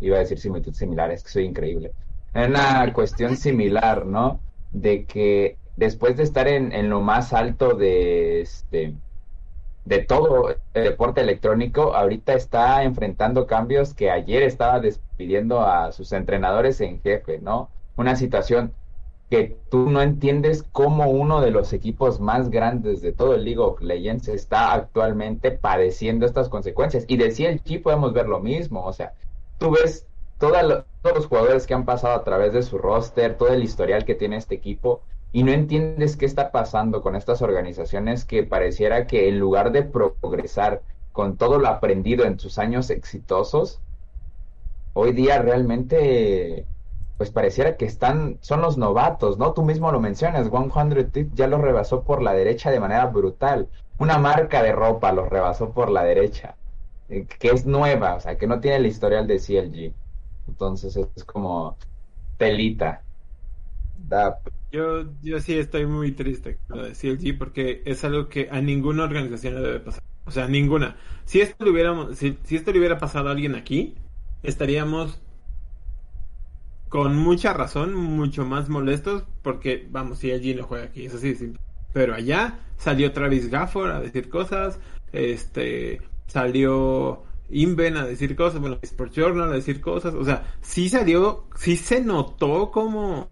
iba 0.00 0.16
a 0.16 0.20
decir 0.20 0.38
similitud 0.38 0.72
similar, 0.74 1.10
es 1.10 1.22
que 1.22 1.30
soy 1.30 1.44
increíble. 1.44 1.94
Una 2.34 2.92
cuestión 2.92 3.36
similar, 3.36 4.04
¿no? 4.06 4.42
De 4.70 5.06
que 5.06 5.58
después 5.74 6.16
de 6.16 6.24
estar 6.24 6.48
en, 6.48 6.72
en 6.72 6.90
lo 6.90 7.00
más 7.00 7.32
alto 7.32 7.74
de 7.74 8.42
este 8.42 8.96
de 9.86 10.00
todo 10.00 10.50
el 10.74 10.84
deporte 10.84 11.22
electrónico, 11.22 11.94
ahorita 11.94 12.34
está 12.34 12.82
enfrentando 12.84 13.46
cambios 13.46 13.94
que 13.94 14.10
ayer 14.10 14.42
estaba 14.42 14.80
despidiendo 14.80 15.62
a 15.62 15.92
sus 15.92 16.12
entrenadores 16.12 16.80
en 16.82 17.00
jefe, 17.02 17.40
¿no? 17.40 17.70
Una 17.96 18.16
situación 18.16 18.76
que 19.30 19.60
tú 19.70 19.90
no 19.90 20.02
entiendes 20.02 20.64
cómo 20.72 21.08
uno 21.10 21.40
de 21.40 21.50
los 21.52 21.72
equipos 21.72 22.20
más 22.20 22.50
grandes 22.50 23.00
de 23.02 23.12
todo 23.12 23.34
el 23.34 23.44
League 23.44 23.60
of 23.60 23.80
Legends 23.80 24.28
está 24.28 24.72
actualmente 24.72 25.50
padeciendo 25.52 26.26
estas 26.26 26.48
consecuencias. 26.48 27.04
Y 27.08 27.16
de 27.16 27.30
CLG 27.32 27.82
podemos 27.82 28.12
ver 28.12 28.28
lo 28.28 28.40
mismo, 28.40 28.84
o 28.84 28.92
sea, 28.92 29.14
tú 29.58 29.70
ves 29.72 30.08
lo- 30.40 30.86
todos 31.02 31.16
los 31.16 31.26
jugadores 31.26 31.66
que 31.66 31.74
han 31.74 31.84
pasado 31.84 32.14
a 32.14 32.24
través 32.24 32.52
de 32.52 32.62
su 32.62 32.78
roster, 32.78 33.36
todo 33.36 33.48
el 33.50 33.62
historial 33.64 34.04
que 34.04 34.14
tiene 34.14 34.36
este 34.36 34.54
equipo, 34.56 35.02
y 35.36 35.42
no 35.42 35.52
entiendes 35.52 36.16
qué 36.16 36.24
está 36.24 36.50
pasando 36.50 37.02
con 37.02 37.14
estas 37.14 37.42
organizaciones 37.42 38.24
que 38.24 38.42
pareciera 38.42 39.06
que 39.06 39.28
en 39.28 39.38
lugar 39.38 39.70
de 39.70 39.82
progresar 39.82 40.80
con 41.12 41.36
todo 41.36 41.58
lo 41.58 41.68
aprendido 41.68 42.24
en 42.24 42.38
sus 42.38 42.58
años 42.58 42.88
exitosos, 42.88 43.82
hoy 44.94 45.12
día 45.12 45.42
realmente 45.42 46.64
pues 47.18 47.30
pareciera 47.30 47.76
que 47.76 47.84
están 47.84 48.38
son 48.40 48.62
los 48.62 48.78
novatos, 48.78 49.36
¿no? 49.36 49.52
Tú 49.52 49.62
mismo 49.62 49.92
lo 49.92 50.00
mencionas, 50.00 50.48
100 50.48 51.10
Tips 51.10 51.34
ya 51.34 51.46
los 51.48 51.60
rebasó 51.60 52.02
por 52.02 52.22
la 52.22 52.32
derecha 52.32 52.70
de 52.70 52.80
manera 52.80 53.04
brutal. 53.04 53.68
Una 53.98 54.16
marca 54.16 54.62
de 54.62 54.72
ropa 54.72 55.12
los 55.12 55.28
rebasó 55.28 55.70
por 55.70 55.90
la 55.90 56.02
derecha, 56.02 56.56
eh, 57.10 57.26
que 57.26 57.48
es 57.48 57.66
nueva, 57.66 58.14
o 58.14 58.20
sea, 58.20 58.38
que 58.38 58.46
no 58.46 58.60
tiene 58.60 58.78
el 58.78 58.86
historial 58.86 59.26
de 59.26 59.38
CLG. 59.38 59.92
Entonces 60.48 60.96
es 60.96 61.24
como 61.24 61.76
telita. 62.38 63.02
Da 63.98 64.38
Yo, 64.72 65.04
yo 65.22 65.40
sí 65.40 65.54
estoy 65.54 65.86
muy 65.86 66.12
triste 66.12 66.58
con 66.66 66.78
lo 66.78 66.84
de 66.84 66.92
CLG 66.92 67.38
porque 67.38 67.82
es 67.84 68.04
algo 68.04 68.28
que 68.28 68.48
a 68.50 68.60
ninguna 68.60 69.04
organización 69.04 69.54
le 69.54 69.60
debe 69.60 69.80
pasar. 69.80 70.02
O 70.24 70.30
sea, 70.30 70.48
ninguna. 70.48 70.96
Si 71.24 71.40
esto 71.40 71.64
le 71.64 71.70
hubiéramos, 71.70 72.18
si, 72.18 72.36
si 72.42 72.56
esto 72.56 72.72
le 72.72 72.78
hubiera 72.78 72.98
pasado 72.98 73.28
a 73.28 73.32
alguien 73.32 73.54
aquí, 73.54 73.94
estaríamos 74.42 75.20
con 76.88 77.16
mucha 77.16 77.52
razón 77.52 77.94
mucho 77.94 78.44
más 78.44 78.68
molestos 78.68 79.24
porque, 79.42 79.86
vamos, 79.90 80.20
CLG 80.20 80.56
no 80.56 80.64
juega 80.64 80.84
aquí, 80.84 81.06
es 81.06 81.14
así 81.14 81.30
de 81.30 81.36
simple. 81.36 81.60
Pero 81.92 82.14
allá 82.14 82.58
salió 82.76 83.12
Travis 83.12 83.50
Gafford 83.50 83.90
a 83.90 84.00
decir 84.00 84.28
cosas, 84.28 84.78
este, 85.12 86.00
salió 86.26 87.22
Inven 87.48 87.96
a 87.96 88.04
decir 88.04 88.34
cosas, 88.34 88.60
bueno, 88.60 88.78
Sports 88.82 89.14
Journal 89.14 89.50
a 89.50 89.54
decir 89.54 89.80
cosas, 89.80 90.14
o 90.14 90.24
sea, 90.24 90.56
sí 90.60 90.88
salió, 90.88 91.44
sí 91.56 91.76
se 91.76 92.00
notó 92.00 92.70
como 92.70 93.28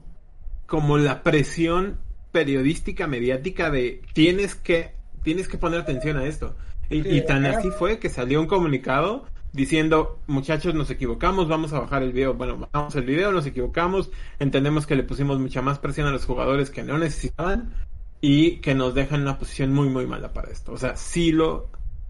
como 0.74 0.98
la 0.98 1.22
presión 1.22 2.00
periodística 2.32 3.06
mediática 3.06 3.70
de 3.70 4.02
tienes 4.12 4.56
que 4.56 4.90
tienes 5.22 5.46
que 5.46 5.56
poner 5.56 5.78
atención 5.78 6.16
a 6.16 6.26
esto 6.26 6.56
y, 6.90 7.00
Sí, 7.00 7.08
y 7.10 7.20
tan 7.24 7.46
así 7.46 7.70
fue 7.70 8.00
que 8.00 8.08
salió 8.08 8.40
un 8.40 8.48
comunicado 8.48 9.24
diciendo 9.52 10.18
muchachos 10.26 10.74
nos 10.74 10.90
equivocamos 10.90 11.46
vamos 11.46 11.72
a 11.72 11.78
bajar 11.78 12.02
el 12.02 12.12
video 12.12 12.34
bueno 12.34 12.58
bajamos 12.58 12.96
el 12.96 13.04
video 13.04 13.30
nos 13.30 13.46
equivocamos 13.46 14.10
entendemos 14.40 14.84
que 14.84 14.96
le 14.96 15.04
pusimos 15.04 15.38
mucha 15.38 15.62
más 15.62 15.78
presión 15.78 16.08
a 16.08 16.10
los 16.10 16.24
jugadores 16.24 16.70
que 16.70 16.82
no 16.82 16.98
necesitaban 16.98 17.72
y 18.20 18.56
que 18.56 18.74
nos 18.74 18.96
dejan 18.96 19.20
en 19.20 19.28
una 19.28 19.38
posición 19.38 19.72
muy 19.72 19.88
muy 19.88 20.08
mala 20.08 20.32
para 20.32 20.50
esto 20.50 20.72
o 20.72 20.76
sea 20.76 20.96
sí 20.96 21.30
lo 21.30 21.68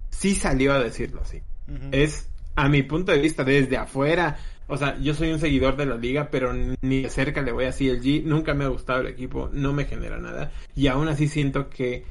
sí 0.08 0.34
salió 0.34 0.72
a 0.72 0.78
decirlo 0.78 1.20
así 1.20 1.42
Ujú. 1.68 1.88
es 1.92 2.30
a 2.56 2.68
mi 2.68 2.82
punto 2.82 3.12
de 3.12 3.18
vista 3.18 3.44
desde 3.44 3.76
afuera. 3.76 4.36
O 4.66 4.76
sea, 4.78 4.98
yo 4.98 5.12
soy 5.14 5.30
un 5.32 5.38
seguidor 5.40 5.76
de 5.76 5.86
la 5.86 5.96
liga, 5.96 6.28
pero 6.30 6.52
ni 6.54 7.02
de 7.02 7.10
cerca 7.10 7.42
le 7.42 7.52
voy 7.52 7.66
a 7.66 7.72
CLG. 7.72 8.24
Nunca 8.24 8.54
me 8.54 8.64
ha 8.64 8.68
gustado 8.68 9.00
el 9.02 9.08
equipo, 9.08 9.50
no 9.52 9.72
me 9.72 9.84
genera 9.84 10.18
nada. 10.18 10.52
Y 10.74 10.86
aún 10.86 11.08
así 11.08 11.28
siento 11.28 11.68
que 11.68 12.04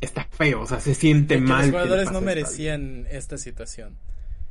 está 0.00 0.26
feo, 0.30 0.60
o 0.62 0.66
sea, 0.66 0.80
se 0.80 0.94
siente 0.94 1.36
Que 1.36 1.40
mal. 1.40 1.62
los 1.62 1.70
jugadores 1.70 2.12
no 2.12 2.20
merecían 2.20 3.06
esta 3.10 3.38
situación. 3.38 3.96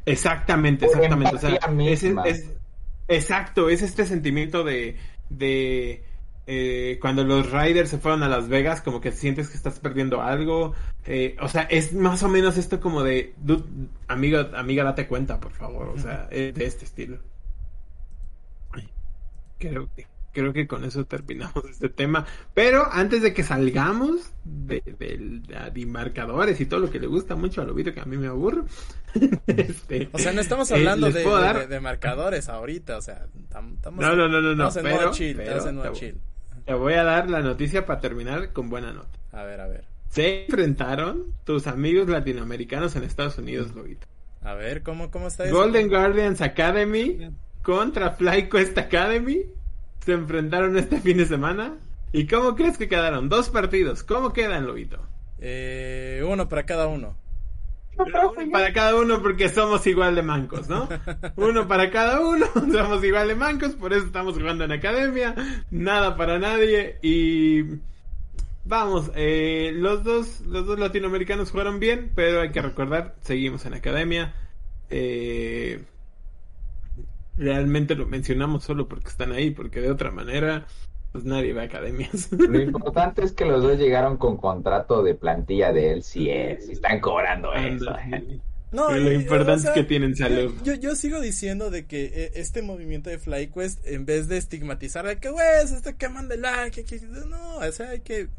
Exactamente, 0.06 0.86
exactamente. 0.86 1.36
O 1.36 1.39
sea, 1.39 1.58
es, 1.88 2.04
es- 2.04 2.50
exacto, 3.08 3.69
es 3.69 3.82
este 3.82 4.06
sentimiento 4.06 4.63
de, 4.63 4.98
de 5.30 6.04
eh, 6.45 6.97
cuando 7.01 7.23
los 7.23 7.51
Riders 7.51 7.89
se 7.89 7.97
fueron 7.97 8.21
a 8.23 8.27
Las 8.27 8.47
Vegas, 8.49 8.82
como 8.82 8.99
que 9.01 9.12
sientes 9.12 9.49
que 9.49 9.58
estás 9.58 9.79
perdiendo 9.79 10.21
algo. 10.21 10.73
eh, 11.06 11.36
o 11.41 11.47
sea, 11.49 11.63
es 11.63 11.93
más 11.93 12.23
o 12.23 12.29
menos 12.29 12.58
esto 12.58 12.79
como 12.79 13.03
de, 13.03 13.34
"Dude, 13.38 13.63
amiga, 14.08 14.49
amiga, 14.56 14.84
date 14.84 15.08
cuenta, 15.08 15.39
por 15.39 15.51
favor. 15.53 15.88
O 15.89 15.97
sea, 15.97 16.27
es 16.32 16.53
de 16.56 16.65
este 16.65 16.86
estilo. 16.86 17.17
Creo 19.60 19.89
que, 19.95 20.08
creo 20.34 20.51
que 20.51 20.67
con 20.67 20.84
eso 20.84 21.06
terminamos 21.06 21.63
este 21.69 21.88
tema. 21.89 22.25
Pero 22.53 22.86
antes 22.91 23.21
de 23.21 23.34
que 23.34 23.43
salgamos 23.43 24.32
de, 24.43 24.82
de, 24.99 25.41
de 25.73 25.86
marcadores 25.86 26.60
y 26.60 26.65
todo 26.65 26.82
lo 26.82 26.89
que 26.89 26.99
le 26.99 27.08
gusta 27.08 27.36
mucho 27.36 27.62
a 27.62 27.65
Lobito, 27.65 27.93
que 27.93 28.01
a 28.01 28.06
mí 28.06 28.17
me 28.17 28.27
aburre. 28.27 28.63
este, 29.47 30.10
O 30.12 30.17
sea, 30.19 30.34
no 30.34 30.41
estamos 30.41 30.69
eh, 30.71 30.75
hablando 30.75 31.08
de, 31.12 31.19
de- 31.23 31.29
dar- 31.29 31.60
de- 31.60 31.67
de 31.67 31.79
marcadores 31.79 32.50
ahorita, 32.50 32.98
o 32.98 33.02
sea, 33.02 33.27
tam- 33.50 33.75
estamos, 33.75 34.02
No, 34.04 34.15
no, 34.15 34.27
no, 34.27 34.41
no, 34.41 34.54
no, 34.56 34.67
estamos 34.67 34.75
en 34.77 34.83
pero- 34.83 34.96
modo 34.98 35.12
chill, 35.12 35.35
pero 35.37 35.50
estamos 35.52 35.69
en 35.69 35.75
modo 35.75 35.94
chill. 35.94 36.17
Te 36.66 36.74
voy 36.74 36.94
a 36.94 37.04
dar 37.04 37.30
la 37.30 37.42
noticia 37.42 37.86
para 37.86 38.00
terminar 38.00 38.54
con 38.54 38.70
buena 38.70 38.94
nota. 38.94 39.20
A 39.32 39.44
ver, 39.44 39.60
a 39.60 39.68
ver. 39.68 39.86
Se 40.10 40.46
enfrentaron 40.46 41.34
tus 41.44 41.68
amigos 41.68 42.08
latinoamericanos 42.08 42.96
en 42.96 43.04
Estados 43.04 43.38
Unidos, 43.38 43.74
Lobito. 43.76 44.08
A 44.42 44.54
ver, 44.54 44.84
¿cómo, 44.84 45.10
cómo 45.10 45.28
está 45.28 45.46
eso? 45.46 45.56
Golden 45.56 45.90
Guardians 45.90 46.42
Academy 46.42 47.32
contra 47.62 48.12
FlyQuest 48.12 48.78
Academy 48.78 49.46
se 50.06 50.14
enfrentaron 50.14 50.78
este 50.78 51.00
fin 51.00 51.18
de 51.18 51.26
semana. 51.26 51.78
¿Y 52.12 52.28
cómo 52.28 52.56
crees 52.56 52.78
que 52.78 52.88
quedaron? 52.88 53.30
Dos 53.30 53.50
partidos. 53.50 54.04
¿Cómo 54.04 54.34
quedan, 54.34 54.68
Lobito? 54.68 55.00
Eh, 55.40 56.24
uno 56.28 56.48
para 56.48 56.66
cada 56.66 56.88
uno. 56.88 57.18
Para 58.52 58.73
cada 58.73 58.96
uno 58.96 59.21
porque 59.21 59.50
somos 59.50 59.85
igual 59.87 60.15
de 60.15 60.23
mancos, 60.23 60.67
¿no? 60.69 60.87
Uno 61.35 61.67
para 61.67 61.91
cada 61.91 62.21
uno, 62.21 62.46
somos 62.54 63.04
igual 63.04 63.27
de 63.27 63.35
mancos, 63.35 63.73
por 63.73 63.94
eso 63.94 64.06
estamos 64.06 64.35
jugando 64.37 64.63
en 64.63 64.71
academia, 64.71 65.35
nada 65.69 66.15
para 66.15 66.39
nadie 66.39 66.98
y 67.02 67.63
vamos, 68.65 69.12
eh, 69.15 69.71
los 69.73 70.04
dos, 70.04 70.41
los 70.41 70.65
dos 70.65 70.79
latinoamericanos 70.79 71.52
jugaron 71.52 71.79
bien, 71.79 72.12
pero 72.15 72.41
hay 72.41 72.52
que 72.52 72.62
recordar, 72.62 73.15
seguimos 73.21 73.65
en 73.65 73.75
academia. 73.75 74.33
Eh, 74.89 75.83
realmente 77.37 77.96
lo 77.96 78.06
mencionamos 78.06 78.63
solo 78.63 78.87
porque 78.87 79.10
están 79.10 79.31
ahí, 79.31 79.52
porque 79.52 79.81
de 79.81 79.91
otra 79.91 80.12
manera 80.12 80.65
pues 81.14 81.26
nadie 81.26 81.54
va 81.54 81.62
a 81.62 81.66
academias. 81.66 82.32
Lo 82.32 82.60
importante 82.60 83.24
es 83.24 83.32
que 83.32 83.46
los 83.46 83.62
dos 83.62 83.78
llegaron 83.78 84.18
con 84.18 84.36
contrato 84.36 85.04
de 85.04 85.14
plantilla 85.14 85.72
de 85.72 85.92
LCS 85.92 86.70
y 86.70 86.72
están 86.72 87.00
cobrando 87.00 87.54
eso. 87.54 87.96
No, 88.72 88.90
lo 88.90 89.12
importante 89.12 89.68
es 89.68 89.74
que 89.76 89.84
tienen 89.84 90.16
salud. 90.16 90.56
Yo, 90.64 90.74
yo, 90.74 90.96
sigo 90.96 91.22
diciendo 91.22 91.70
de 91.70 91.86
que 91.86 92.06
eh, 92.06 92.32
este 92.34 92.64
movimiento 92.64 93.12
de 93.12 93.20
FlyQuest, 93.20 93.86
en 93.86 94.08
vez 94.08 94.28
de 94.28 94.38
estigmatizar 94.38 95.06
de 95.06 95.18
que, 95.18 95.30
güey, 95.30 95.68
se 95.68 95.76
está 95.76 95.94
quemando 95.94 96.34
el 96.34 96.42
like, 96.42 96.84
no, 97.30 97.58
o 97.58 97.72
sea, 97.72 97.92
hay 97.92 98.00
que... 98.00 98.30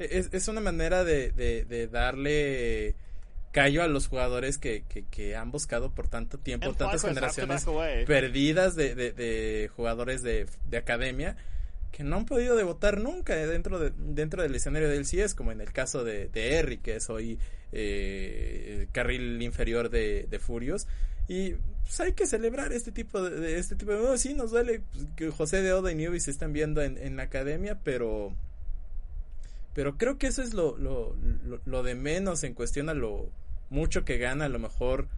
Es, 0.00 0.30
es 0.32 0.48
una 0.48 0.60
manera 0.60 1.04
de, 1.04 1.30
de, 1.30 1.64
de 1.64 1.86
darle 1.86 2.96
callo 3.52 3.84
a 3.84 3.86
los 3.86 4.08
jugadores 4.08 4.58
que, 4.58 4.82
que, 4.88 5.04
que, 5.04 5.36
han 5.36 5.52
buscado 5.52 5.92
por 5.92 6.08
tanto 6.08 6.38
tiempo, 6.38 6.74
tantas 6.74 7.02
generaciones 7.02 7.64
perdidas 8.08 8.74
de, 8.74 8.96
de, 8.96 9.12
de 9.12 9.70
jugadores 9.76 10.22
de, 10.22 10.46
de 10.68 10.76
academia 10.76 11.36
que 11.94 12.02
no 12.02 12.16
han 12.16 12.26
podido 12.26 12.56
debutar 12.56 13.00
nunca 13.00 13.36
dentro, 13.36 13.78
de, 13.78 13.92
dentro 13.96 14.42
del 14.42 14.52
escenario 14.52 14.88
del 14.88 15.04
CS, 15.06 15.32
como 15.36 15.52
en 15.52 15.60
el 15.60 15.72
caso 15.72 16.02
de, 16.02 16.26
de 16.26 16.56
Eric, 16.56 16.82
que 16.82 16.96
es 16.96 17.08
hoy 17.08 17.38
eh, 17.70 18.88
carril 18.90 19.40
inferior 19.40 19.90
de, 19.90 20.26
de 20.28 20.38
Furios. 20.40 20.88
Y 21.28 21.52
pues 21.52 22.00
hay 22.00 22.12
que 22.12 22.26
celebrar 22.26 22.72
este 22.72 22.90
tipo 22.90 23.22
de, 23.22 23.60
este 23.60 23.76
tipo 23.76 23.92
de... 23.92 24.18
sí, 24.18 24.34
nos 24.34 24.50
duele 24.50 24.82
pues, 24.92 25.06
que 25.14 25.30
José 25.30 25.62
de 25.62 25.72
Oda 25.72 25.92
y 25.92 25.94
Newbie 25.94 26.18
se 26.18 26.32
están 26.32 26.52
viendo 26.52 26.82
en, 26.82 26.98
en 26.98 27.16
la 27.16 27.22
academia, 27.22 27.78
pero... 27.84 28.34
Pero 29.72 29.96
creo 29.96 30.18
que 30.18 30.26
eso 30.26 30.42
es 30.42 30.52
lo, 30.52 30.76
lo, 30.76 31.14
lo, 31.44 31.60
lo, 31.64 31.82
de 31.84 31.94
menos 31.94 32.42
en 32.42 32.54
cuestión 32.54 32.88
a 32.88 32.94
lo 32.94 33.30
mucho 33.70 34.04
que 34.04 34.18
gana 34.18 34.46
a 34.46 34.48
lo 34.48 34.58
mejor 34.58 35.08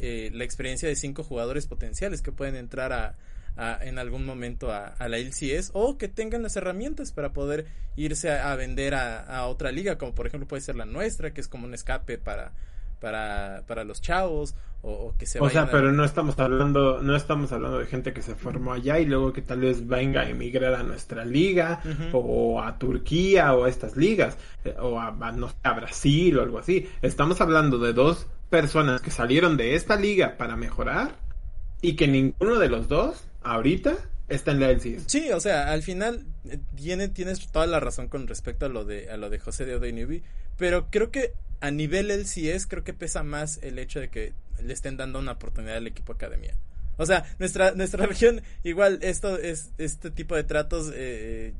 eh, 0.00 0.30
la 0.32 0.42
experiencia 0.42 0.88
de 0.88 0.96
cinco 0.96 1.22
jugadores 1.22 1.68
potenciales 1.68 2.22
que 2.22 2.32
pueden 2.32 2.56
entrar 2.56 2.92
a, 2.92 3.16
a, 3.58 3.78
en 3.82 3.98
algún 3.98 4.24
momento 4.24 4.70
a, 4.72 4.86
a, 4.86 5.08
la 5.08 5.18
LCS 5.18 5.72
o 5.74 5.98
que 5.98 6.08
tengan 6.08 6.42
las 6.42 6.56
herramientas 6.56 7.10
para 7.12 7.32
poder 7.32 7.66
irse 7.96 8.30
a, 8.30 8.52
a 8.52 8.56
vender 8.56 8.94
a, 8.94 9.46
otra 9.46 9.72
liga, 9.72 9.98
como 9.98 10.14
por 10.14 10.26
ejemplo 10.26 10.48
puede 10.48 10.62
ser 10.62 10.76
la 10.76 10.86
nuestra, 10.86 11.34
que 11.34 11.40
es 11.40 11.48
como 11.48 11.66
un 11.66 11.74
escape 11.74 12.18
para, 12.18 12.52
para, 13.00 13.64
para 13.66 13.82
los 13.82 14.00
chavos 14.00 14.54
o, 14.82 14.92
o 14.92 15.14
que 15.18 15.26
se 15.26 15.40
o 15.40 15.50
sea 15.50 15.68
pero 15.68 15.90
no 15.90 16.04
estamos 16.04 16.38
hablando 16.38 17.02
no 17.02 17.16
estamos 17.16 17.50
hablando 17.50 17.80
de 17.80 17.86
gente 17.86 18.12
que 18.12 18.22
se 18.22 18.36
formó 18.36 18.74
allá 18.74 19.00
y 19.00 19.06
luego 19.06 19.32
que 19.32 19.42
tal 19.42 19.58
vez 19.60 19.84
venga 19.88 20.20
a 20.20 20.28
emigrar 20.28 20.74
a 20.74 20.84
nuestra 20.84 21.24
liga 21.24 21.80
uh 21.84 21.88
-huh. 21.88 22.10
o 22.12 22.62
a 22.62 22.78
Turquía 22.78 23.54
o 23.54 23.64
a 23.64 23.68
estas 23.68 23.96
ligas 23.96 24.38
eh, 24.64 24.76
o 24.78 25.00
a, 25.00 25.08
a, 25.08 25.32
no 25.32 25.48
sé, 25.48 25.56
a 25.64 25.72
Brasil 25.72 26.38
o 26.38 26.42
algo 26.42 26.60
así 26.60 26.88
estamos 27.02 27.40
hablando 27.40 27.78
de 27.78 27.92
dos 27.92 28.28
personas 28.50 29.00
que 29.00 29.10
salieron 29.10 29.56
de 29.56 29.74
esta 29.74 29.96
liga 29.96 30.36
para 30.36 30.54
mejorar 30.54 31.16
y 31.80 31.96
que 31.96 32.06
ninguno 32.06 32.60
de 32.60 32.68
los 32.68 32.86
dos 32.86 33.28
ahorita 33.48 33.96
está 34.28 34.52
en 34.52 34.60
la 34.60 34.70
LCS. 34.70 35.04
Sí, 35.06 35.30
o 35.32 35.40
sea, 35.40 35.72
al 35.72 35.82
final 35.82 36.24
eh, 36.48 36.58
tiene, 36.76 37.08
tienes 37.08 37.50
toda 37.50 37.66
la 37.66 37.80
razón 37.80 38.08
con 38.08 38.26
respecto 38.26 38.66
a 38.66 38.68
lo 38.68 38.84
de, 38.84 39.10
a 39.10 39.16
lo 39.16 39.30
de 39.30 39.38
José 39.38 39.64
de 39.64 39.76
Odenubi, 39.76 40.22
pero 40.56 40.90
creo 40.90 41.10
que 41.10 41.32
a 41.60 41.70
nivel 41.70 42.10
LCS 42.10 42.66
creo 42.66 42.84
que 42.84 42.92
pesa 42.92 43.22
más 43.22 43.58
el 43.62 43.78
hecho 43.78 44.00
de 44.00 44.10
que 44.10 44.34
le 44.62 44.72
estén 44.72 44.96
dando 44.96 45.18
una 45.18 45.32
oportunidad 45.32 45.76
al 45.76 45.86
equipo 45.86 46.12
academia. 46.12 46.54
O 46.98 47.06
sea, 47.06 47.24
nuestra, 47.38 47.72
nuestra 47.74 48.06
región, 48.06 48.42
igual, 48.64 48.98
esto 49.02 49.38
es, 49.38 49.70
este 49.78 50.10
tipo 50.10 50.36
de 50.36 50.44
tratos, 50.44 50.92
eh, 50.94 51.54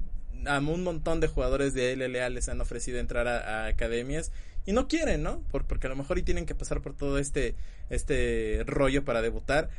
a 0.46 0.58
un 0.58 0.84
montón 0.84 1.20
de 1.20 1.26
jugadores 1.26 1.74
de 1.74 1.96
LLA 1.96 2.28
les 2.28 2.48
han 2.48 2.60
ofrecido 2.60 2.98
entrar 2.98 3.26
a, 3.26 3.64
a 3.64 3.66
academias 3.66 4.30
y 4.66 4.72
no 4.72 4.86
quieren, 4.86 5.22
¿no? 5.22 5.40
Por, 5.50 5.64
porque 5.64 5.86
a 5.86 5.90
lo 5.90 5.96
mejor 5.96 6.18
y 6.18 6.22
tienen 6.22 6.44
que 6.44 6.54
pasar 6.54 6.82
por 6.82 6.94
todo 6.94 7.18
este, 7.18 7.54
este 7.88 8.62
rollo 8.66 9.04
para 9.04 9.22
debutar 9.22 9.70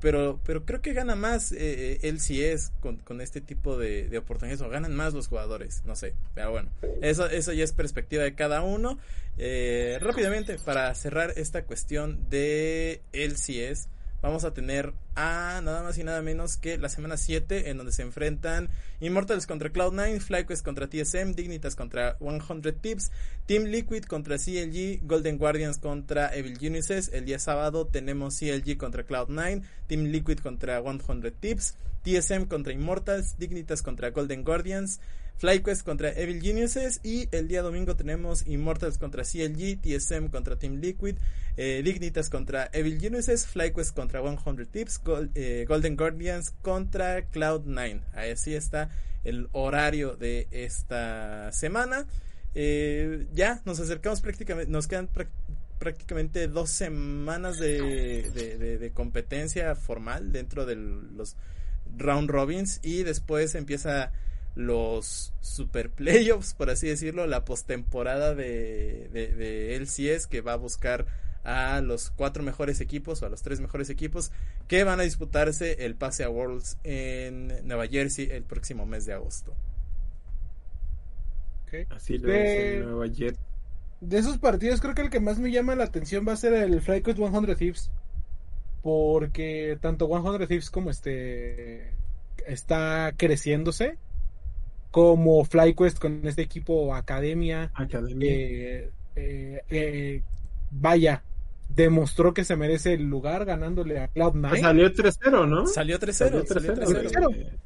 pero, 0.00 0.40
pero 0.44 0.64
creo 0.64 0.80
que 0.80 0.92
gana 0.92 1.14
más 1.14 1.52
eh, 1.52 1.98
él 2.02 2.20
si 2.20 2.42
es 2.42 2.72
con, 2.80 2.96
con 2.96 3.20
este 3.20 3.40
tipo 3.40 3.76
de, 3.76 4.08
de, 4.08 4.18
oportunidades 4.18 4.62
o 4.62 4.68
ganan 4.68 4.94
más 4.94 5.14
los 5.14 5.28
jugadores, 5.28 5.82
no 5.84 5.94
sé, 5.94 6.14
pero 6.34 6.50
bueno, 6.50 6.70
eso, 7.02 7.26
eso 7.26 7.52
ya 7.52 7.64
es 7.64 7.72
perspectiva 7.72 8.22
de 8.22 8.34
cada 8.34 8.62
uno. 8.62 8.98
Eh, 9.38 9.98
rápidamente, 10.00 10.58
para 10.58 10.94
cerrar 10.94 11.32
esta 11.36 11.64
cuestión 11.64 12.28
de 12.28 13.00
él 13.12 13.36
si 13.36 13.62
es, 13.62 13.88
vamos 14.22 14.44
a 14.44 14.52
tener 14.52 14.92
a 15.14 15.60
nada 15.62 15.82
más 15.82 15.98
y 15.98 16.04
nada 16.04 16.22
menos 16.22 16.56
que 16.56 16.78
la 16.78 16.88
semana 16.88 17.16
7 17.16 17.70
en 17.70 17.76
donde 17.76 17.92
se 17.92 18.02
enfrentan 18.02 18.68
Immortals 19.00 19.46
contra 19.46 19.72
Cloud9, 19.72 20.20
FlyQuest 20.20 20.64
contra 20.64 20.88
TSM, 20.88 21.32
Dignitas 21.32 21.74
contra 21.74 22.16
100 22.18 22.80
Tips, 22.80 23.10
Team 23.46 23.64
Liquid 23.64 24.04
contra 24.04 24.36
CLG, 24.36 25.00
Golden 25.02 25.38
Guardians 25.38 25.78
contra 25.78 26.34
Evil 26.34 26.58
Geniuses. 26.58 27.10
El 27.12 27.24
día 27.24 27.38
sábado 27.38 27.86
tenemos 27.86 28.38
CLG 28.38 28.76
contra 28.76 29.06
Cloud9, 29.06 29.62
Team 29.86 30.04
Liquid 30.04 30.38
contra 30.40 30.82
100 30.82 31.32
Tips, 31.40 31.76
TSM 32.04 32.44
contra 32.44 32.72
Immortals, 32.72 33.38
Dignitas 33.38 33.82
contra 33.82 34.10
Golden 34.10 34.44
Guardians, 34.44 35.00
FlyQuest 35.40 35.86
contra 35.86 36.10
Evil 36.10 36.42
Geniuses 36.42 37.00
y 37.02 37.26
el 37.34 37.48
día 37.48 37.62
domingo 37.62 37.96
tenemos 37.96 38.46
Immortals 38.46 38.98
contra 38.98 39.24
CLG, 39.24 39.80
TSM 39.80 40.28
contra 40.28 40.56
Team 40.56 40.82
Liquid, 40.82 41.16
eh, 41.56 41.80
Dignitas 41.82 42.28
contra 42.28 42.68
Evil 42.74 43.00
Geniuses, 43.00 43.46
FlyQuest 43.46 43.96
contra 43.96 44.20
100 44.20 44.66
Tips, 44.66 45.00
eh, 45.34 45.64
Golden 45.66 45.96
Guardians 45.96 46.50
contra 46.60 47.30
Cloud9. 47.30 48.02
Así 48.12 48.54
está 48.54 48.90
el 49.24 49.48
horario 49.52 50.14
de 50.14 50.46
esta 50.50 51.50
semana. 51.52 52.06
Eh, 52.54 53.26
ya 53.32 53.62
nos 53.64 53.80
acercamos 53.80 54.20
prácticamente, 54.20 54.70
nos 54.70 54.88
quedan 54.88 55.08
prácticamente 55.78 56.48
dos 56.48 56.68
semanas 56.68 57.58
de, 57.58 58.30
de 58.78 58.90
competencia 58.92 59.74
formal 59.74 60.32
dentro 60.32 60.66
de 60.66 60.76
los 60.76 61.34
round 61.96 62.28
robins 62.28 62.78
y 62.82 63.04
después 63.04 63.54
empieza 63.54 64.12
los 64.54 65.32
super 65.40 65.90
playoffs, 65.90 66.54
por 66.54 66.70
así 66.70 66.88
decirlo, 66.88 67.26
la 67.26 67.44
postemporada 67.44 68.34
de, 68.34 69.08
de, 69.12 69.28
de 69.28 69.76
LCS 69.76 70.26
que 70.26 70.40
va 70.40 70.54
a 70.54 70.56
buscar 70.56 71.06
a 71.44 71.80
los 71.80 72.10
cuatro 72.10 72.42
mejores 72.42 72.80
equipos 72.80 73.22
o 73.22 73.26
a 73.26 73.28
los 73.28 73.42
tres 73.42 73.60
mejores 73.60 73.88
equipos 73.90 74.30
que 74.68 74.84
van 74.84 75.00
a 75.00 75.04
disputarse 75.04 75.84
el 75.84 75.94
pase 75.94 76.24
a 76.24 76.28
Worlds 76.28 76.78
en 76.84 77.66
Nueva 77.66 77.86
Jersey 77.86 78.28
el 78.30 78.44
próximo 78.44 78.86
mes 78.86 79.06
de 79.06 79.14
agosto. 79.14 79.54
Okay. 81.66 81.86
Así 81.90 82.18
lo 82.18 82.28
de, 82.28 82.42
es 82.42 82.74
en 82.74 82.90
Nueva 82.90 83.08
Jersey. 83.08 83.44
De 84.00 84.18
esos 84.18 84.38
partidos 84.38 84.80
creo 84.80 84.94
que 84.94 85.02
el 85.02 85.10
que 85.10 85.20
más 85.20 85.38
me 85.38 85.50
llama 85.50 85.74
la 85.76 85.84
atención 85.84 86.26
va 86.26 86.32
a 86.32 86.36
ser 86.36 86.52
el 86.54 86.80
FlyQuest 86.80 87.18
100 87.18 87.56
Thieves. 87.56 87.90
Porque 88.82 89.78
tanto 89.80 90.08
100 90.08 90.46
Thieves 90.46 90.70
como 90.70 90.90
este 90.90 91.92
está 92.46 93.12
creciéndose 93.16 93.98
como 94.90 95.44
FlyQuest 95.44 95.98
con 95.98 96.26
este 96.26 96.42
equipo 96.42 96.94
Academia. 96.94 97.70
Academia. 97.74 98.30
Eh, 98.30 98.90
eh, 99.16 99.62
eh, 99.68 100.22
vaya, 100.70 101.22
demostró 101.68 102.34
que 102.34 102.44
se 102.44 102.56
merece 102.56 102.94
el 102.94 103.04
lugar 103.04 103.44
ganándole 103.44 104.00
a 104.00 104.12
Cloud9. 104.12 104.48
Pues 104.48 104.60
salió 104.60 104.92
3-0, 104.92 105.48
¿no? 105.48 105.66
Salió 105.66 105.98
3-0. 105.98 107.58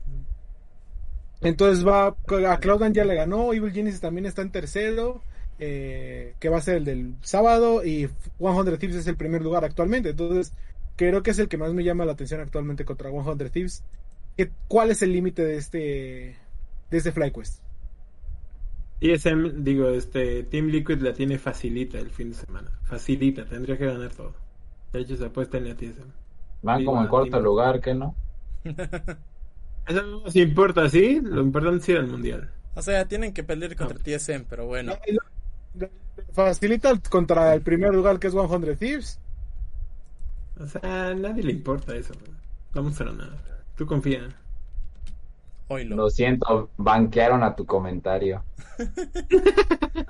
Entonces 1.42 1.86
va 1.86 2.06
a 2.06 2.14
Cloud9 2.26 2.92
ya 2.92 3.04
le 3.04 3.14
ganó, 3.14 3.52
Evil 3.52 3.72
Genesis 3.72 4.00
también 4.00 4.26
está 4.26 4.42
en 4.42 4.50
tercero. 4.50 5.22
Eh, 5.60 6.34
que 6.40 6.48
va 6.48 6.58
a 6.58 6.62
ser 6.62 6.78
el 6.78 6.84
del 6.84 7.14
sábado 7.22 7.84
y 7.84 8.08
100 8.38 8.76
Thieves 8.76 8.96
es 8.96 9.06
el 9.06 9.16
primer 9.16 9.40
lugar 9.40 9.64
actualmente 9.64 10.08
entonces 10.08 10.52
creo 10.96 11.22
que 11.22 11.30
es 11.30 11.38
el 11.38 11.46
que 11.46 11.56
más 11.56 11.72
me 11.72 11.84
llama 11.84 12.04
la 12.04 12.10
atención 12.10 12.40
actualmente 12.40 12.84
contra 12.84 13.12
100 13.12 13.50
Thieves 13.50 13.84
¿cuál 14.66 14.90
es 14.90 15.00
el 15.02 15.12
límite 15.12 15.44
de 15.44 15.56
este 15.56 16.36
de 16.90 16.98
este 16.98 17.12
FlyQuest. 17.12 17.62
ISM, 19.00 19.62
digo, 19.62 19.88
este 19.88 20.44
Team 20.44 20.66
Liquid 20.66 21.00
la 21.00 21.12
tiene 21.12 21.38
facilita 21.38 21.98
el 21.98 22.10
fin 22.10 22.30
de 22.30 22.36
semana. 22.36 22.70
Facilita, 22.84 23.44
tendría 23.44 23.76
que 23.76 23.86
ganar 23.86 24.10
todo. 24.12 24.34
De 24.92 25.00
hecho, 25.00 25.16
se 25.16 25.26
apuesta 25.26 25.58
en 25.58 25.68
la 25.68 25.74
TSM. 25.74 26.10
Van 26.62 26.78
digo, 26.78 26.92
como 26.92 27.02
en 27.02 27.08
cuarto 27.08 27.40
lugar, 27.40 27.80
¿qué 27.80 27.94
no? 27.94 28.14
Eso 28.64 30.02
no 30.02 30.20
nos 30.20 30.36
importa, 30.36 30.88
¿sí? 30.88 31.20
Lo 31.22 31.42
importante 31.42 31.82
es 31.82 31.88
ir 31.90 31.98
al 31.98 32.06
mundial. 32.06 32.50
O 32.74 32.82
sea, 32.82 33.06
tienen 33.06 33.32
que 33.34 33.44
pelear 33.44 33.76
contra 33.76 33.98
ah. 33.98 34.18
TSM, 34.18 34.44
pero 34.48 34.66
bueno. 34.66 34.94
Facilita 36.32 36.98
contra 37.10 37.54
el 37.54 37.60
primer 37.60 37.92
lugar 37.92 38.18
que 38.18 38.28
es 38.28 38.32
100 38.32 38.76
Thieves. 38.76 39.20
O 40.58 40.66
sea, 40.66 41.08
a 41.08 41.14
nadie 41.14 41.42
le 41.42 41.52
importa 41.52 41.94
eso. 41.94 42.14
Vamos 42.72 43.00
a 43.00 43.04
nada. 43.04 43.36
Tú 43.76 43.86
confía. 43.86 44.28
Oilo. 45.68 45.96
Lo 45.96 46.10
siento, 46.10 46.70
banquearon 46.76 47.42
a 47.42 47.56
tu 47.56 47.64
comentario. 47.64 48.44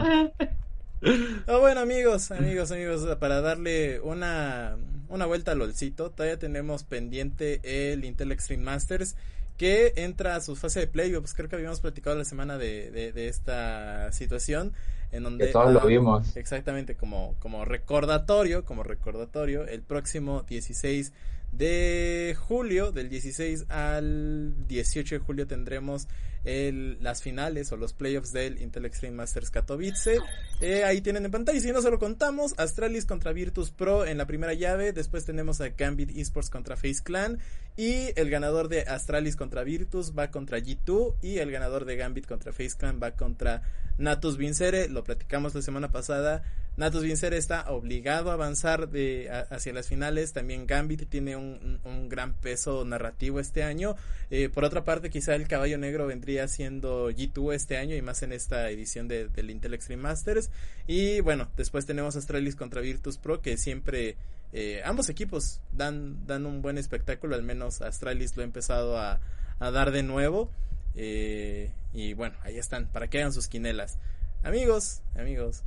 ah, 1.46 1.56
bueno, 1.60 1.80
amigos, 1.80 2.30
amigos, 2.32 2.72
amigos, 2.72 3.06
para 3.18 3.40
darle 3.40 4.00
una, 4.00 4.76
una 5.08 5.26
vuelta 5.26 5.52
al 5.52 5.62
olcito, 5.62 6.10
todavía 6.10 6.38
tenemos 6.38 6.84
pendiente 6.84 7.60
el 7.62 8.04
Intel 8.04 8.32
Extreme 8.32 8.64
Masters 8.64 9.16
que 9.56 9.92
entra 9.96 10.36
a 10.36 10.40
su 10.40 10.56
fase 10.56 10.80
de 10.80 10.86
playoffs. 10.86 11.34
Creo 11.34 11.48
que 11.48 11.56
habíamos 11.56 11.80
platicado 11.80 12.16
la 12.16 12.24
semana 12.24 12.58
de, 12.58 12.90
de, 12.90 13.28
esta 13.28 14.10
situación. 14.12 14.72
En 15.12 15.22
donde, 15.22 15.46
todos 15.48 15.72
lo 15.72 15.86
vimos. 15.86 16.36
Exactamente, 16.36 16.96
como, 16.96 17.36
como 17.38 17.64
recordatorio, 17.64 18.64
como 18.64 18.82
recordatorio, 18.82 19.64
el 19.64 19.82
próximo 19.82 20.42
16 20.42 21.12
de 21.56 22.36
julio, 22.38 22.92
del 22.92 23.08
16 23.08 23.66
al 23.68 24.54
18 24.66 25.14
de 25.14 25.18
julio 25.20 25.46
tendremos 25.46 26.08
las 26.44 27.22
finales 27.22 27.72
o 27.72 27.76
los 27.76 27.94
playoffs 27.94 28.32
del 28.32 28.60
Intel 28.60 28.84
Extreme 28.84 29.16
Masters 29.16 29.50
Katowice. 29.50 30.18
Eh, 30.60 30.84
ahí 30.84 31.00
tienen 31.00 31.24
en 31.24 31.30
pantalla, 31.30 31.60
si 31.60 31.72
no 31.72 31.80
se 31.80 31.90
lo 31.90 31.98
contamos, 31.98 32.54
Astralis 32.58 33.06
contra 33.06 33.32
Virtus 33.32 33.70
Pro 33.70 34.04
en 34.04 34.18
la 34.18 34.26
primera 34.26 34.54
llave, 34.54 34.92
después 34.92 35.24
tenemos 35.24 35.60
a 35.60 35.70
Gambit 35.70 36.16
Esports 36.16 36.50
contra 36.50 36.76
Face 36.76 37.02
Clan 37.02 37.38
y 37.76 38.12
el 38.16 38.30
ganador 38.30 38.68
de 38.68 38.82
Astralis 38.82 39.36
contra 39.36 39.64
Virtus 39.64 40.12
va 40.16 40.30
contra 40.30 40.58
G2 40.58 41.14
y 41.22 41.38
el 41.38 41.50
ganador 41.50 41.84
de 41.84 41.96
Gambit 41.96 42.26
contra 42.26 42.52
Face 42.52 42.76
Clan 42.78 43.00
va 43.02 43.12
contra 43.12 43.62
Natus 43.98 44.36
Vincere, 44.36 44.88
lo 44.88 45.04
platicamos 45.04 45.54
la 45.54 45.62
semana 45.62 45.90
pasada. 45.90 46.42
Natus 46.76 47.04
Vincere 47.04 47.36
está 47.36 47.70
obligado 47.70 48.30
a 48.30 48.34
avanzar 48.34 48.88
de, 48.88 49.30
hacia 49.30 49.72
las 49.72 49.86
finales. 49.86 50.32
También 50.32 50.66
Gambit 50.66 51.08
tiene 51.08 51.36
un, 51.36 52.08
gran 52.08 52.34
peso 52.34 52.84
narrativo 52.84 53.38
este 53.38 53.62
año. 53.62 53.94
Eh, 54.30 54.48
por 54.48 54.64
otra 54.64 54.84
parte, 54.84 55.08
quizá 55.08 55.36
el 55.36 55.46
caballo 55.46 55.78
negro 55.78 56.06
vendría 56.06 56.33
siendo 56.48 57.10
G2 57.10 57.54
este 57.54 57.76
año 57.76 57.96
y 57.96 58.02
más 58.02 58.22
en 58.22 58.32
esta 58.32 58.70
edición 58.70 59.08
de, 59.08 59.28
del 59.28 59.50
Intel 59.50 59.74
Extreme 59.74 60.02
Masters. 60.02 60.50
Y 60.86 61.20
bueno, 61.20 61.48
después 61.56 61.86
tenemos 61.86 62.16
Astralis 62.16 62.56
contra 62.56 62.80
Virtus 62.80 63.18
Pro 63.18 63.40
que 63.40 63.56
siempre... 63.56 64.16
Eh, 64.56 64.82
ambos 64.84 65.08
equipos 65.08 65.60
dan, 65.72 66.28
dan 66.28 66.46
un 66.46 66.62
buen 66.62 66.78
espectáculo, 66.78 67.34
al 67.34 67.42
menos 67.42 67.82
Astralis 67.82 68.36
lo 68.36 68.42
ha 68.42 68.44
empezado 68.44 68.96
a, 68.96 69.20
a 69.58 69.70
dar 69.72 69.90
de 69.90 70.04
nuevo. 70.04 70.50
Eh, 70.94 71.70
y 71.92 72.14
bueno, 72.14 72.36
ahí 72.42 72.58
están, 72.58 72.86
para 72.86 73.08
que 73.08 73.18
hagan 73.18 73.32
sus 73.32 73.48
quinelas. 73.48 73.98
Amigos, 74.42 75.02
amigos, 75.16 75.64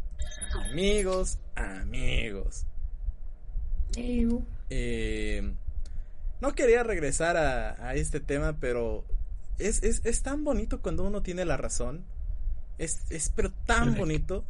amigos, 0.71 1.37
amigos. 1.55 2.65
Eh, 4.69 5.53
no 6.39 6.53
quería 6.53 6.83
regresar 6.83 7.37
a, 7.37 7.95
este 7.95 8.19
tema, 8.19 8.57
pero 8.59 9.03
es, 9.59 9.83
es, 9.83 10.01
es, 10.05 10.21
tan 10.21 10.43
bonito 10.43 10.81
cuando 10.81 11.03
uno 11.03 11.21
tiene 11.21 11.45
la 11.45 11.57
razón. 11.57 12.03
Es, 12.77 13.09
es 13.09 13.31
pero 13.35 13.51
tan 13.65 13.95
bonito. 13.95 14.45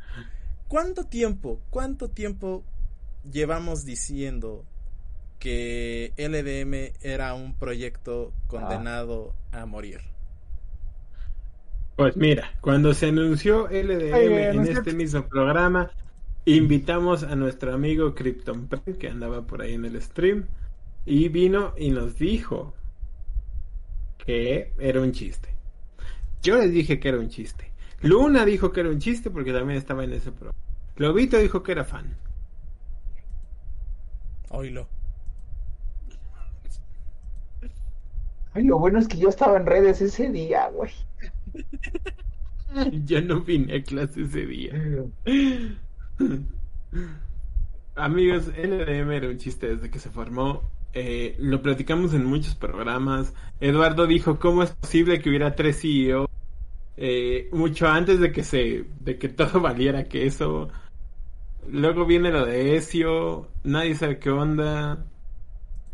¿Cuánto 0.68 1.06
tiempo, 1.06 1.62
cuánto 1.70 2.10
tiempo 2.10 2.64
llevamos 3.32 3.86
diciendo 3.86 4.66
que 5.40 6.14
LDM 6.18 6.98
era 7.02 7.34
un 7.34 7.56
proyecto 7.58 8.34
condenado 8.48 9.34
a 9.52 9.66
morir? 9.66 10.02
Pues 11.96 12.16
mira, 12.16 12.52
cuando 12.62 12.94
se 12.94 13.08
anunció 13.08 13.68
LDM 13.70 14.14
en 14.14 14.68
este 14.68 14.94
mismo 14.94 15.28
programa, 15.28 15.90
invitamos 16.46 17.24
a 17.24 17.36
nuestro 17.36 17.74
amigo 17.74 18.14
Krypton 18.14 18.70
que 19.00 19.10
andaba 19.10 19.48
por 19.48 19.62
ahí 19.62 19.74
en 19.74 19.86
el 19.86 20.02
stream 20.02 20.46
y 21.06 21.30
vino 21.30 21.74
y 21.78 21.90
nos 21.90 22.20
dijo 22.20 22.74
que 24.28 24.74
era 24.78 25.02
un 25.02 25.14
chiste. 25.14 25.48
Yo 26.44 26.58
les 26.58 26.72
dije 26.72 27.00
que 27.00 27.08
era 27.08 27.18
un 27.18 27.30
chiste. 27.30 27.72
Luna 28.02 28.46
dijo 28.46 28.72
que 28.72 28.82
era 28.82 28.90
un 28.90 29.00
chiste 29.00 29.32
porque 29.32 29.54
también 29.54 29.80
estaba 29.80 30.04
en 30.04 30.12
ese 30.12 30.32
programa. 30.32 30.60
Globito 30.98 31.38
dijo 31.38 31.64
que 31.64 31.72
era 31.72 31.86
fan. 31.86 32.16
Oílo. 34.50 34.88
Ay, 38.54 38.66
lo 38.66 38.78
bueno 38.80 39.00
es 39.00 39.08
que 39.08 39.18
yo 39.18 39.30
estaba 39.30 39.58
en 39.58 39.66
redes 39.66 40.02
ese 40.02 40.30
día, 40.30 40.70
güey. 40.70 40.92
Yo 43.06 43.22
no 43.22 43.42
vine 43.42 43.78
a 43.78 43.82
clase 43.82 44.24
ese 44.24 44.46
día. 44.46 44.74
Amigos, 47.96 48.48
LDM 48.50 49.12
era 49.12 49.30
un 49.30 49.38
chiste 49.38 49.76
desde 49.76 49.90
que 49.90 50.00
se 50.00 50.10
formó. 50.10 50.70
Eh, 50.94 51.36
lo 51.40 51.62
platicamos 51.62 52.14
en 52.14 52.26
muchos 52.26 52.56
programas. 52.56 53.34
Eduardo 53.60 54.08
dijo 54.08 54.40
cómo 54.40 54.64
es 54.64 54.72
posible 54.72 55.20
que 55.20 55.30
hubiera 55.30 55.56
tres 55.56 55.82
CEO 55.82 56.28
eh, 57.00 57.48
mucho 57.52 57.88
antes 57.88 58.20
de 58.20 58.32
que 58.32 58.44
se 58.44 58.86
de 59.02 59.18
que 59.20 59.30
todo 59.30 59.62
valiera 59.62 60.06
queso. 60.06 60.70
Luego 61.70 62.06
viene 62.06 62.32
lo 62.32 62.46
de 62.46 62.76
Ezio, 62.78 63.50
nadie 63.64 63.96
sabe 63.96 64.20
qué 64.20 64.30
onda. 64.32 65.06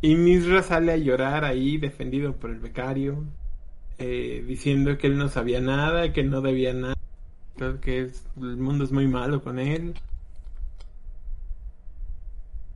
Y 0.02 0.16
Misra 0.16 0.64
sale 0.64 0.91
a 0.91 0.98
llorar 0.98 1.46
ahí 1.46 1.78
defendido 1.78 2.36
por 2.36 2.52
el 2.52 2.60
becario. 2.60 3.24
Eh, 4.00 4.44
diciendo 4.48 4.98
que 4.98 5.08
él 5.08 5.18
no 5.18 5.30
sabía 5.30 5.62
nada, 5.62 6.12
que 6.14 6.24
no 6.24 6.41
debía 6.41 6.74
nada, 6.74 6.96
que 7.82 8.00
el 8.00 8.58
mundo 8.58 8.84
es 8.84 8.91
muy 8.91 9.08
malo 9.08 9.41
con 9.41 9.60
él. 9.60 9.94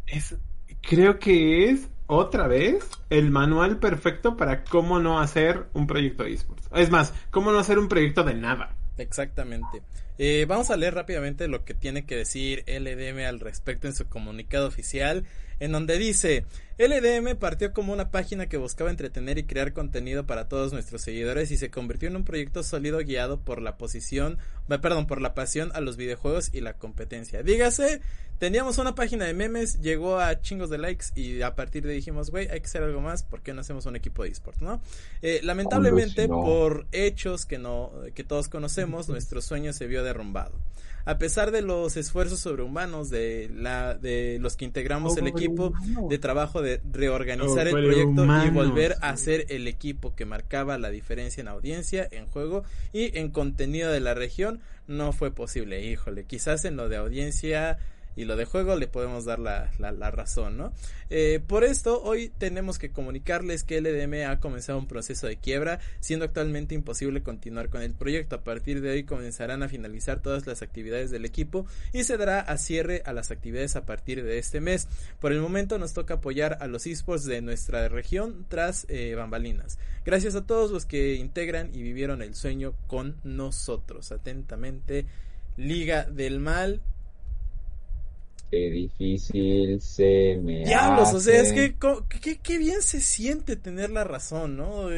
Es, 0.08 0.38
creo 0.82 1.20
que 1.20 1.70
es 1.70 1.90
otra 2.08 2.48
vez 2.48 2.90
el 3.10 3.30
manual 3.30 3.78
perfecto 3.78 4.36
para 4.36 4.64
cómo 4.64 5.00
no 5.00 5.20
hacer 5.20 5.68
un 5.74 5.88
proyecto 5.88 6.24
de 6.24 6.34
esports. 6.34 6.70
Es 6.74 6.90
más, 6.90 7.14
cómo 7.30 7.52
no 7.52 7.60
hacer 7.60 7.78
un 7.78 7.88
proyecto 7.88 8.24
de 8.24 8.34
nada. 8.34 8.76
Exactamente. 8.98 9.84
Eh, 10.18 10.46
vamos 10.48 10.70
a 10.72 10.78
leer 10.78 10.96
rápidamente 10.96 11.48
lo 11.48 11.64
que 11.64 11.74
tiene 11.74 12.06
que 12.06 12.16
decir 12.16 12.64
LDM 12.68 13.26
al 13.28 13.40
respecto 13.40 13.88
en 13.88 13.96
su 13.96 14.08
comunicado 14.08 14.68
oficial 14.68 15.26
en 15.60 15.72
donde 15.72 15.98
dice, 15.98 16.46
LDM 16.78 17.36
partió 17.38 17.74
como 17.74 17.92
una 17.92 18.12
página 18.12 18.48
que 18.48 18.58
buscaba 18.58 18.92
entretener 18.92 19.38
y 19.40 19.46
crear 19.46 19.74
contenido 19.74 20.28
para 20.28 20.48
todos 20.48 20.72
nuestros 20.72 21.02
seguidores 21.02 21.50
y 21.52 21.58
se 21.58 21.72
convirtió 21.72 22.10
en 22.10 22.16
un 22.16 22.24
proyecto 22.24 22.62
sólido 22.62 23.00
guiado 23.00 23.40
por 23.40 23.62
la 23.62 23.78
posición, 23.78 24.38
perdón, 24.68 25.08
por 25.08 25.22
la 25.22 25.34
pasión 25.34 25.72
a 25.74 25.82
los 25.82 25.98
videojuegos 25.98 26.54
y 26.54 26.62
la 26.62 26.74
competencia. 26.74 27.42
Dígase, 27.42 28.02
teníamos 28.38 28.78
una 28.78 28.94
página 28.94 29.26
de 29.26 29.34
memes, 29.34 29.82
llegó 29.82 30.20
a 30.20 30.40
chingos 30.42 30.70
de 30.70 30.78
likes 30.78 31.06
y 31.16 31.42
a 31.42 31.56
partir 31.56 31.84
de 31.84 31.92
ahí 31.92 31.96
dijimos, 31.98 32.30
güey, 32.30 32.48
hay 32.50 32.60
que 32.60 32.68
hacer 32.68 32.84
algo 32.84 33.02
más, 33.02 33.24
¿por 33.24 33.42
qué 33.42 33.56
no 33.56 33.62
hacemos 33.62 33.88
un 33.88 33.96
equipo 33.96 34.22
de 34.22 34.30
esports, 34.30 34.62
no? 34.62 34.80
Eh, 35.24 35.40
lamentablemente, 35.42 36.28
por 36.28 36.86
hechos 36.92 37.48
que 37.48 37.58
no, 37.58 37.92
que 38.14 38.24
todos 38.24 38.48
conocemos, 38.48 39.10
nuestro 39.10 39.42
sueño 39.42 39.74
se 39.74 39.88
vio 39.88 40.04
derrumbado. 40.08 40.54
A 41.08 41.18
pesar 41.18 41.52
de 41.52 41.62
los 41.62 41.96
esfuerzos 41.96 42.42
sobrehumanos 42.42 43.10
de 43.10 43.50
la 43.56 43.94
de 43.94 44.40
los 44.42 44.58
que 44.58 44.66
integramos 44.66 45.16
el 45.16 45.28
equipo 45.28 45.72
de 46.10 46.18
trabajo 46.18 46.62
de 46.62 46.82
reorganizar 46.92 47.66
el 47.66 47.74
proyecto 47.74 48.26
y 48.46 48.50
volver 48.50 48.98
a 49.02 49.16
ser 49.16 49.46
el 49.48 49.70
equipo 49.70 50.16
que 50.16 50.26
marcaba 50.26 50.78
la 50.78 50.90
diferencia 50.90 51.40
en 51.40 51.48
audiencia, 51.48 52.06
en 52.12 52.26
juego 52.26 52.66
y 52.92 53.18
en 53.18 53.32
contenido 53.32 53.90
de 53.90 54.02
la 54.02 54.16
región, 54.16 54.60
no 54.88 55.14
fue 55.14 55.32
posible. 55.32 55.82
Híjole, 55.86 56.26
quizás 56.26 56.66
en 56.66 56.76
lo 56.76 56.90
de 56.90 56.98
audiencia 56.98 57.78
y 58.18 58.26
lo 58.26 58.36
de 58.36 58.46
juego 58.46 58.76
le 58.76 58.88
podemos 58.88 59.26
dar 59.26 59.38
la, 59.38 59.72
la, 59.78 60.12
razón, 60.12 60.58
¿no? 60.58 60.74
Eh, 61.12 61.40
por 61.46 61.64
esto, 61.64 62.02
hoy 62.02 62.32
tenemos 62.36 62.80
que 62.80 62.92
comunicarles 62.92 63.64
que 63.64 63.80
LDM 63.80 64.28
ha 64.28 64.40
comenzado 64.40 64.80
un 64.80 64.88
proceso 64.88 65.28
de 65.28 65.38
quiebra, 65.38 65.80
siendo 66.00 66.26
actualmente 66.26 66.74
imposible 66.74 67.22
continuar 67.22 67.70
con 67.70 67.84
el 67.84 67.94
proyecto. 67.94 68.36
A 68.36 68.44
partir 68.44 68.82
de 68.82 68.90
hoy 68.90 69.04
comenzarán 69.04 69.62
a 69.62 69.70
finalizar 69.70 70.20
todas 70.20 70.48
las 70.48 70.64
actividades 70.64 71.12
del 71.12 71.26
equipo 71.26 71.68
y 71.94 72.06
se 72.06 72.18
dará 72.18 72.40
a 72.40 72.58
cierre 72.58 73.04
a 73.06 73.14
las 73.14 73.30
actividades 73.30 73.76
a 73.76 73.86
partir 73.86 74.24
de 74.24 74.40
este 74.40 74.62
mes. 74.62 74.88
Por 75.20 75.32
el 75.32 75.40
momento 75.40 75.78
nos 75.78 75.94
toca 75.94 76.16
apoyar 76.16 76.58
a 76.60 76.66
los 76.66 76.88
esports 76.88 77.26
de 77.26 77.42
nuestra 77.42 77.88
región 77.88 78.48
tras 78.50 78.88
eh, 78.90 79.14
bambalinas. 79.16 79.78
Gracias 80.04 80.34
a 80.34 80.46
todos 80.46 80.72
los 80.72 80.88
que 80.88 81.14
integran 81.14 81.70
y 81.72 81.84
vivieron 81.84 82.24
el 82.24 82.34
sueño 82.34 82.74
con 82.88 83.18
nosotros. 83.24 84.12
Atentamente, 84.12 85.06
Liga 85.56 86.06
del 86.06 86.40
Mal, 86.40 86.82
Qué 88.50 88.70
difícil 88.70 89.82
se 89.82 90.40
me 90.42 90.64
Diablos, 90.64 91.14
o 91.14 91.20
sea, 91.20 91.42
es 91.42 91.52
que 91.52 91.76
qué 92.42 92.58
bien 92.58 92.82
se 92.82 93.02
siente 93.02 93.58
tener 93.58 93.90
la 93.90 94.06
razón, 94.06 94.56
¿no? 94.56 94.90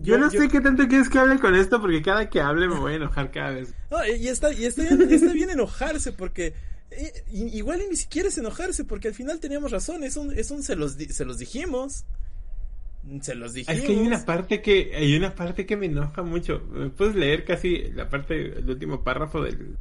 yo, 0.00 0.18
no 0.18 0.30
sé 0.30 0.48
qué 0.48 0.60
tanto 0.60 0.86
quieres 0.88 1.08
que 1.08 1.18
hable 1.18 1.38
con 1.38 1.54
esto 1.54 1.80
porque 1.80 2.02
cada 2.02 2.28
que 2.28 2.40
hable 2.40 2.68
me 2.68 2.78
voy 2.78 2.92
a 2.92 2.96
enojar 2.96 3.30
cada 3.30 3.52
vez. 3.52 3.72
y 4.20 4.28
está, 4.28 4.52
y 4.52 4.66
está, 4.66 4.82
bien, 4.82 5.10
está 5.10 5.32
bien 5.32 5.48
enojarse 5.48 6.12
porque 6.12 6.52
eh, 6.90 7.24
igual 7.32 7.80
ni 7.88 7.96
siquiera 7.96 8.28
es 8.28 8.36
enojarse 8.36 8.84
porque 8.84 9.08
al 9.08 9.14
final 9.14 9.40
teníamos 9.40 9.70
razón, 9.70 10.04
es 10.04 10.16
un, 10.16 10.36
es 10.36 10.50
un 10.50 10.62
se 10.62 10.76
los, 10.76 10.92
se 10.92 11.24
los 11.24 11.38
dijimos. 11.38 12.04
Se 13.22 13.34
los 13.34 13.54
dijimos. 13.54 13.80
Es 13.80 13.86
que 13.86 13.92
hay 13.92 14.06
una 14.06 14.24
parte 14.24 14.60
que 14.60 14.92
hay 14.94 15.16
una 15.16 15.34
parte 15.34 15.64
que 15.64 15.76
me 15.76 15.86
enoja 15.86 16.22
mucho. 16.22 16.60
¿Puedes 16.96 17.14
leer 17.14 17.44
casi 17.44 17.90
la 17.92 18.08
parte 18.10 18.58
el 18.58 18.68
último 18.68 19.02
párrafo 19.02 19.42
del 19.42 19.78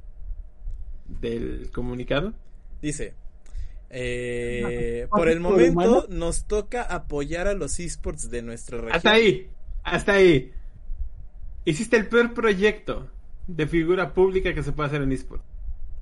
del 1.07 1.69
comunicado? 1.71 2.33
Dice, 2.81 3.13
eh, 3.89 5.07
por 5.09 5.29
el 5.29 5.39
momento 5.39 6.07
nos 6.09 6.45
toca 6.45 6.81
apoyar 6.83 7.47
a 7.47 7.53
los 7.53 7.79
esports 7.79 8.29
de 8.29 8.41
nuestra 8.41 8.77
región. 8.77 8.95
Hasta 8.95 9.11
ahí, 9.11 9.49
hasta 9.83 10.13
ahí. 10.13 10.51
Hiciste 11.65 11.97
el 11.97 12.07
peor 12.07 12.33
proyecto 12.33 13.09
de 13.47 13.67
figura 13.67 14.13
pública 14.13 14.53
que 14.53 14.63
se 14.63 14.71
puede 14.71 14.87
hacer 14.87 15.01
en 15.01 15.11
esports. 15.11 15.45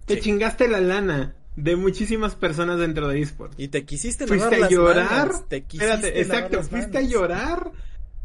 Te 0.06 0.16
Sí. 0.16 0.22
chingaste 0.22 0.68
la 0.68 0.82
lana 0.82 1.36
de 1.56 1.76
muchísimas 1.76 2.36
personas 2.36 2.80
dentro 2.80 3.08
de 3.08 3.22
esports. 3.22 3.56
Y 3.58 3.68
te 3.70 3.86
quisiste 3.86 4.28
Fuiste 4.28 4.46
lavar 4.46 4.58
a 4.58 4.62
las 4.62 4.72
llorar. 4.72 5.28
manos, 5.28 5.48
te 5.48 5.62
quisiste 5.64 5.86
Espérate, 5.86 6.08
lavar 6.08 6.22
exacto, 6.24 6.58
las 6.58 6.70
fuiste 6.70 6.98
a 6.98 7.02
llorar 7.02 7.72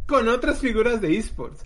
con 0.07 0.29
otras 0.29 0.59
figuras 0.61 1.01
de 1.01 1.17
esports. 1.19 1.63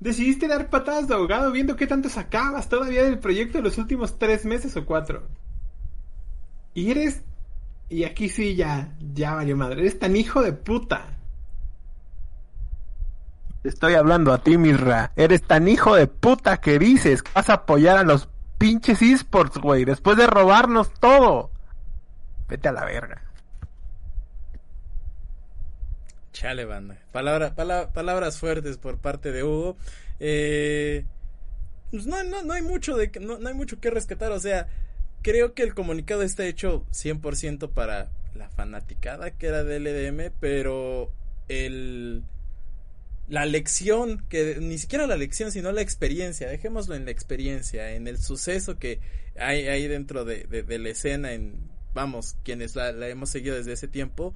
Decidiste 0.00 0.48
dar 0.48 0.70
patadas 0.70 1.08
de 1.08 1.14
ahogado 1.14 1.50
viendo 1.50 1.76
qué 1.76 1.86
tanto 1.86 2.08
sacabas 2.08 2.68
todavía 2.68 3.04
del 3.04 3.18
proyecto 3.18 3.58
de 3.58 3.64
los 3.64 3.78
últimos 3.78 4.18
tres 4.18 4.44
meses 4.44 4.76
o 4.76 4.84
cuatro. 4.84 5.22
Y 6.74 6.90
eres. 6.90 7.22
Y 7.88 8.04
aquí 8.04 8.28
sí 8.28 8.56
ya, 8.56 8.94
ya 9.14 9.34
valió 9.34 9.56
madre. 9.56 9.80
Eres 9.80 9.98
tan 9.98 10.16
hijo 10.16 10.42
de 10.42 10.52
puta. 10.52 11.18
Te 13.62 13.68
estoy 13.70 13.94
hablando 13.94 14.32
a 14.32 14.42
ti, 14.42 14.58
Mirra. 14.58 15.12
Eres 15.16 15.42
tan 15.42 15.68
hijo 15.68 15.94
de 15.94 16.06
puta 16.06 16.58
que 16.58 16.78
dices 16.78 17.22
que 17.22 17.30
vas 17.34 17.48
a 17.48 17.54
apoyar 17.54 17.96
a 17.96 18.02
los 18.02 18.28
pinches 18.58 19.00
esports, 19.00 19.58
güey, 19.58 19.84
después 19.84 20.16
de 20.18 20.26
robarnos 20.26 20.92
todo. 21.00 21.50
Vete 22.48 22.68
a 22.68 22.72
la 22.72 22.84
verga. 22.84 23.23
Chale, 26.34 26.64
banda. 26.66 26.98
Palabra, 27.12 27.54
pala- 27.54 27.92
palabras 27.92 28.38
fuertes 28.38 28.76
por 28.76 28.98
parte 28.98 29.30
de 29.32 29.44
Hugo. 29.44 29.76
Eh, 30.20 31.06
pues 31.92 32.06
no, 32.06 32.22
no, 32.24 32.42
no 32.42 32.52
hay 32.52 32.62
mucho 32.62 32.96
de 32.96 33.10
que- 33.10 33.20
no, 33.20 33.38
no 33.38 33.48
hay 33.48 33.54
mucho 33.54 33.80
que 33.80 33.88
rescatar. 33.90 34.32
O 34.32 34.40
sea, 34.40 34.68
creo 35.22 35.54
que 35.54 35.62
el 35.62 35.74
comunicado 35.74 36.22
está 36.22 36.44
hecho 36.44 36.84
100% 36.90 37.70
para 37.70 38.10
la 38.34 38.50
fanaticada 38.50 39.30
que 39.30 39.46
era 39.46 39.62
del 39.62 39.86
LDM, 39.86 40.32
pero 40.40 41.12
el 41.48 42.24
la 43.28 43.46
lección, 43.46 44.22
que 44.28 44.56
ni 44.60 44.76
siquiera 44.76 45.06
la 45.06 45.16
lección, 45.16 45.50
sino 45.50 45.72
la 45.72 45.80
experiencia, 45.80 46.48
dejémoslo 46.48 46.94
en 46.94 47.06
la 47.06 47.10
experiencia, 47.10 47.92
en 47.92 48.06
el 48.06 48.18
suceso 48.18 48.78
que 48.78 49.00
hay 49.38 49.66
ahí 49.68 49.88
dentro 49.88 50.26
de, 50.26 50.44
de- 50.44 50.78
la 50.78 50.88
escena, 50.90 51.32
en, 51.32 51.54
vamos, 51.94 52.36
quienes 52.44 52.76
la 52.76 53.08
hemos 53.08 53.30
seguido 53.30 53.56
desde 53.56 53.72
ese 53.72 53.88
tiempo, 53.88 54.34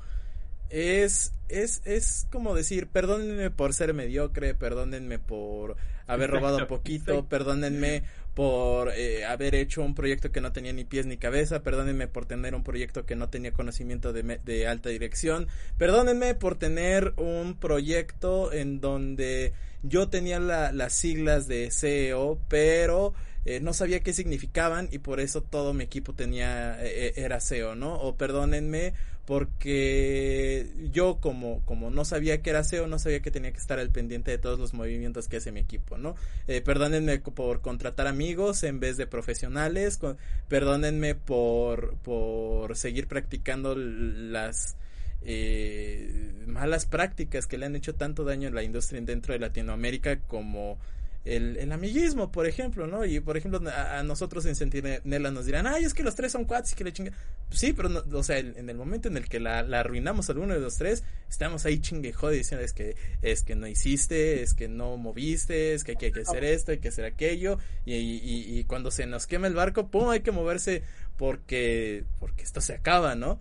es, 0.71 1.33
es, 1.49 1.81
es 1.85 2.27
como 2.31 2.55
decir, 2.55 2.89
perdónenme 2.89 3.51
por 3.51 3.73
ser 3.75 3.95
mediocre, 3.95 4.55
perdónenme 4.55 5.19
por 5.19 5.77
haber 6.07 6.31
robado 6.31 6.66
poquito, 6.66 7.27
perdónenme 7.29 8.03
por 8.35 8.91
eh, 8.95 9.25
haber 9.25 9.55
hecho 9.55 9.83
un 9.83 9.95
proyecto 9.95 10.31
que 10.31 10.41
no 10.41 10.53
tenía 10.53 10.73
ni 10.73 10.85
pies 10.85 11.07
ni 11.07 11.16
cabeza, 11.16 11.62
perdónenme 11.62 12.07
por 12.07 12.25
tener 12.27 12.55
un 12.55 12.62
proyecto 12.62 13.05
que 13.05 13.16
no 13.16 13.29
tenía 13.31 13.53
conocimiento 13.53 14.12
de, 14.12 14.23
me- 14.23 14.39
de 14.39 14.66
alta 14.69 14.91
dirección, 14.91 15.49
perdónenme 15.77 16.35
por 16.35 16.57
tener 16.57 17.14
un 17.16 17.57
proyecto 17.59 18.53
en 18.53 18.81
donde 18.81 19.53
yo 19.83 20.09
tenía 20.09 20.39
la- 20.39 20.73
las 20.73 20.93
siglas 20.95 21.49
de 21.49 21.71
CEO, 21.71 22.39
pero 22.49 23.12
eh, 23.45 23.61
no 23.61 23.73
sabía 23.73 24.01
qué 24.01 24.12
significaban 24.12 24.89
y 24.93 24.99
por 24.99 25.21
eso 25.21 25.43
todo 25.43 25.73
mi 25.75 25.85
equipo 25.85 26.12
tenía 26.14 26.77
eh, 26.85 27.14
era 27.16 27.41
SEO, 27.41 27.75
¿no? 27.75 27.95
O 27.97 28.16
perdónenme 28.16 28.93
porque 29.29 30.72
yo 30.91 31.18
como 31.20 31.61
como 31.66 31.91
no 31.91 32.07
sabía 32.07 32.41
que 32.41 32.49
era 32.49 32.64
SEO, 32.64 32.87
no 32.87 32.99
sabía 32.99 33.20
que 33.20 33.31
tenía 33.31 33.53
que 33.53 33.59
estar 33.59 33.79
al 33.79 33.91
pendiente 33.91 34.31
de 34.31 34.39
todos 34.39 34.59
los 34.59 34.72
movimientos 34.72 35.29
que 35.29 35.37
hace 35.37 35.53
mi 35.53 35.61
equipo, 35.61 35.99
¿no? 35.99 36.14
Eh, 36.47 36.62
perdónenme 36.62 37.18
por 37.18 37.61
contratar 37.61 38.07
amigos 38.07 38.62
en 38.62 38.81
vez 38.81 38.97
de 38.97 39.07
profesionales, 39.07 40.01
perdónenme 40.49 41.14
por 41.14 41.99
por 41.99 42.74
seguir 42.74 43.07
practicando 43.07 43.76
las 43.76 44.79
eh, 45.20 46.33
malas 46.47 46.87
prácticas 46.87 47.47
que 47.47 47.59
le 47.59 47.66
han 47.66 47.76
hecho 47.76 47.95
tanto 47.97 48.24
daño 48.24 48.49
a 48.49 48.53
la 48.53 48.62
industria 48.62 48.99
dentro 49.03 49.35
de 49.35 49.41
Latinoamérica 49.41 50.20
como 50.20 50.79
el, 51.25 51.57
el 51.59 51.73
amiguismo, 51.73 52.33
por 52.33 52.47
ejemplo, 52.47 52.87
¿no? 52.87 53.05
Y 53.05 53.21
por 53.21 53.37
ejemplo, 53.37 53.61
a, 53.69 53.99
a 53.99 54.03
nosotros 54.03 54.47
en 54.47 54.55
Sentinela 54.55 55.31
nos 55.31 55.47
dirán, 55.47 55.66
ay, 55.66 55.85
es 55.85 55.93
que 55.93 56.03
los 56.03 56.14
tres 56.14 56.33
son 56.33 56.45
cuates 56.45 56.73
y 56.73 56.75
que 56.75 56.85
le 56.85 56.93
chinga. 56.93 57.12
Pues 57.49 57.61
sí, 57.61 57.73
pero 57.73 57.89
no, 57.89 58.03
o 58.12 58.23
sea, 58.23 58.39
en, 58.39 58.57
en 58.57 58.71
el 58.71 58.77
momento 58.77 59.09
en 59.09 59.16
el 59.16 59.29
que 59.29 59.41
la, 59.41 59.62
la 59.62 59.81
arruinamos 59.81 60.31
al 60.31 60.39
uno 60.39 60.55
de 60.55 60.61
los 60.61 60.77
tres, 60.77 61.05
estamos 61.29 61.66
ahí 61.66 61.81
chingue 61.81 62.12
jode 62.12 62.37
diciendo 62.37 62.64
es 62.64 62.73
que, 62.73 62.97
es 63.23 63.43
que 63.43 63.57
no 63.57 63.66
hiciste, 63.66 64.43
es 64.43 64.55
que 64.55 64.69
no 64.69 64.97
moviste, 64.97 65.75
es 65.75 65.85
que 65.85 65.93
hay 65.93 65.97
que, 65.97 66.07
hay 66.07 66.12
que 66.12 66.21
hacer 66.21 66.45
esto, 66.45 66.73
hay 66.73 66.79
que 66.79 66.89
hacer 66.89 67.05
aquello, 67.05 67.59
y, 67.85 67.95
y, 67.95 68.59
y 68.59 68.64
cuando 68.64 68.91
se 68.91 69.07
nos 69.07 69.27
quema 69.27 69.47
el 69.47 69.55
barco, 69.55 69.89
pum, 69.89 70.11
hay 70.11 70.21
que 70.21 70.31
moverse 70.31 70.83
porque, 71.16 72.05
porque 72.21 72.43
esto 72.43 72.61
se 72.61 72.75
acaba, 72.75 73.14
¿no? 73.14 73.39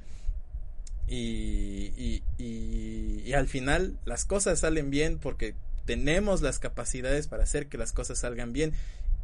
Y, 1.08 1.94
y, 1.96 2.24
y, 2.38 3.22
y 3.26 3.34
al 3.34 3.48
final 3.48 3.98
las 4.04 4.26
cosas 4.26 4.60
salen 4.60 4.90
bien 4.90 5.20
porque 5.20 5.56
tenemos 5.88 6.42
las 6.42 6.60
capacidades 6.60 7.28
para 7.28 7.44
hacer 7.44 7.68
que 7.68 7.80
las 7.80 7.94
cosas 7.94 8.20
salgan 8.20 8.54
bien. 8.54 8.74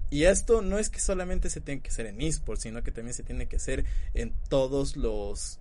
Y 0.09 0.23
esto 0.23 0.61
no 0.61 0.79
es 0.79 0.89
que 0.89 0.99
solamente 0.99 1.49
se 1.49 1.61
tenga 1.61 1.83
que 1.83 1.89
hacer 1.89 2.07
en 2.07 2.21
esports, 2.21 2.63
sino 2.63 2.83
que 2.83 2.91
también 2.91 3.13
se 3.13 3.23
tiene 3.23 3.47
que 3.47 3.57
hacer 3.57 3.85
en 4.13 4.33
todos 4.47 4.95
los 4.95 5.59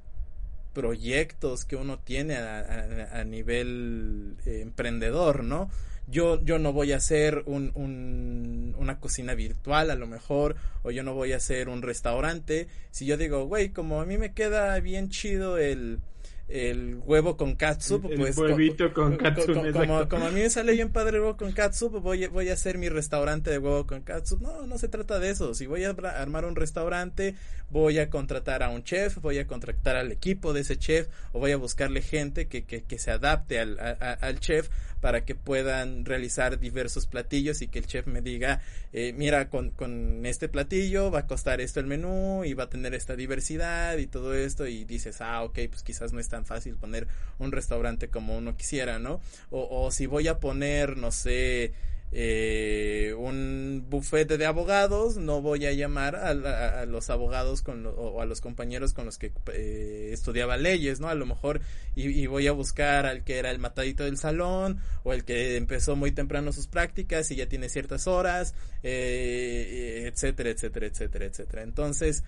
proyectos 0.72 1.64
que 1.64 1.76
uno 1.76 1.98
tiene 1.98 2.36
a, 2.36 3.24
nivel 3.24 4.36
eh, 4.46 4.60
emprendedor, 4.62 5.44
¿no? 5.44 5.70
Yo, 6.06 6.42
yo 6.44 6.58
no 6.58 6.72
voy 6.72 6.92
a 6.92 6.96
hacer 6.96 7.42
un, 7.46 8.74
una 8.76 9.00
cocina 9.00 9.34
virtual 9.34 9.90
a 9.90 9.94
lo 9.94 10.06
mejor, 10.06 10.56
o 10.82 10.90
yo 10.90 11.02
no 11.02 11.14
voy 11.14 11.32
a 11.32 11.36
hacer 11.36 11.68
un 11.68 11.82
restaurante. 11.82 12.68
Si 12.90 13.06
yo 13.06 13.16
digo, 13.16 13.46
güey, 13.46 13.70
como 13.70 14.00
a 14.00 14.06
mí 14.06 14.18
me 14.18 14.32
queda 14.32 14.78
bien 14.80 15.08
chido 15.08 15.58
el, 15.58 16.00
el 16.48 16.96
huevo 17.04 17.36
con 17.36 17.54
katsup, 17.56 18.10
El 18.10 18.18
pues 18.18 18.36
huevito 18.36 18.92
con 18.92 19.16
katsup, 19.16 19.72
como, 19.72 20.08
como 20.08 20.26
a 20.26 20.30
mí 20.30 20.40
me 20.40 20.50
sale 20.50 20.72
bien 20.72 20.90
padre 20.92 21.16
el 21.16 21.22
huevo 21.22 21.36
con 21.36 21.52
katsup, 21.52 22.00
voy, 22.02 22.24
a- 22.24 22.28
voy 22.28 22.48
a 22.50 22.52
hacer 22.54 22.76
mi 22.78 22.88
restaurante 22.88 23.50
de 23.50 23.58
huevo 23.58 23.86
con 23.86 24.02
katsup. 24.02 24.40
No, 24.42 24.66
no 24.66 24.78
se 24.78 24.88
trata 24.88 25.18
de 25.18 25.30
eso. 25.30 25.54
Si 25.54 25.66
voy 25.66 25.84
a 25.84 25.90
armar 25.90 26.44
un 26.44 26.56
restaurante, 26.56 27.34
voy 27.70 27.98
a 27.98 28.10
contratar 28.10 28.62
a 28.62 28.68
un 28.68 28.84
chef, 28.84 29.16
voy 29.18 29.38
a 29.38 29.46
contratar 29.46 29.96
al 29.96 30.12
equipo 30.12 30.52
de 30.52 30.60
ese 30.60 30.76
chef, 30.76 31.08
o 31.32 31.38
voy 31.38 31.52
a 31.52 31.56
buscarle 31.56 32.02
gente 32.02 32.48
que, 32.48 32.64
que, 32.64 32.82
que 32.82 32.98
se 32.98 33.10
adapte 33.10 33.58
al, 33.58 33.78
a- 33.80 33.96
a- 34.00 34.12
al 34.14 34.38
chef 34.40 34.68
para 35.00 35.24
que 35.24 35.34
puedan 35.34 36.04
realizar 36.04 36.60
diversos 36.60 37.06
platillos 37.08 37.60
y 37.60 37.66
que 37.66 37.80
el 37.80 37.86
chef 37.86 38.06
me 38.06 38.20
diga, 38.20 38.60
eh, 38.92 39.12
mira, 39.16 39.48
con, 39.50 39.70
con 39.70 40.24
este 40.26 40.48
platillo 40.48 41.10
va 41.10 41.20
a 41.20 41.26
costar 41.26 41.60
esto 41.60 41.80
el 41.80 41.86
menú 41.86 42.44
y 42.44 42.54
va 42.54 42.64
a 42.64 42.68
tener 42.68 42.94
esta 42.94 43.16
diversidad 43.16 43.96
y 43.98 44.06
todo 44.06 44.32
esto 44.34 44.66
y 44.68 44.84
dices, 44.84 45.20
ah, 45.20 45.42
ok, 45.42 45.58
pues 45.70 45.82
quizás 45.82 46.12
no 46.12 46.20
es 46.20 46.28
tan 46.32 46.46
fácil 46.46 46.76
poner 46.76 47.06
un 47.38 47.52
restaurante 47.52 48.08
como 48.08 48.36
uno 48.36 48.56
quisiera, 48.56 48.98
¿no? 48.98 49.20
O, 49.50 49.68
o 49.84 49.90
si 49.90 50.06
voy 50.06 50.28
a 50.28 50.40
poner, 50.40 50.96
no 50.96 51.12
sé, 51.12 51.72
eh, 52.14 53.14
un 53.16 53.86
bufete 53.88 54.36
de 54.36 54.44
abogados, 54.46 55.16
no 55.16 55.40
voy 55.40 55.64
a 55.66 55.72
llamar 55.72 56.14
a, 56.16 56.28
a- 56.30 56.80
a 56.82 56.86
los 56.86 57.08
abogados 57.08 57.62
con 57.62 57.82
lo- 57.84 57.92
o 57.94 58.20
a 58.20 58.26
los 58.26 58.40
compañeros 58.42 58.92
con 58.92 59.06
los 59.06 59.16
que 59.18 59.32
eh, 59.52 60.10
estudiaba 60.12 60.56
leyes, 60.58 61.00
¿no? 61.00 61.08
A 61.08 61.14
lo 61.14 61.24
mejor 61.26 61.60
y, 61.96 62.08
y 62.10 62.26
voy 62.26 62.46
a 62.48 62.52
buscar 62.52 63.06
al 63.06 63.24
que 63.24 63.38
era 63.38 63.50
el 63.50 63.58
matadito 63.58 64.04
del 64.04 64.18
salón 64.18 64.78
o 65.04 65.12
el 65.14 65.24
que 65.24 65.56
empezó 65.56 65.96
muy 65.96 66.12
temprano 66.12 66.52
sus 66.52 66.66
prácticas 66.66 67.30
y 67.30 67.36
ya 67.36 67.46
tiene 67.48 67.68
ciertas 67.70 68.06
horas, 68.06 68.54
eh, 68.82 70.04
etcétera, 70.12 70.50
etcétera, 70.50 70.86
etcétera, 70.86 71.24
etcétera. 71.26 71.62
Entonces, 71.62 72.24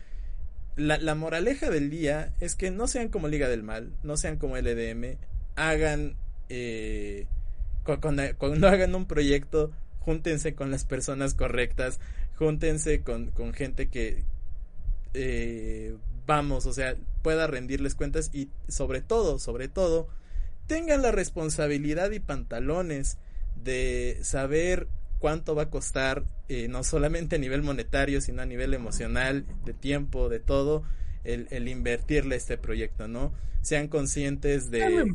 la, 0.77 0.99
la 0.99 1.15
moraleja 1.15 1.71
del 1.71 1.91
día 1.91 2.33
es 2.41 2.55
que 2.57 2.71
no 2.71 2.87
sean 2.89 3.09
como 3.09 3.29
Liga 3.29 3.49
del 3.49 3.63
Mal, 3.63 3.93
no 4.03 4.17
sean 4.17 4.37
como 4.39 4.57
LDM, 4.57 5.19
hagan, 5.57 6.17
eh, 6.49 7.27
cu- 7.85 8.01
cuando, 8.01 8.23
cuando 8.39 8.69
hagan 8.71 8.95
un 8.95 9.07
proyecto, 9.07 9.71
júntense 10.01 10.55
con 10.55 10.71
las 10.71 10.85
personas 10.85 11.35
correctas, 11.35 12.01
júntense 12.37 13.03
con, 13.03 13.31
con 13.31 13.53
gente 13.55 13.89
que, 13.89 14.25
eh, 15.15 15.97
vamos, 16.27 16.67
o 16.67 16.73
sea, 16.73 16.97
pueda 17.23 17.47
rendirles 17.47 17.95
cuentas 17.95 18.31
y 18.33 18.51
sobre 18.69 19.01
todo, 19.01 19.39
sobre 19.39 19.69
todo, 19.69 20.09
tengan 20.67 21.03
la 21.03 21.13
responsabilidad 21.13 22.11
y 22.11 22.21
pantalones 22.21 23.19
de 23.63 24.19
saber 24.23 24.89
cuánto 25.25 25.55
va 25.55 25.63
a 25.63 25.71
costar, 25.71 26.27
eh, 26.51 26.69
no 26.69 26.85
solamente 26.85 27.37
a 27.37 27.39
nivel 27.39 27.63
monetario, 27.63 28.21
sino 28.21 28.43
a 28.43 28.45
nivel 28.45 28.75
emocional, 28.75 29.47
de 29.65 29.73
tiempo, 29.73 30.29
de 30.29 30.39
todo, 30.39 30.83
el, 31.25 31.49
el 31.51 31.67
invertirle 31.69 32.35
a 32.35 32.37
este 32.37 32.59
proyecto, 32.59 33.09
¿no? 33.09 33.33
Sean 33.63 33.89
conscientes 33.89 34.71
de... 34.71 35.15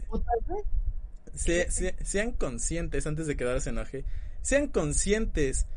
Se- 1.36 1.70
se- 1.70 1.96
sean 2.04 2.32
conscientes, 2.32 3.06
antes 3.06 3.28
de 3.28 3.38
que 3.38 3.44
Dara 3.44 3.60
se 3.60 3.70
enoje, 3.70 4.04
sean 4.42 4.70
conscientes 4.70 5.68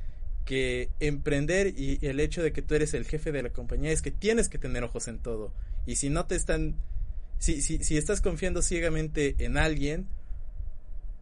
que 0.47 0.89
emprender 0.99 1.75
y 1.79 1.99
el 2.01 2.19
hecho 2.19 2.43
de 2.43 2.55
que 2.55 2.63
tú 2.63 2.75
eres 2.75 2.95
el 2.95 3.05
jefe 3.05 3.33
de 3.33 3.43
la 3.43 3.51
compañía 3.51 3.93
es 3.93 4.01
que 4.01 4.13
tienes 4.13 4.49
que 4.49 4.57
tener 4.57 4.83
ojos 4.83 5.09
en 5.09 5.19
todo. 5.19 5.53
Y 5.85 5.97
si 5.97 6.09
no 6.09 6.25
te 6.25 6.37
están, 6.37 6.77
si, 7.39 7.61
si, 7.61 7.85
si 7.85 7.99
estás 7.99 8.23
confiando 8.23 8.63
ciegamente 8.63 9.35
en 9.45 9.59
alguien, 9.59 10.07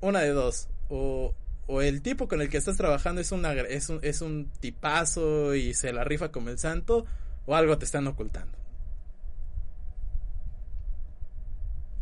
una 0.00 0.20
de 0.20 0.28
dos, 0.30 0.68
o, 0.88 1.34
o 1.70 1.82
el 1.82 2.02
tipo 2.02 2.26
con 2.28 2.40
el 2.42 2.48
que 2.48 2.56
estás 2.58 2.76
trabajando 2.76 3.20
es, 3.20 3.32
una, 3.32 3.52
es, 3.52 3.88
un, 3.88 4.00
es 4.02 4.20
un 4.22 4.50
tipazo 4.60 5.54
y 5.54 5.74
se 5.74 5.92
la 5.92 6.04
rifa 6.04 6.30
como 6.32 6.48
el 6.50 6.58
santo, 6.58 7.06
o 7.46 7.54
algo 7.54 7.78
te 7.78 7.84
están 7.84 8.06
ocultando. 8.06 8.56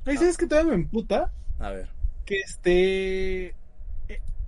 Ahí 0.06 0.16
sabes 0.16 0.36
que 0.38 0.46
todavía 0.46 0.70
me 0.70 0.76
emputa 0.82 1.30
A 1.58 1.70
ver. 1.70 1.88
que 2.24 2.40
este. 2.40 3.46
e- 3.48 3.54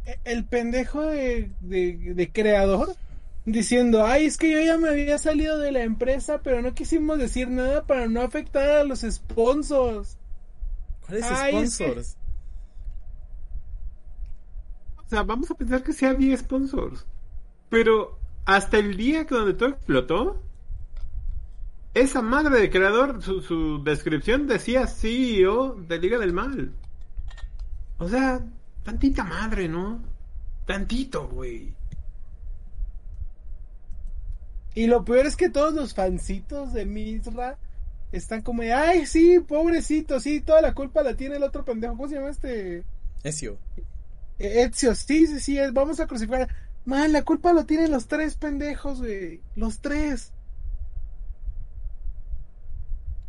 e- 0.06 0.18
El 0.24 0.44
pendejo 0.46 1.02
de, 1.02 1.50
de, 1.60 2.14
de 2.14 2.32
creador 2.32 2.94
diciendo, 3.44 4.06
ay, 4.06 4.26
es 4.26 4.36
que 4.36 4.50
yo 4.50 4.60
ya 4.60 4.78
me 4.78 4.88
había 4.88 5.18
salido 5.18 5.58
de 5.58 5.72
la 5.72 5.82
empresa, 5.82 6.40
pero 6.42 6.62
no 6.62 6.72
quisimos 6.74 7.18
decir 7.18 7.48
nada 7.48 7.84
para 7.86 8.06
no 8.06 8.22
afectar 8.22 8.68
a 8.70 8.84
los 8.84 9.00
sponsors. 9.00 10.16
¿Cuáles 11.06 11.24
Ay, 11.24 11.56
es 11.56 11.76
que- 11.76 11.84
sponsors? 11.84 12.16
O 15.10 15.12
sea, 15.12 15.24
vamos 15.24 15.50
a 15.50 15.54
pensar 15.56 15.82
que 15.82 15.92
sí 15.92 16.06
había 16.06 16.36
sponsors. 16.36 17.04
Pero 17.68 18.16
hasta 18.44 18.78
el 18.78 18.96
día 18.96 19.26
que 19.26 19.34
donde 19.34 19.54
todo 19.54 19.70
explotó, 19.70 20.40
esa 21.94 22.22
madre 22.22 22.60
de 22.60 22.70
creador, 22.70 23.20
su, 23.20 23.42
su 23.42 23.82
descripción 23.82 24.46
decía 24.46 24.86
CEO 24.86 25.74
de 25.74 25.98
Liga 25.98 26.16
del 26.16 26.32
Mal. 26.32 26.72
O 27.98 28.08
sea, 28.08 28.40
tantita 28.84 29.24
madre, 29.24 29.68
¿no? 29.68 30.00
Tantito, 30.64 31.26
güey. 31.26 31.74
Y 34.76 34.86
lo 34.86 35.04
peor 35.04 35.26
es 35.26 35.34
que 35.34 35.50
todos 35.50 35.74
los 35.74 35.92
fancitos 35.92 36.72
de 36.72 36.86
Misra 36.86 37.58
están 38.12 38.42
como, 38.42 38.62
de, 38.62 38.74
ay, 38.74 39.06
sí, 39.06 39.40
pobrecito, 39.40 40.20
sí, 40.20 40.40
toda 40.40 40.62
la 40.62 40.72
culpa 40.72 41.02
la 41.02 41.16
tiene 41.16 41.34
el 41.34 41.42
otro 41.42 41.64
pendejo. 41.64 41.96
¿Cómo 41.96 42.08
se 42.08 42.14
llama 42.14 42.30
este? 42.30 42.84
Ezio. 43.24 43.58
Ezio, 44.40 44.94
sí, 44.94 45.26
sí, 45.26 45.38
sí, 45.40 45.58
vamos 45.72 46.00
a 46.00 46.06
crucificar. 46.06 46.48
Man, 46.84 47.12
la 47.12 47.22
culpa 47.22 47.52
lo 47.52 47.66
tienen 47.66 47.90
los 47.90 48.08
tres 48.08 48.36
pendejos, 48.36 49.00
güey. 49.00 49.44
Los 49.54 49.80
tres. 49.80 50.32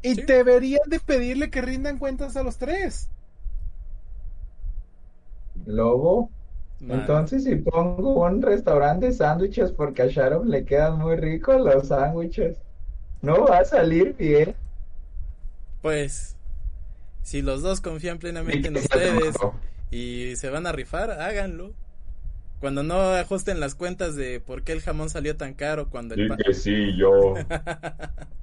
Y 0.03 0.16
Sí. 0.16 0.22
deberían 0.24 0.82
de 0.89 0.99
pedirle 0.99 1.49
que 1.49 1.62
rindan 1.62 1.97
cuentas 1.99 2.36
a 2.38 2.43
los 2.43 2.57
tres. 2.57 3.09
Lobo. 5.66 6.30
Entonces, 6.88 7.43
si 7.43 7.55
pongo 7.57 8.24
un 8.26 8.41
restaurante 8.41 9.07
de 9.07 9.14
sándwiches 9.14 9.72
porque 9.72 10.01
a 10.03 10.07
Sharon 10.07 10.49
le 10.49 10.66
quedan 10.66 10.97
muy 10.97 11.16
ricos 11.16 11.62
los 11.62 11.89
sándwiches, 11.89 12.57
no 13.22 13.45
va 13.45 13.59
a 13.59 13.66
salir 13.66 14.16
bien. 14.18 14.55
Pues, 15.82 16.38
si 17.24 17.41
los 17.41 17.62
dos 17.62 17.82
confían 17.82 18.20
plenamente 18.20 18.70
en 18.70 18.78
ustedes. 18.78 19.36
Y 19.91 20.35
se 20.37 20.49
van 20.49 20.67
a 20.67 20.71
rifar, 20.71 21.11
háganlo. 21.11 21.73
Cuando 22.59 22.83
no 22.83 22.99
ajusten 23.15 23.59
las 23.59 23.75
cuentas 23.75 24.15
de 24.15 24.39
por 24.39 24.63
qué 24.63 24.73
el 24.73 24.81
jamón 24.81 25.09
salió 25.09 25.37
tan 25.37 25.53
caro 25.55 25.89
cuando 25.89 26.15
el 26.15 26.21
Sí 26.21 26.35
que 26.37 26.53
sí, 26.53 26.95
yo. 26.97 27.45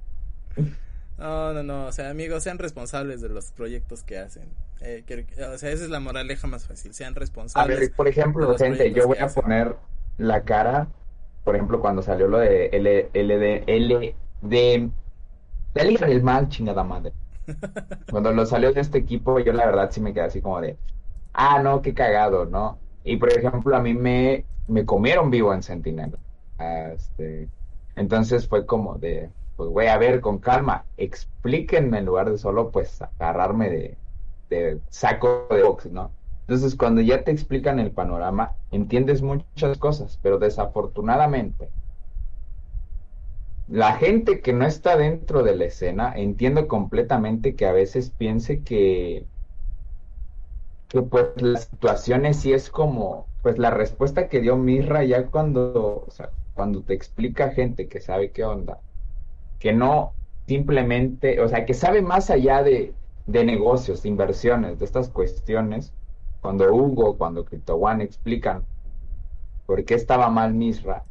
No, 1.17 1.53
no, 1.53 1.63
no, 1.63 1.87
o 1.87 1.91
sea, 1.91 2.09
amigos, 2.09 2.43
sean 2.43 2.57
responsables 2.59 3.21
de 3.21 3.29
los 3.29 3.51
proyectos 3.51 4.03
que 4.03 4.17
hacen. 4.19 4.57
Eh, 4.79 5.03
que- 5.05 5.25
o 5.43 5.57
sea, 5.57 5.71
esa 5.71 5.83
es 5.85 5.89
la 5.89 5.99
moraleja 5.99 6.47
más 6.47 6.65
fácil, 6.65 6.93
sean 6.93 7.13
A 7.13 7.19
responsables. 7.19 7.79
ver, 7.79 7.93
por 7.95 8.07
ejemplo, 8.07 8.47
proyectos 8.57 8.93
yo 8.93 9.07
voy 9.07 9.17
a 9.19 9.25
hacen. 9.25 9.43
poner 9.43 9.75
la 10.17 10.43
cara, 10.43 10.87
por 11.43 11.55
ejemplo, 11.55 11.81
cuando 11.81 12.01
salió 12.01 12.27
lo 12.27 12.37
de 12.39 12.67
L, 12.67 13.09
LD, 13.13 13.63
L, 13.67 14.15
de, 14.41 14.91
de 15.73 15.83
Liga 15.85 16.07
del 16.07 16.23
Mal, 16.23 16.49
chingada 16.49 16.83
madre. 16.83 17.13
Cuando 18.09 18.31
lo 18.33 18.45
salió 18.45 18.73
de 18.73 18.81
este 18.81 18.99
equipo, 18.99 19.39
yo 19.39 19.53
la 19.53 19.65
verdad 19.67 19.91
sí 19.91 20.01
me 20.01 20.13
quedé 20.13 20.25
así 20.25 20.41
como 20.41 20.61
de, 20.61 20.77
ah, 21.39 21.61
no, 21.63 21.81
qué 21.81 21.93
cagado, 21.93 22.45
¿no? 22.45 22.77
Y 23.05 23.15
por 23.15 23.29
ejemplo, 23.31 23.75
a 23.75 23.79
mí 23.79 23.93
me, 23.93 24.45
me 24.67 24.85
comieron 24.85 25.31
vivo 25.31 25.53
en 25.53 25.63
Sentinel. 25.63 26.17
Este, 26.59 27.47
entonces 27.95 28.47
fue 28.47 28.65
como 28.65 28.95
de, 28.95 29.29
pues 29.55 29.69
güey, 29.69 29.87
a 29.87 29.97
ver, 29.97 30.19
con 30.19 30.39
calma, 30.39 30.83
explíquenme 30.97 31.99
en 31.99 32.05
lugar 32.05 32.29
de 32.29 32.37
solo 32.37 32.71
pues 32.71 33.01
agarrarme 33.01 33.69
de, 33.69 33.97
de 34.49 34.79
saco 34.89 35.47
de 35.49 35.63
box, 35.63 35.85
¿no? 35.85 36.11
Entonces, 36.41 36.75
cuando 36.75 36.99
ya 37.01 37.23
te 37.23 37.31
explican 37.31 37.79
el 37.79 37.91
panorama, 37.91 38.53
entiendes 38.71 39.21
muchas 39.21 39.77
cosas, 39.77 40.19
pero 40.21 40.39
desafortunadamente, 40.39 41.69
la 43.69 43.93
gente 43.93 44.41
que 44.41 44.51
no 44.51 44.65
está 44.65 44.97
dentro 44.97 45.43
de 45.43 45.55
la 45.55 45.65
escena, 45.65 46.11
entiendo 46.15 46.67
completamente 46.67 47.55
que 47.55 47.67
a 47.67 47.71
veces 47.71 48.09
piense 48.09 48.63
que, 48.63 49.25
que 50.89 51.01
pues 51.03 51.41
las 51.41 51.65
situaciones 51.65 52.37
sí 52.41 52.53
es 52.53 52.69
como, 52.69 53.27
pues 53.41 53.57
la 53.59 53.71
respuesta 53.71 54.27
que 54.27 54.41
dio 54.41 54.57
Mirra 54.57 55.03
ya 55.03 55.27
cuando, 55.27 56.05
o 56.07 56.11
sea, 56.11 56.31
cuando 56.53 56.83
te 56.83 56.93
explica 56.95 57.51
gente 57.51 57.87
que 57.87 58.01
sabe 58.01 58.31
qué 58.31 58.43
onda, 58.43 58.81
que 59.59 59.73
no 59.73 60.13
simplemente, 60.47 61.41
o 61.41 61.47
sea, 61.47 61.65
que 61.65 61.73
sabe 61.75 62.01
más 62.01 62.29
allá 62.31 62.63
de, 62.63 62.95
de 63.27 63.45
negocios, 63.45 64.03
de 64.03 64.09
inversiones, 64.09 64.79
de 64.79 64.85
estas 64.85 65.09
cuestiones, 65.09 65.93
cuando 66.41 66.73
Hugo, 66.73 67.17
cuando 67.17 67.45
Crypto 67.45 67.75
One 67.75 68.03
explican 68.03 68.65
por 69.65 69.85
qué 69.85 69.95
estaba 69.95 70.29
mal 70.29 70.53
Misra, 70.53 71.05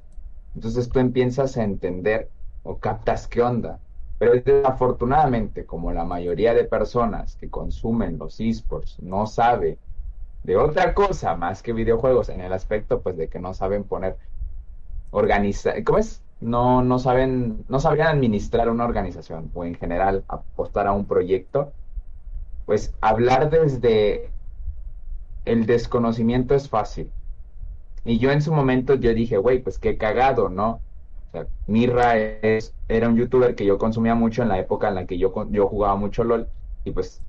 entonces 0.54 0.90
tú 0.90 0.98
empiezas 0.98 1.56
a 1.56 1.64
entender 1.64 2.32
o 2.64 2.78
captas 2.78 3.28
qué 3.28 3.42
onda. 3.42 3.80
Pero 4.18 4.32
desafortunadamente, 4.32 5.64
como 5.64 5.92
la 5.92 6.04
mayoría 6.04 6.54
de 6.54 6.64
personas 6.64 7.36
que 7.36 7.48
consumen 7.50 8.18
los 8.18 8.40
esports 8.40 8.98
no 9.00 9.26
sabe 9.26 9.78
de 10.42 10.56
otra 10.56 10.94
cosa 10.94 11.36
más 11.36 11.62
que 11.62 11.72
videojuegos 11.72 12.28
en 12.28 12.40
el 12.40 12.52
aspecto 12.52 13.00
pues 13.02 13.16
de 13.16 13.28
que 13.28 13.38
no 13.38 13.54
saben 13.54 13.84
poner 13.84 14.16
organizar, 15.10 15.82
¿cómo 15.84 15.98
es? 15.98 16.22
No, 16.40 16.82
no 16.82 16.98
saben, 16.98 17.64
no 17.68 17.80
sabrían 17.80 18.08
administrar 18.08 18.70
una 18.70 18.84
organización 18.84 19.50
o 19.54 19.64
en 19.64 19.74
general 19.74 20.24
apostar 20.28 20.86
a 20.86 20.92
un 20.92 21.06
proyecto, 21.06 21.72
pues 22.66 22.94
hablar 23.00 23.50
desde 23.50 24.30
el 25.44 25.66
desconocimiento 25.66 26.54
es 26.54 26.68
fácil. 26.68 27.10
Y 28.04 28.18
yo 28.18 28.30
en 28.30 28.42
su 28.42 28.52
momento 28.52 28.94
yo 28.94 29.12
dije, 29.14 29.38
güey, 29.38 29.60
pues 29.60 29.78
qué 29.78 29.96
cagado, 29.98 30.48
¿no? 30.48 30.80
Mirra 31.66 32.16
es, 32.18 32.74
era 32.88 33.08
un 33.08 33.16
youtuber 33.16 33.54
que 33.54 33.64
yo 33.64 33.78
consumía 33.78 34.14
mucho 34.14 34.42
en 34.42 34.48
la 34.48 34.58
época 34.58 34.88
en 34.88 34.94
la 34.96 35.06
que 35.06 35.18
yo, 35.18 35.32
yo 35.50 35.68
jugaba 35.68 35.96
mucho 35.96 36.24
LOL 36.24 36.50
y 36.84 36.92
pues 36.92 37.22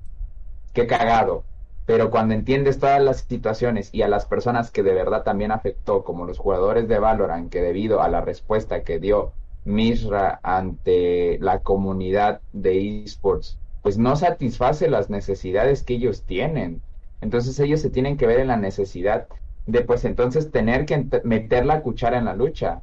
qué 0.72 0.86
cagado. 0.86 1.46
Pero 1.84 2.10
cuando 2.10 2.34
entiendes 2.34 2.78
todas 2.78 3.02
las 3.02 3.22
situaciones 3.22 3.90
y 3.92 4.02
a 4.02 4.08
las 4.08 4.26
personas 4.26 4.70
que 4.70 4.82
de 4.82 4.94
verdad 4.94 5.24
también 5.24 5.50
afectó, 5.52 6.04
como 6.04 6.24
los 6.26 6.38
jugadores 6.38 6.88
de 6.88 6.98
Valorant, 6.98 7.50
que 7.50 7.60
debido 7.62 8.00
a 8.02 8.08
la 8.08 8.20
respuesta 8.20 8.84
que 8.84 8.98
dio 9.00 9.34
Misra 9.64 10.40
ante 10.42 11.38
la 11.40 11.60
comunidad 11.62 12.42
de 12.52 13.02
esports, 13.04 13.58
pues 13.82 13.98
no 13.98 14.16
satisface 14.16 14.88
las 14.88 15.10
necesidades 15.10 15.82
que 15.82 15.94
ellos 15.94 16.24
tienen. 16.24 16.82
Entonces 17.20 17.58
ellos 17.60 17.80
se 17.80 17.90
tienen 17.90 18.16
que 18.16 18.26
ver 18.26 18.40
en 18.40 18.48
la 18.48 18.56
necesidad 18.56 19.28
de 19.66 19.82
pues 19.82 20.04
entonces 20.04 20.50
tener 20.50 20.86
que 20.86 21.06
meter 21.24 21.66
la 21.66 21.82
cuchara 21.82 22.18
en 22.18 22.24
la 22.26 22.34
lucha. 22.34 22.82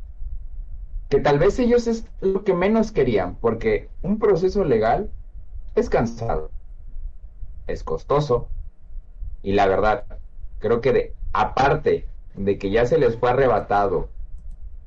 Que 1.10 1.20
tal 1.20 1.39
vez 1.39 1.58
ellos 1.60 1.88
es 1.88 2.05
lo 2.22 2.43
que 2.43 2.53
menos 2.53 2.91
querían, 2.91 3.36
porque 3.36 3.89
un 4.01 4.20
proceso 4.20 4.64
legal 4.64 5.10
es 5.76 5.89
cansado, 5.89 6.51
es 7.68 7.84
costoso, 7.84 8.49
y 9.41 9.53
la 9.53 9.68
verdad, 9.68 10.05
creo 10.60 10.82
que 10.82 10.91
de, 10.91 11.14
aparte 11.34 12.05
de 12.36 12.58
que 12.58 12.70
ya 12.72 12.86
se 12.86 12.97
les 12.97 13.16
fue 13.16 13.30
arrebatado, 13.30 14.10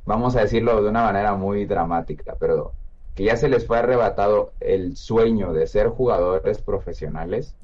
vamos 0.05 0.37
a 0.37 0.43
decirlo 0.43 0.83
de 0.83 0.89
una 0.91 1.05
manera 1.05 1.35
muy 1.35 1.65
dramática, 1.65 2.37
pero 2.39 2.73
que 3.15 3.25
ya 3.25 3.37
se 3.37 3.49
les 3.49 3.67
fue 3.67 3.79
arrebatado 3.79 4.53
el 4.61 4.97
sueño 4.97 5.53
de 5.53 5.67
ser 5.67 5.89
jugadores 5.89 6.61
profesionales, 6.61 7.55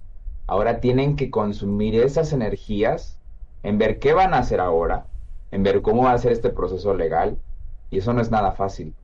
ahora 0.47 0.81
tienen 0.81 1.17
que 1.17 1.31
consumir 1.31 1.97
esas 1.97 2.33
energías 2.33 3.19
en 3.63 3.79
ver 3.79 3.99
qué 3.99 4.15
van 4.15 4.35
a 4.35 4.39
hacer 4.39 4.61
ahora, 4.61 5.07
en 5.51 5.63
ver 5.63 5.83
cómo 5.83 6.05
va 6.05 6.13
a 6.13 6.19
ser 6.19 6.33
este 6.33 6.51
proceso 6.51 6.95
legal, 6.95 7.39
y 7.91 7.99
eso 7.99 8.13
no 8.13 8.21
es 8.21 8.31
nada 8.31 8.53
fácil. 8.53 8.95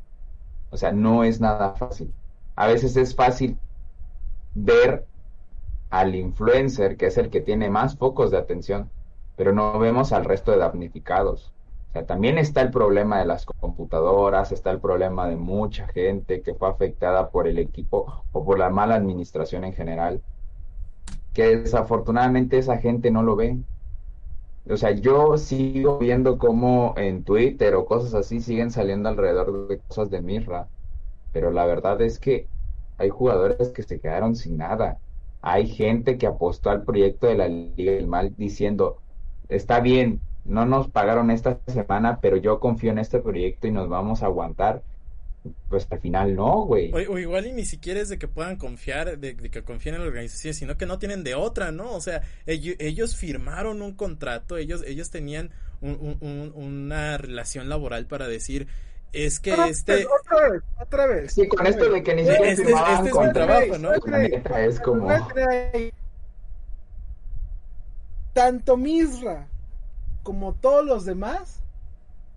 O 0.70 0.76
sea, 0.76 0.93
no 0.93 1.24
es 1.24 1.41
nada 1.41 1.74
fácil. 1.74 2.12
A 2.57 2.66
veces 2.66 2.97
es 2.97 3.14
fácil 3.14 3.59
ver 4.55 5.07
al 5.91 6.14
influencer, 6.14 6.97
que 6.97 7.07
es 7.07 7.18
el 7.18 7.28
que 7.30 7.41
tiene 7.41 7.68
más 7.68 7.97
focos 7.97 8.30
de 8.30 8.39
atención, 8.39 8.91
pero 9.37 9.53
no 9.53 9.78
vemos 9.78 10.12
al 10.12 10.24
resto 10.24 10.51
de 10.53 10.59
damnificados. 10.59 11.53
O 11.91 11.93
sea, 11.93 12.07
también 12.07 12.39
está 12.39 12.62
el 12.62 12.70
problema 12.70 13.18
de 13.18 13.26
las 13.26 13.45
computadoras, 13.45 14.51
está 14.51 14.70
el 14.70 14.80
problema 14.80 15.28
de 15.28 15.37
mucha 15.37 15.87
gente 15.89 16.41
que 16.41 16.55
fue 16.55 16.70
afectada 16.70 17.28
por 17.28 17.47
el 17.47 17.59
equipo 17.59 18.24
o 18.33 18.45
por 18.45 18.59
la 18.59 18.70
mala 18.70 18.95
administración 18.95 19.64
en 19.64 19.74
general, 19.74 20.22
que 21.35 21.59
desafortunadamente 21.59 22.57
esa 22.57 22.78
gente 22.78 23.11
no 23.11 23.22
lo 23.22 23.37
ve. 23.37 23.59
O 24.68 24.76
sea, 24.76 24.92
yo 24.92 25.36
sigo 25.38 25.98
viendo 25.98 26.38
cómo 26.38 26.94
en 26.96 27.24
Twitter 27.24 27.74
o 27.74 27.84
cosas 27.84 28.14
así 28.14 28.40
siguen 28.40 28.70
saliendo 28.70 29.08
alrededor 29.08 29.68
de 29.68 29.80
cosas 29.80 30.10
de 30.10 30.22
Mirra, 30.22 30.70
pero 31.32 31.50
la 31.50 31.66
verdad 31.66 32.00
es 32.02 32.18
que 32.20 32.50
hay 32.98 33.10
jugadores 33.10 33.70
que 33.72 33.82
se 33.82 34.00
quedaron 34.00 34.36
sin 34.36 34.58
nada. 34.58 35.00
Hay 35.40 35.66
gente 35.68 36.18
que 36.18 36.26
apostó 36.26 36.70
al 36.70 36.84
proyecto 36.84 37.26
de 37.26 37.36
la 37.36 37.48
Liga 37.48 37.92
del 37.92 38.06
Mal 38.08 38.34
diciendo, 38.36 39.02
está 39.48 39.80
bien, 39.80 40.22
no 40.44 40.66
nos 40.66 40.90
pagaron 40.90 41.30
esta 41.30 41.60
semana, 41.66 42.20
pero 42.20 42.36
yo 42.36 42.60
confío 42.60 42.92
en 42.92 42.98
este 42.98 43.20
proyecto 43.20 43.66
y 43.66 43.72
nos 43.72 43.88
vamos 43.88 44.22
a 44.22 44.26
aguantar. 44.26 44.84
Pues 45.68 45.88
al 45.90 46.01
final 46.01 46.36
no, 46.36 46.64
güey. 46.64 46.93
O, 46.93 47.14
o 47.14 47.18
igual 47.18 47.47
y 47.47 47.53
ni 47.53 47.64
siquiera 47.64 48.01
es 48.01 48.09
de 48.09 48.18
que 48.18 48.28
puedan 48.28 48.57
confiar, 48.57 49.18
de, 49.18 49.34
de 49.34 49.51
que 49.51 49.64
confíen 49.64 49.97
en 49.97 50.03
la 50.03 50.07
organización, 50.07 50.55
sino 50.55 50.76
que 50.76 50.86
no 50.86 50.99
tienen 50.99 51.24
de 51.24 51.34
otra, 51.34 51.72
¿no? 51.72 51.93
O 51.93 52.01
sea, 52.01 52.22
ellos, 52.47 52.76
ellos 52.78 53.16
firmaron 53.16 53.82
un 53.82 53.95
contrato, 53.95 54.57
ellos, 54.57 54.84
ellos 54.86 55.11
tenían 55.11 55.51
una 55.80 57.18
relación 57.18 57.68
laboral 57.68 58.07
para 58.07 58.28
decir, 58.28 58.68
es 59.12 59.40
que 59.40 59.53
este... 59.68 60.07
Otra 60.07 60.49
vez, 60.49 60.62
otra 60.80 61.07
vez. 61.07 61.32
Sí, 61.32 61.49
con 61.49 61.66
esto 61.66 61.90
de 61.90 62.03
que 62.05 62.14
ni 62.14 62.22
siquiera 62.24 62.49
este, 62.51 62.62
este 62.62 63.09
es 63.09 63.14
mi 63.14 63.32
trabajo, 63.32 63.78
¿no? 63.78 63.93
Es 63.93 64.80
como... 64.80 65.09
Tanto 68.32 68.76
Misra 68.76 69.49
como 70.22 70.55
todos 70.55 70.86
los 70.86 71.05
demás, 71.05 71.61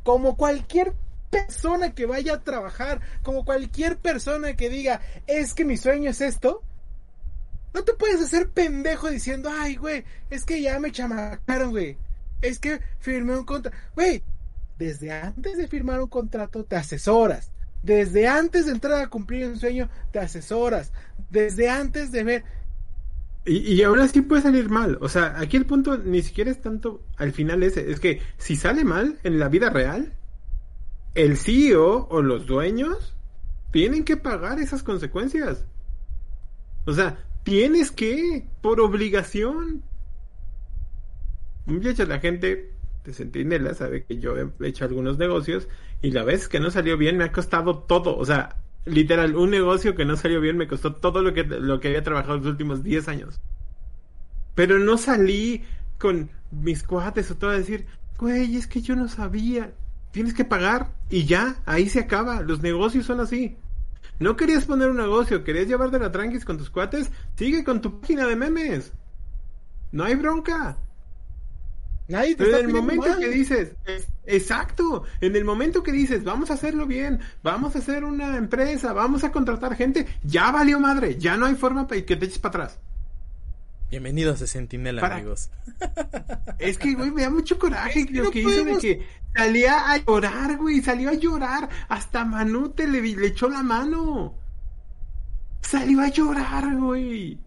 como 0.03 0.35
cualquier 0.35 0.93
persona 1.35 1.93
que 1.93 2.05
vaya 2.05 2.35
a 2.35 2.43
trabajar, 2.43 3.01
como 3.23 3.45
cualquier 3.45 3.97
persona 3.97 4.55
que 4.55 4.69
diga, 4.69 5.01
es 5.27 5.53
que 5.53 5.65
mi 5.65 5.77
sueño 5.77 6.11
es 6.11 6.21
esto, 6.21 6.61
no 7.73 7.83
te 7.83 7.93
puedes 7.93 8.21
hacer 8.21 8.49
pendejo 8.49 9.09
diciendo, 9.09 9.49
ay, 9.51 9.75
güey, 9.75 10.05
es 10.29 10.45
que 10.45 10.61
ya 10.61 10.79
me 10.79 10.93
chamacaron, 10.93 11.71
güey. 11.71 11.97
Es 12.41 12.57
que 12.59 12.79
firmé 12.99 13.37
un 13.37 13.43
contrato. 13.43 13.75
Güey, 13.95 14.23
desde 14.79 15.11
antes 15.11 15.57
de 15.57 15.67
firmar 15.67 15.99
un 15.99 16.07
contrato 16.07 16.63
te 16.63 16.77
asesoras. 16.77 17.51
Desde 17.83 18.27
antes 18.27 18.65
de 18.65 18.71
entrar 18.71 19.01
a 19.01 19.09
cumplir 19.09 19.45
un 19.45 19.59
sueño 19.59 19.89
te 20.11 20.19
asesoras. 20.19 20.93
Desde 21.29 21.69
antes 21.69 22.11
de 22.11 22.23
ver... 22.23 22.43
Y, 23.43 23.57
y 23.73 23.83
ahora 23.83 24.07
sí 24.07 24.21
puede 24.21 24.41
salir 24.41 24.69
mal. 24.69 24.97
O 25.01 25.09
sea, 25.09 25.37
aquí 25.37 25.57
el 25.57 25.65
punto 25.65 25.97
ni 25.97 26.21
siquiera 26.21 26.49
es 26.51 26.61
tanto 26.61 27.03
al 27.17 27.33
final 27.33 27.61
ese. 27.61 27.91
Es 27.91 27.99
que 27.99 28.21
si 28.37 28.55
sale 28.55 28.85
mal 28.85 29.19
en 29.23 29.37
la 29.37 29.49
vida 29.49 29.69
real, 29.69 30.13
el 31.15 31.37
CEO 31.37 32.07
o 32.09 32.21
los 32.21 32.45
dueños 32.45 33.15
tienen 33.71 34.03
que 34.03 34.17
pagar 34.17 34.59
esas 34.59 34.83
consecuencias. 34.83 35.65
O 36.85 36.93
sea, 36.93 37.25
tienes 37.43 37.91
que, 37.91 38.47
por 38.61 38.79
obligación. 38.79 39.83
Muchachos, 41.65 42.07
la 42.07 42.19
gente 42.19 42.73
de 43.03 43.13
Centinela 43.13 43.73
sabe 43.73 44.03
que 44.03 44.19
yo 44.19 44.35
he 44.37 44.67
hecho 44.67 44.85
algunos 44.85 45.17
negocios 45.17 45.67
y 46.01 46.11
la 46.11 46.23
vez 46.23 46.47
que 46.47 46.59
no 46.59 46.69
salió 46.69 46.97
bien 46.97 47.17
me 47.17 47.23
ha 47.23 47.31
costado 47.31 47.79
todo. 47.79 48.17
O 48.17 48.25
sea, 48.25 48.57
literal, 48.85 49.35
un 49.35 49.49
negocio 49.49 49.95
que 49.95 50.05
no 50.05 50.15
salió 50.17 50.41
bien 50.41 50.57
me 50.57 50.67
costó 50.67 50.93
todo 50.95 51.21
lo 51.21 51.33
que, 51.33 51.43
lo 51.43 51.79
que 51.79 51.87
había 51.89 52.03
trabajado 52.03 52.37
los 52.37 52.47
últimos 52.47 52.83
10 52.83 53.07
años. 53.07 53.41
Pero 54.53 54.79
no 54.79 54.97
salí 54.97 55.63
con 55.97 56.29
mis 56.51 56.83
cuates 56.83 57.31
o 57.31 57.35
todo 57.35 57.51
a 57.51 57.57
decir, 57.57 57.85
güey, 58.17 58.55
es 58.55 58.67
que 58.67 58.81
yo 58.81 58.95
no 58.95 59.07
sabía. 59.07 59.73
Tienes 60.15 60.33
que 60.33 60.45
pagar 60.45 60.93
y 61.09 61.25
ya, 61.25 61.57
ahí 61.65 61.89
se 61.89 61.99
acaba. 61.99 62.39
Los 62.41 62.61
negocios 62.61 63.05
son 63.05 63.19
así. 63.19 63.57
No 64.17 64.37
querías 64.37 64.63
poner 64.63 64.89
un 64.89 64.95
negocio, 64.95 65.43
querías 65.43 65.67
llevar 65.67 65.91
de 65.91 65.99
la 65.99 66.09
tranquis 66.09 66.45
con 66.45 66.57
tus 66.57 66.69
cuates, 66.69 67.11
sigue 67.35 67.65
con 67.65 67.81
tu 67.81 67.99
página 67.99 68.25
de 68.25 68.37
memes. 68.37 68.93
No 69.91 70.05
hay 70.05 70.15
bronca. 70.15 70.77
Nadie 72.07 72.29
te 72.37 72.45
Pero 72.45 72.49
está 72.51 72.59
en 72.63 72.69
el 72.69 72.75
momento 72.81 73.07
mal. 73.09 73.19
que 73.19 73.27
dices, 73.27 73.75
es- 73.85 74.07
exacto, 74.25 75.03
en 75.19 75.35
el 75.35 75.43
momento 75.43 75.83
que 75.83 75.91
dices, 75.91 76.23
vamos 76.23 76.49
a 76.49 76.53
hacerlo 76.53 76.85
bien, 76.85 77.19
vamos 77.43 77.75
a 77.75 77.79
hacer 77.79 78.05
una 78.05 78.37
empresa, 78.37 78.93
vamos 78.93 79.25
a 79.25 79.33
contratar 79.33 79.75
gente, 79.75 80.07
ya 80.23 80.49
valió 80.49 80.79
madre, 80.79 81.17
ya 81.17 81.35
no 81.35 81.45
hay 81.45 81.55
forma 81.55 81.87
para 81.87 82.01
que 82.05 82.15
te 82.15 82.25
eches 82.27 82.39
para 82.39 82.63
atrás. 82.63 82.79
Bienvenidos 83.89 84.41
a 84.41 84.47
Sentinela, 84.47 85.01
Para- 85.01 85.15
amigos. 85.17 85.49
Es 86.59 86.77
que, 86.77 86.93
güey, 86.95 87.11
me 87.11 87.21
da 87.23 87.29
mucho 87.29 87.59
coraje 87.59 87.99
Es 88.01 88.05
que 88.07 88.13
lo 88.13 88.23
no 88.25 88.31
que 88.31 88.39
hizo 88.39 88.63
de 88.65 88.77
que 88.77 89.07
salía 89.35 89.91
a 89.91 89.97
llorar, 89.97 90.57
güey, 90.57 90.81
salió 90.81 91.09
a 91.09 91.13
llorar, 91.13 91.69
hasta 91.89 92.23
Manute 92.25 92.87
le, 92.87 93.01
le 93.01 93.27
echó 93.27 93.49
la 93.49 93.61
mano. 93.61 94.35
Salió 95.61 96.01
a 96.01 96.07
llorar, 96.09 96.75
güey. 96.77 97.39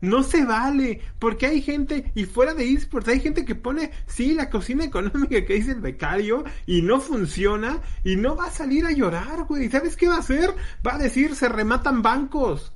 No 0.00 0.22
se 0.24 0.44
vale, 0.44 1.00
porque 1.18 1.46
hay 1.46 1.62
gente, 1.62 2.10
y 2.14 2.24
fuera 2.24 2.54
de 2.54 2.68
esports, 2.72 3.08
hay 3.08 3.20
gente 3.20 3.44
que 3.44 3.54
pone, 3.54 3.92
sí, 4.06 4.34
la 4.34 4.50
cocina 4.50 4.84
económica 4.84 5.44
que 5.44 5.54
dice 5.54 5.72
el 5.72 5.80
becario, 5.80 6.42
y 6.66 6.82
no 6.82 7.00
funciona, 7.00 7.80
y 8.02 8.16
no 8.16 8.34
va 8.34 8.46
a 8.46 8.50
salir 8.50 8.84
a 8.84 8.90
llorar, 8.92 9.44
güey. 9.44 9.68
¿Sabes 9.70 9.96
qué 9.96 10.08
va 10.08 10.16
a 10.16 10.20
hacer? 10.20 10.50
Va 10.86 10.94
a 10.94 10.98
decir, 10.98 11.36
se 11.36 11.48
rematan 11.48 12.02
bancos. 12.02 12.72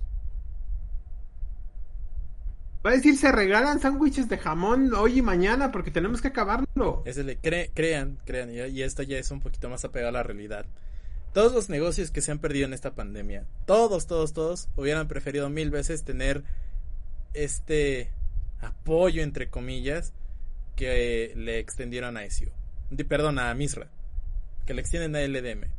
Va 2.87 2.91
a 2.91 2.95
decir, 2.95 3.17
se 3.17 3.33
regalan 3.33 3.81
sándwiches 3.81 4.29
de 4.29 4.39
jamón 4.39 4.95
hoy 4.95 5.19
y 5.19 5.23
mañana 5.23 5.73
porque 5.73 5.91
tenemos 5.91 6.23
que 6.23 6.29
acabarlo. 6.29 7.03
Crean, 7.75 8.17
crean, 8.25 8.51
y, 8.55 8.83
esto 8.83 9.03
ya 9.03 9.19
es 9.19 9.33
un 9.33 9.41
poquito 9.41 9.69
más 9.69 9.85
apegado 9.85 10.11
a 10.11 10.13
la 10.13 10.23
realidad. 10.23 10.67
Todos 11.33 11.53
los 11.53 11.69
negocios 11.69 12.13
que 12.13 12.21
se 12.21 12.31
han 12.31 12.39
perdido 12.39 12.65
en 12.67 12.75
esta 12.75 12.95
pandemia, 12.95 13.45
todos, 13.65 14.07
todos, 14.07 14.33
todos, 14.33 14.69
hubieran 14.77 15.09
preferido 15.09 15.51
mil 15.51 15.73
veces 15.73 16.05
tener 16.05 16.45
este 17.35 18.13
apoyo, 18.61 19.25
entre 19.25 19.51
comillas, 19.51 20.13
que 20.77 21.33
le 21.35 21.59
extendieron 21.59 22.17
a 22.17 22.25
Ezio. 22.25 22.53
Perdón, 23.09 23.41
a 23.41 23.53
Misra. 23.55 23.89
Que 24.65 24.75
le 24.75 24.81
extienden 24.81 25.17
a 25.17 25.27
LDM. 25.27 25.73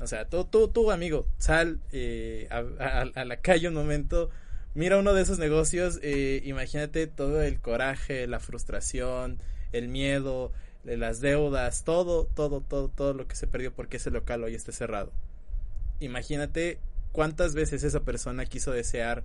O 0.00 0.06
sea, 0.08 0.28
tú, 0.28 0.44
tú, 0.46 0.66
tú 0.66 0.90
amigo, 0.90 1.28
sal 1.38 1.78
eh, 1.92 2.48
a 2.50 3.24
la 3.24 3.36
calle 3.36 3.68
un 3.68 3.74
momento, 3.74 4.30
mira 4.74 4.98
uno 4.98 5.14
de 5.14 5.22
esos 5.22 5.38
negocios, 5.38 5.98
eh, 6.02 6.42
imagínate 6.44 7.06
todo 7.06 7.42
el 7.42 7.60
coraje, 7.60 8.26
la 8.26 8.40
frustración, 8.40 9.38
el 9.72 9.88
miedo, 9.88 10.52
de 10.84 10.96
las 10.96 11.20
deudas, 11.20 11.84
todo, 11.84 12.24
todo, 12.34 12.60
todo, 12.60 12.88
todo 12.88 13.14
lo 13.14 13.26
que 13.26 13.36
se 13.36 13.46
perdió 13.46 13.72
porque 13.72 13.98
ese 13.98 14.10
local 14.10 14.42
hoy 14.44 14.54
esté 14.54 14.72
cerrado. 14.72 15.12
Imagínate 16.00 16.78
cuántas 17.12 17.54
veces 17.54 17.82
esa 17.82 18.00
persona 18.00 18.46
quiso 18.46 18.72
desear 18.72 19.24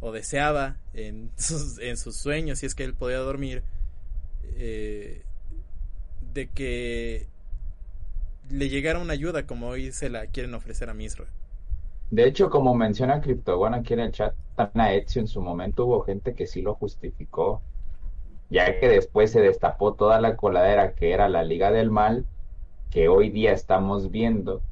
o 0.00 0.12
deseaba 0.12 0.78
en 0.94 1.30
sus, 1.36 1.78
en 1.78 1.96
sus 1.96 2.16
sueños, 2.16 2.60
si 2.60 2.66
es 2.66 2.74
que 2.74 2.84
él 2.84 2.94
podía 2.94 3.18
dormir, 3.18 3.62
eh, 4.56 5.22
de 6.32 6.48
que 6.48 7.26
le 8.50 8.68
llegara 8.68 8.98
una 8.98 9.12
ayuda 9.12 9.46
como 9.46 9.68
hoy 9.68 9.92
se 9.92 10.08
la 10.08 10.26
quieren 10.26 10.54
ofrecer 10.54 10.90
a 10.90 10.94
Misra. 10.94 11.26
De 12.14 12.26
hecho, 12.26 12.50
como 12.50 12.74
menciona 12.74 13.20
CryptoOne 13.20 13.78
aquí 13.78 13.94
en 13.94 14.00
el 14.00 14.12
chat, 14.12 14.36
también 14.54 14.80
a 14.82 14.92
Ezio 14.94 15.20
en 15.20 15.26
su 15.28 15.40
momento 15.42 15.84
hubo 15.86 16.02
gente 16.02 16.34
que 16.34 16.46
sí 16.46 16.62
lo 16.62 16.74
justificó, 16.76 17.64
ya 18.48 18.78
que 18.80 18.88
después 18.88 19.32
se 19.32 19.40
destapó 19.42 19.94
toda 19.96 20.20
la 20.20 20.36
coladera 20.36 20.94
que 20.94 21.12
era 21.12 21.28
la 21.28 21.44
Liga 21.44 21.70
del 21.72 21.90
Mal, 21.90 22.28
que 22.90 23.08
hoy 23.08 23.30
día 23.30 23.52
estamos 23.52 24.10
viendo. 24.10 24.64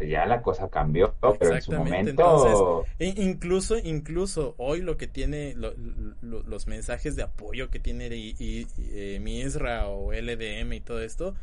Ya 0.00 0.26
la 0.26 0.42
cosa 0.42 0.70
cambió, 0.70 1.16
pero 1.38 1.52
en 1.52 1.60
su 1.60 1.74
momento... 1.74 2.90
E- 2.98 3.14
incluso, 3.18 3.78
incluso 3.78 4.54
hoy 4.58 4.82
lo 4.82 4.96
que 4.98 5.06
tiene, 5.08 5.54
lo- 5.56 5.74
lo- 6.22 6.42
los 6.44 6.66
mensajes 6.66 7.16
de 7.16 7.22
apoyo 7.24 7.70
que 7.70 7.80
tiene 7.80 8.08
y, 8.16 8.34
y- 8.38 8.68
y, 8.78 8.90
eh, 9.16 9.20
Misra 9.20 9.88
o 9.88 10.12
LDM 10.12 10.76
y 10.76 10.80
todo 10.80 11.02
esto, 11.02 11.34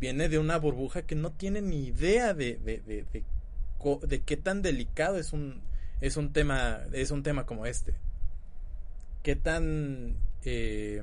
viene 0.00 0.28
de 0.28 0.38
una 0.38 0.58
burbuja 0.58 1.02
que 1.02 1.14
no 1.14 1.32
tiene 1.32 1.62
ni 1.62 1.86
idea 1.86 2.34
de, 2.34 2.56
de, 2.56 2.80
de, 2.80 3.04
de 3.12 3.24
de 4.02 4.20
qué 4.22 4.36
tan 4.36 4.62
delicado 4.62 5.18
es 5.18 5.32
un, 5.32 5.62
es 6.00 6.16
un 6.16 6.32
tema, 6.32 6.80
es 6.92 7.10
un 7.10 7.22
tema 7.22 7.46
como 7.46 7.66
este. 7.66 7.94
Qué 9.22 9.36
tan, 9.36 10.16
eh, 10.44 11.02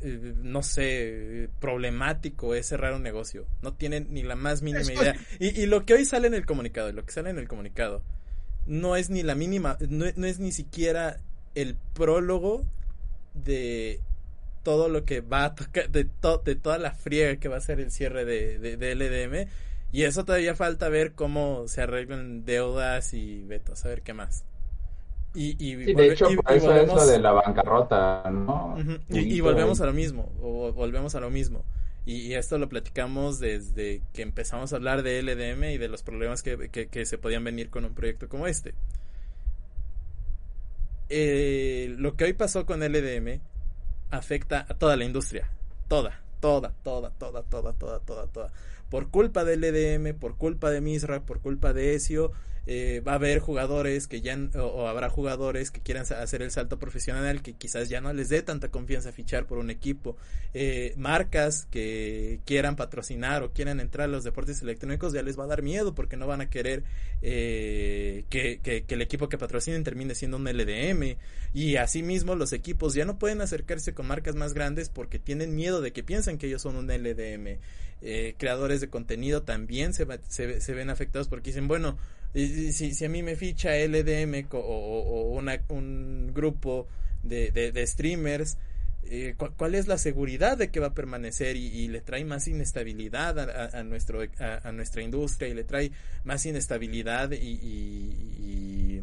eh, 0.00 0.34
no 0.42 0.62
sé, 0.62 1.48
problemático 1.60 2.54
es 2.54 2.66
cerrar 2.66 2.94
un 2.94 3.02
negocio. 3.02 3.46
No 3.62 3.72
tienen 3.74 4.08
ni 4.10 4.22
la 4.22 4.36
más 4.36 4.62
mínima 4.62 4.84
idea. 4.92 5.14
Y, 5.38 5.60
y 5.60 5.66
lo 5.66 5.84
que 5.86 5.94
hoy 5.94 6.04
sale 6.04 6.26
en 6.26 6.34
el 6.34 6.46
comunicado, 6.46 6.92
lo 6.92 7.04
que 7.04 7.12
sale 7.12 7.30
en 7.30 7.38
el 7.38 7.48
comunicado, 7.48 8.02
no 8.66 8.96
es 8.96 9.10
ni 9.10 9.22
la 9.22 9.34
mínima, 9.34 9.76
no, 9.88 10.06
no 10.16 10.26
es 10.26 10.38
ni 10.38 10.52
siquiera 10.52 11.18
el 11.54 11.76
prólogo 11.94 12.64
de 13.34 14.00
todo 14.62 14.88
lo 14.88 15.04
que 15.04 15.20
va 15.20 15.44
a 15.44 15.54
tocar, 15.54 15.90
de, 15.90 16.04
to- 16.04 16.38
de 16.44 16.54
toda 16.56 16.78
la 16.78 16.94
friega 16.94 17.36
que 17.36 17.48
va 17.48 17.58
a 17.58 17.60
ser 17.60 17.80
el 17.80 17.90
cierre 17.90 18.24
de, 18.24 18.58
de, 18.58 18.76
de 18.76 18.94
LDM. 18.94 19.50
Y 19.94 20.02
eso 20.02 20.24
todavía 20.24 20.56
falta 20.56 20.88
ver 20.88 21.12
cómo 21.12 21.68
se 21.68 21.80
arreglan 21.82 22.44
deudas 22.44 23.14
y 23.14 23.42
veto, 23.44 23.72
a 23.72 23.76
saber 23.76 24.02
qué 24.02 24.12
más. 24.12 24.44
Y, 25.34 25.50
y, 25.52 25.76
Sí, 25.84 25.92
volve- 25.92 25.94
de 25.94 26.12
hecho, 26.12 26.30
y- 26.30 26.36
por 26.36 26.52
y 26.52 26.56
eso 26.58 26.72
es 26.74 26.86
lo 26.88 26.94
volvemos- 26.94 27.06
de 27.08 27.18
la 27.20 27.30
bancarrota, 27.32 28.30
¿no? 28.30 28.76
Y, 29.08 29.40
volvemos 29.40 29.80
a 29.80 29.86
lo 29.86 29.92
mismo, 29.92 30.32
o 30.42 30.72
volvemos 30.72 31.14
a 31.14 31.20
lo 31.20 31.30
mismo. 31.30 31.64
Y, 32.06 32.16
y 32.22 32.34
esto 32.34 32.58
lo 32.58 32.68
platicamos 32.68 33.38
desde 33.38 34.02
que 34.12 34.22
empezamos 34.22 34.72
a 34.72 34.76
hablar 34.76 35.02
de 35.04 35.20
LDM 35.22 35.72
y 35.72 35.78
de 35.78 35.88
los 35.88 36.02
problemas 36.02 36.42
que, 36.42 36.68
que- 36.70 36.88
que 36.88 37.06
se 37.06 37.16
podían 37.16 37.44
venir 37.44 37.70
con 37.70 37.84
un 37.84 37.94
proyecto 37.94 38.28
como 38.28 38.46
este. 38.48 38.74
Eh, 41.08 41.94
lo 41.98 42.16
que 42.16 42.24
hoy 42.24 42.32
pasó 42.32 42.66
con 42.66 42.82
LDM 42.82 43.40
afecta 44.10 44.66
a 44.68 44.74
toda 44.74 44.96
la 44.96 45.04
industria. 45.04 45.48
Toda, 45.88 46.20
toda, 46.40 46.72
toda, 46.82 47.10
toda, 47.10 47.42
toda, 47.42 47.72
toda, 47.74 48.00
toda, 48.00 48.26
toda. 48.26 48.52
Por 48.88 49.10
culpa 49.10 49.44
del 49.44 49.64
EDM, 49.64 50.18
por 50.18 50.36
culpa 50.36 50.70
de 50.70 50.80
Misra, 50.80 51.24
por 51.24 51.40
culpa 51.40 51.72
de 51.72 51.94
Ezio, 51.94 52.32
eh, 52.66 53.02
va 53.06 53.12
a 53.12 53.14
haber 53.16 53.40
jugadores 53.40 54.06
que 54.06 54.22
ya, 54.22 54.38
o, 54.54 54.88
habrá 54.88 55.10
jugadores 55.10 55.70
que 55.70 55.80
quieran 55.80 56.06
hacer 56.10 56.40
el 56.40 56.50
salto 56.50 56.78
profesional 56.78 57.42
que 57.42 57.52
quizás 57.52 57.90
ya 57.90 58.00
no 58.00 58.12
les 58.14 58.30
dé 58.30 58.40
tanta 58.40 58.70
confianza 58.70 59.12
fichar 59.12 59.46
por 59.46 59.58
un 59.58 59.68
equipo, 59.68 60.16
eh, 60.54 60.94
marcas 60.96 61.66
que 61.70 62.40
quieran 62.46 62.76
patrocinar 62.76 63.42
o 63.42 63.52
quieran 63.52 63.80
entrar 63.80 64.06
a 64.06 64.08
los 64.08 64.24
deportes 64.24 64.62
electrónicos 64.62 65.12
ya 65.12 65.22
les 65.22 65.38
va 65.38 65.44
a 65.44 65.48
dar 65.48 65.60
miedo 65.60 65.94
porque 65.94 66.16
no 66.16 66.26
van 66.26 66.40
a 66.40 66.48
querer 66.48 66.84
eh, 67.20 68.24
que, 68.30 68.60
que, 68.62 68.84
el 68.88 69.02
equipo 69.02 69.28
que 69.28 69.36
patrocinen 69.36 69.84
termine 69.84 70.14
siendo 70.14 70.38
un 70.38 70.44
LDM 70.44 71.16
y 71.52 71.76
asimismo 71.76 72.34
los 72.34 72.54
equipos 72.54 72.94
ya 72.94 73.04
no 73.04 73.18
pueden 73.18 73.42
acercarse 73.42 73.92
con 73.92 74.06
marcas 74.06 74.36
más 74.36 74.54
grandes 74.54 74.88
porque 74.88 75.18
tienen 75.18 75.54
miedo 75.54 75.82
de 75.82 75.92
que 75.92 76.02
piensen 76.02 76.38
que 76.38 76.46
ellos 76.46 76.62
son 76.62 76.76
un 76.76 76.86
LDM. 76.86 77.58
creadores 78.38 78.80
de 78.80 78.88
contenido 78.88 79.42
también 79.42 79.92
se, 79.92 80.06
se, 80.28 80.60
se 80.60 80.74
ven 80.74 80.88
afectados 80.88 81.28
porque 81.28 81.50
dicen, 81.50 81.68
bueno, 81.68 81.98
si, 82.34 82.94
si 82.94 83.04
a 83.04 83.08
mí 83.08 83.22
me 83.22 83.36
ficha 83.36 83.76
LDM 83.76 84.46
o, 84.52 85.40
un 85.68 86.32
grupo 86.34 86.88
de, 87.22 87.50
de, 87.50 87.86
streamers, 87.86 88.58
eh, 89.04 89.34
¿cuál 89.56 89.74
es 89.74 89.86
la 89.86 89.98
seguridad 89.98 90.58
de 90.58 90.70
que 90.70 90.80
va 90.80 90.88
a 90.88 90.94
permanecer 90.94 91.56
y, 91.56 91.86
le 91.88 92.00
trae 92.00 92.24
más 92.24 92.48
inestabilidad 92.48 93.38
a, 93.38 93.78
a 93.78 93.82
nuestro, 93.84 94.20
a, 94.38 94.72
nuestra 94.72 95.02
industria 95.02 95.48
y 95.48 95.54
le 95.54 95.64
trae 95.64 95.92
más 96.24 96.44
inestabilidad 96.44 97.30
y, 97.32 99.00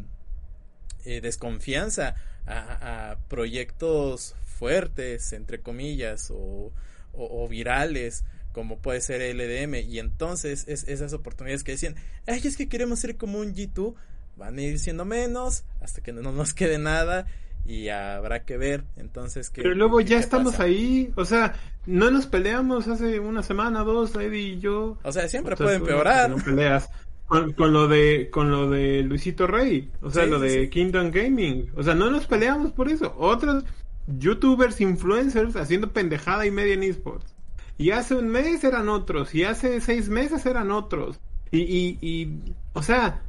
eh, 1.05 1.21
desconfianza 1.21 2.15
a, 2.45 3.15
proyectos 3.29 4.35
fuertes, 4.43 5.31
entre 5.31 5.61
comillas, 5.61 6.31
o, 6.31 6.71
o 7.13 7.47
virales? 7.47 8.25
Como 8.51 8.79
puede 8.79 9.01
ser 9.01 9.21
LDM 9.35 9.75
y 9.89 9.99
entonces 9.99 10.65
es, 10.67 10.87
esas 10.87 11.13
oportunidades 11.13 11.63
que 11.63 11.73
decían, 11.73 11.95
ay, 12.27 12.41
es 12.43 12.57
que 12.57 12.69
queremos 12.69 12.99
ser 12.99 13.17
como 13.17 13.39
un 13.39 13.53
G2, 13.55 13.95
van 14.37 14.57
a 14.57 14.61
ir 14.61 14.79
siendo 14.79 15.05
menos 15.05 15.63
hasta 15.81 16.01
que 16.01 16.13
no 16.13 16.31
nos 16.31 16.53
quede 16.53 16.77
nada 16.77 17.27
y 17.65 17.89
habrá 17.89 18.43
que 18.43 18.57
ver 18.57 18.83
entonces 18.97 19.51
que 19.51 19.61
pero 19.61 19.75
luego 19.75 20.01
ya 20.01 20.17
estamos 20.17 20.59
ahí 20.59 21.11
o 21.15 21.25
sea 21.25 21.53
no 21.85 22.11
nos 22.11 22.27
peleamos 22.27 22.87
hace 22.87 23.19
una 23.19 23.43
semana 23.43 23.83
dos 23.83 24.15
Eddie 24.15 24.53
y 24.53 24.59
yo. 24.59 24.97
O 25.03 25.11
sea 25.11 25.27
siempre 25.27 25.55
puede 25.55 25.77
empeorar 25.77 26.33
peleas. 26.43 26.89
Con, 27.27 27.71
lo 27.71 27.87
de 27.87 28.29
con 28.29 28.51
lo 28.51 28.69
de 28.69 29.03
Luisito 29.03 29.47
Rey 29.47 29.89
o 30.01 30.09
sea 30.09 30.25
lo 30.25 30.39
de 30.39 30.69
Kingdom 30.69 31.11
Gaming. 31.11 31.71
O 31.75 31.83
sea 31.83 31.95
no 31.95 32.11
nos 32.11 32.27
peleamos 32.27 32.71
por 32.73 32.89
eso. 32.89 33.15
Otros 33.17 33.63
youtubers 34.07 34.81
influencers 34.81 35.55
haciendo 35.55 35.91
pendejada 35.91 36.45
y 36.45 36.51
media 36.51 36.73
en 36.73 36.83
esports 36.83 37.33
y 37.81 37.89
hace 37.89 38.13
un 38.13 38.29
mes 38.29 38.63
eran 38.63 38.89
otros, 38.89 39.33
y 39.33 39.43
hace 39.43 39.81
seis 39.81 40.07
meses 40.07 40.45
eran 40.45 40.69
otros. 40.69 41.19
Y, 41.49 41.61
y, 41.61 41.97
y, 41.99 42.53
o 42.73 42.83
sea, 42.83 43.23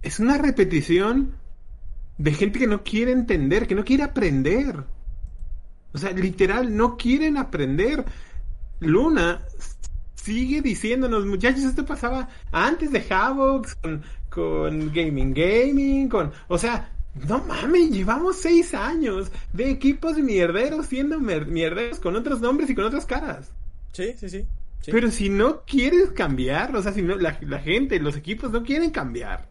es 0.00 0.20
una 0.20 0.38
repetición 0.38 1.32
de 2.16 2.32
gente 2.32 2.60
que 2.60 2.68
no 2.68 2.84
quiere 2.84 3.10
entender, 3.10 3.66
que 3.66 3.74
no 3.74 3.84
quiere 3.84 4.04
aprender. 4.04 4.84
O 5.92 5.98
sea, 5.98 6.12
literal, 6.12 6.76
no 6.76 6.96
quieren 6.96 7.36
aprender. 7.36 8.04
Luna 8.78 9.42
sigue 10.14 10.62
diciéndonos, 10.62 11.26
muchachos, 11.26 11.64
esto 11.64 11.84
pasaba 11.84 12.28
antes 12.52 12.92
de 12.92 13.04
Havoc, 13.10 13.66
con, 14.30 14.92
Gaming 14.94 15.34
Gaming, 15.34 16.08
con... 16.08 16.30
O 16.46 16.58
sea, 16.58 16.92
no 17.26 17.42
mames, 17.42 17.90
llevamos 17.90 18.36
seis 18.36 18.72
años 18.72 19.32
de 19.52 19.68
equipos 19.68 20.16
mierderos 20.18 20.86
siendo 20.86 21.18
mierderos 21.18 21.98
con 21.98 22.14
otros 22.14 22.40
nombres 22.40 22.70
y 22.70 22.76
con 22.76 22.84
otras 22.84 23.04
caras. 23.04 23.50
Sí, 23.96 24.14
sí, 24.18 24.28
sí. 24.28 24.46
Pero 24.84 25.10
si 25.10 25.30
no 25.30 25.62
quieres 25.62 26.10
cambiar, 26.10 26.76
o 26.76 26.82
sea, 26.82 26.92
si 26.92 27.00
no, 27.00 27.16
la, 27.16 27.32
gente, 27.32 27.98
los 27.98 28.14
equipos 28.14 28.52
no 28.52 28.62
quieren 28.62 28.90
cambiar, 28.90 29.48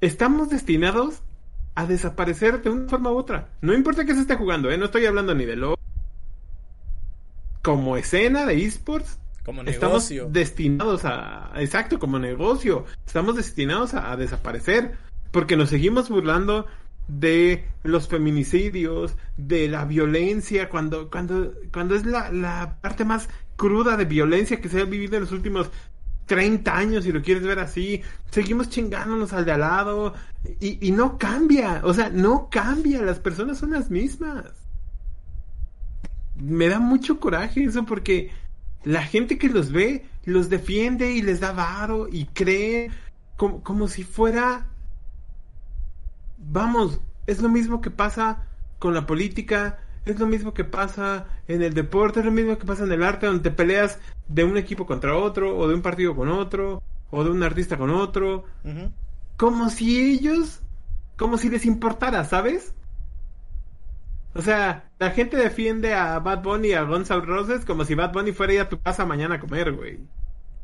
estamos 0.00 0.50
destinados 0.50 1.22
a 1.76 1.86
desaparecer 1.86 2.60
de 2.60 2.70
una 2.70 2.88
forma 2.88 3.12
u 3.12 3.16
otra. 3.16 3.50
No 3.60 3.72
importa 3.72 4.04
que 4.04 4.14
se 4.14 4.22
esté 4.22 4.34
jugando, 4.34 4.68
¿eh? 4.70 4.76
No 4.76 4.86
estoy 4.86 5.06
hablando 5.06 5.32
ni 5.34 5.44
de 5.44 5.54
lo... 5.54 5.78
Como 7.62 7.96
escena 7.96 8.44
de 8.46 8.64
esports, 8.64 9.20
como 9.44 9.62
negocio. 9.62 10.24
Estamos 10.24 10.32
destinados 10.32 11.04
a... 11.04 11.52
Exacto, 11.56 12.00
como 12.00 12.18
negocio. 12.18 12.84
Estamos 13.06 13.36
destinados 13.36 13.94
a 13.94 14.16
desaparecer. 14.16 14.96
Porque 15.30 15.56
nos 15.56 15.68
seguimos 15.68 16.08
burlando 16.08 16.66
de 17.08 17.64
los 17.82 18.06
feminicidios, 18.06 19.16
de 19.36 19.68
la 19.68 19.84
violencia, 19.84 20.68
cuando, 20.68 21.10
cuando, 21.10 21.54
cuando 21.72 21.94
es 21.94 22.06
la, 22.06 22.30
la 22.30 22.78
parte 22.80 23.04
más 23.04 23.28
cruda 23.56 23.96
de 23.96 24.04
violencia 24.04 24.60
que 24.60 24.68
se 24.68 24.80
ha 24.80 24.84
vivido 24.84 25.16
en 25.16 25.22
los 25.22 25.32
últimos 25.32 25.70
30 26.26 26.76
años, 26.76 27.04
si 27.04 27.12
lo 27.12 27.22
quieres 27.22 27.42
ver 27.42 27.58
así, 27.58 28.02
seguimos 28.30 28.68
chingándonos 28.68 29.32
al 29.32 29.46
de 29.46 29.52
al 29.52 29.60
lado 29.60 30.14
y, 30.60 30.86
y 30.86 30.92
no 30.92 31.18
cambia, 31.18 31.80
o 31.82 31.94
sea, 31.94 32.10
no 32.10 32.48
cambia, 32.50 33.02
las 33.02 33.18
personas 33.18 33.58
son 33.58 33.70
las 33.70 33.90
mismas. 33.90 34.44
Me 36.36 36.68
da 36.68 36.78
mucho 36.78 37.18
coraje 37.18 37.64
eso 37.64 37.84
porque 37.84 38.30
la 38.84 39.02
gente 39.02 39.38
que 39.38 39.48
los 39.48 39.72
ve 39.72 40.04
los 40.24 40.50
defiende 40.50 41.12
y 41.12 41.22
les 41.22 41.40
da 41.40 41.52
varo 41.52 42.06
y 42.12 42.26
cree 42.26 42.90
como, 43.36 43.62
como 43.62 43.88
si 43.88 44.04
fuera 44.04 44.66
vamos, 46.50 47.00
es 47.26 47.40
lo 47.40 47.48
mismo 47.48 47.80
que 47.80 47.90
pasa 47.90 48.46
con 48.78 48.94
la 48.94 49.06
política, 49.06 49.78
es 50.04 50.18
lo 50.18 50.26
mismo 50.26 50.54
que 50.54 50.64
pasa 50.64 51.26
en 51.46 51.62
el 51.62 51.74
deporte, 51.74 52.20
es 52.20 52.26
lo 52.26 52.32
mismo 52.32 52.56
que 52.58 52.66
pasa 52.66 52.84
en 52.84 52.92
el 52.92 53.02
arte, 53.02 53.26
donde 53.26 53.42
te 53.42 53.50
peleas 53.50 53.98
de 54.28 54.44
un 54.44 54.56
equipo 54.56 54.86
contra 54.86 55.16
otro, 55.16 55.56
o 55.56 55.68
de 55.68 55.74
un 55.74 55.82
partido 55.82 56.16
con 56.16 56.28
otro, 56.28 56.82
o 57.10 57.24
de 57.24 57.30
un 57.30 57.42
artista 57.42 57.76
con 57.76 57.90
otro. 57.90 58.44
Como 59.36 59.70
si 59.70 60.12
ellos, 60.12 60.60
como 61.16 61.38
si 61.38 61.48
les 61.48 61.66
importara, 61.66 62.24
¿sabes? 62.24 62.74
O 64.34 64.42
sea, 64.42 64.90
la 64.98 65.10
gente 65.10 65.36
defiende 65.36 65.94
a 65.94 66.18
Bad 66.20 66.42
Bunny 66.42 66.68
y 66.68 66.72
a 66.74 66.82
Guns 66.82 67.10
N' 67.10 67.20
Roses 67.22 67.64
como 67.64 67.84
si 67.84 67.94
Bad 67.94 68.12
Bunny 68.12 68.32
fuera 68.32 68.52
a 68.52 68.54
ir 68.54 68.60
a 68.62 68.68
tu 68.68 68.80
casa 68.80 69.04
mañana 69.04 69.36
a 69.36 69.40
comer, 69.40 69.72
güey. 69.72 69.98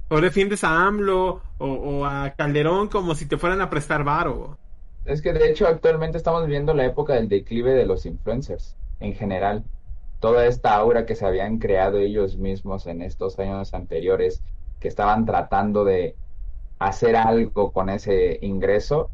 O 0.09 0.21
defiendes 0.21 0.65
a 0.65 0.87
AMLO 0.87 1.43
o, 1.59 1.67
o, 1.67 2.05
a 2.07 2.31
Calderón 2.31 2.89
como 2.89 3.15
si 3.15 3.27
te 3.27 3.39
fueran 3.39 3.61
a 3.61 3.71
prestar 3.71 4.05
varo. 4.05 4.59
Es 5.05 5.21
que 5.21 5.33
de 5.35 5.51
hecho 5.51 5.67
actualmente 5.67 6.17
estamos 6.17 6.45
viviendo 6.45 6.73
la 6.73 6.87
época 6.87 7.15
del 7.15 7.29
declive 7.29 7.75
de 7.75 7.85
los 7.85 8.07
influencers 8.07 8.77
en 9.01 9.15
general. 9.15 9.63
Toda 10.21 10.47
esta 10.47 10.75
aura 10.75 11.05
que 11.05 11.15
se 11.15 11.27
habían 11.27 11.59
creado 11.59 11.99
ellos 11.99 12.39
mismos 12.39 12.87
en 12.87 13.03
estos 13.03 13.39
años 13.39 13.75
anteriores, 13.75 14.43
que 14.81 14.89
estaban 14.89 15.27
tratando 15.27 15.85
de 15.85 16.17
hacer 16.79 17.17
algo 17.17 17.73
con 17.73 17.91
ese 17.91 18.39
ingreso, 18.41 19.11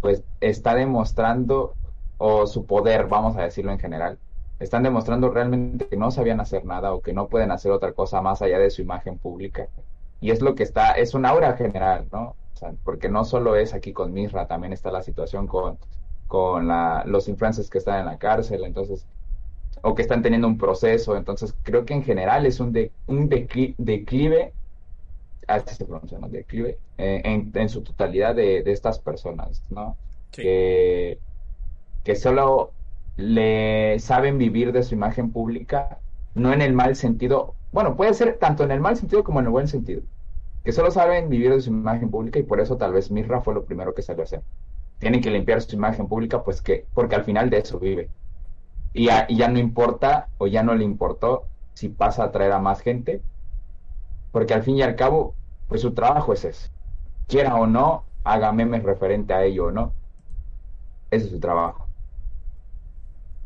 pues 0.00 0.22
está 0.40 0.74
demostrando, 0.74 1.74
o 2.16 2.46
su 2.46 2.64
poder, 2.66 3.06
vamos 3.06 3.36
a 3.36 3.42
decirlo 3.42 3.72
en 3.72 3.78
general, 3.78 4.18
están 4.58 4.82
demostrando 4.82 5.30
realmente 5.30 5.88
que 5.88 5.96
no 5.96 6.10
sabían 6.10 6.40
hacer 6.40 6.64
nada 6.64 6.92
o 6.94 7.00
que 7.02 7.12
no 7.12 7.28
pueden 7.28 7.50
hacer 7.50 7.70
otra 7.70 7.92
cosa 7.92 8.22
más 8.22 8.42
allá 8.42 8.58
de 8.58 8.70
su 8.70 8.82
imagen 8.82 9.18
pública. 9.18 9.68
Y 10.20 10.30
es 10.30 10.40
lo 10.40 10.54
que 10.54 10.64
está, 10.64 10.92
es 10.92 11.14
un 11.14 11.26
aura 11.26 11.56
general, 11.56 12.08
¿no? 12.12 12.34
Porque 12.84 13.08
no 13.08 13.24
solo 13.24 13.56
es 13.56 13.74
aquí 13.74 13.92
con 13.92 14.12
Misra, 14.12 14.46
también 14.46 14.72
está 14.72 14.90
la 14.90 15.02
situación 15.02 15.46
con, 15.46 15.78
con 16.26 16.68
la, 16.68 17.04
los 17.06 17.28
influencers 17.28 17.70
que 17.70 17.78
están 17.78 18.00
en 18.00 18.06
la 18.06 18.18
cárcel, 18.18 18.64
entonces, 18.64 19.06
o 19.82 19.94
que 19.94 20.02
están 20.02 20.22
teniendo 20.22 20.48
un 20.48 20.58
proceso, 20.58 21.16
entonces 21.16 21.54
creo 21.62 21.84
que 21.84 21.94
en 21.94 22.04
general 22.04 22.46
es 22.46 22.60
un, 22.60 22.72
de, 22.72 22.92
un 23.06 23.28
declive, 23.28 24.52
así 25.46 25.74
se 25.74 25.84
pronuncia, 25.84 26.18
¿no? 26.18 26.28
Declive, 26.28 26.78
eh, 26.98 27.22
en, 27.24 27.50
en, 27.54 27.68
su 27.68 27.82
totalidad 27.82 28.34
de, 28.34 28.62
de 28.62 28.72
estas 28.72 28.98
personas, 28.98 29.62
¿no? 29.70 29.96
Que, 30.30 31.18
que 32.04 32.16
solo 32.16 32.72
le 33.16 33.98
saben 33.98 34.38
vivir 34.38 34.72
de 34.72 34.82
su 34.82 34.94
imagen 34.94 35.32
pública, 35.32 35.98
no 36.34 36.52
en 36.52 36.62
el 36.62 36.72
mal 36.74 36.94
sentido, 36.96 37.54
bueno, 37.72 37.96
puede 37.96 38.14
ser 38.14 38.38
tanto 38.38 38.64
en 38.64 38.70
el 38.70 38.80
mal 38.80 38.96
sentido 38.96 39.24
como 39.24 39.40
en 39.40 39.46
el 39.46 39.52
buen 39.52 39.68
sentido 39.68 40.02
que 40.68 40.72
solo 40.72 40.90
saben 40.90 41.30
vivir 41.30 41.50
de 41.50 41.62
su 41.62 41.70
imagen 41.70 42.10
pública 42.10 42.38
y 42.38 42.42
por 42.42 42.60
eso 42.60 42.76
tal 42.76 42.92
vez 42.92 43.10
Mirra 43.10 43.40
fue 43.40 43.54
lo 43.54 43.64
primero 43.64 43.94
que 43.94 44.02
salió 44.02 44.20
a 44.20 44.24
hacer. 44.24 44.42
Tienen 44.98 45.22
que 45.22 45.30
limpiar 45.30 45.62
su 45.62 45.74
imagen 45.74 46.08
pública, 46.08 46.44
pues 46.44 46.60
que, 46.60 46.84
porque 46.92 47.14
al 47.14 47.24
final 47.24 47.48
de 47.48 47.56
eso 47.56 47.78
vive. 47.78 48.10
Y 48.92 49.06
ya, 49.06 49.26
ya 49.28 49.48
no 49.48 49.58
importa 49.58 50.28
o 50.36 50.46
ya 50.46 50.62
no 50.62 50.74
le 50.74 50.84
importó 50.84 51.46
si 51.72 51.88
pasa 51.88 52.24
a 52.24 52.32
traer 52.32 52.52
a 52.52 52.58
más 52.58 52.82
gente, 52.82 53.22
porque 54.30 54.52
al 54.52 54.62
fin 54.62 54.76
y 54.76 54.82
al 54.82 54.94
cabo, 54.94 55.34
pues 55.68 55.80
su 55.80 55.94
trabajo 55.94 56.34
es 56.34 56.44
ese. 56.44 56.68
Quiera 57.28 57.54
o 57.54 57.66
no, 57.66 58.04
haga 58.22 58.52
memes 58.52 58.82
referente 58.82 59.32
a 59.32 59.44
ello 59.44 59.68
o 59.68 59.70
no. 59.70 59.94
Ese 61.10 61.24
es 61.24 61.30
su 61.30 61.40
trabajo. 61.40 61.88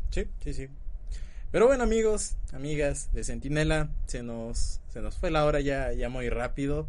Sí, 0.09 0.27
sí, 0.41 0.53
sí. 0.53 0.67
Pero 1.53 1.67
bueno, 1.67 1.85
amigos, 1.85 2.35
amigas 2.51 3.13
de 3.13 3.23
Sentinela, 3.23 3.91
se 4.07 4.23
nos, 4.23 4.81
se 4.89 5.01
nos 5.01 5.15
fue 5.15 5.31
la 5.31 5.45
hora 5.45 5.61
ya, 5.61 5.93
ya 5.93 6.09
muy 6.09 6.27
rápido. 6.27 6.85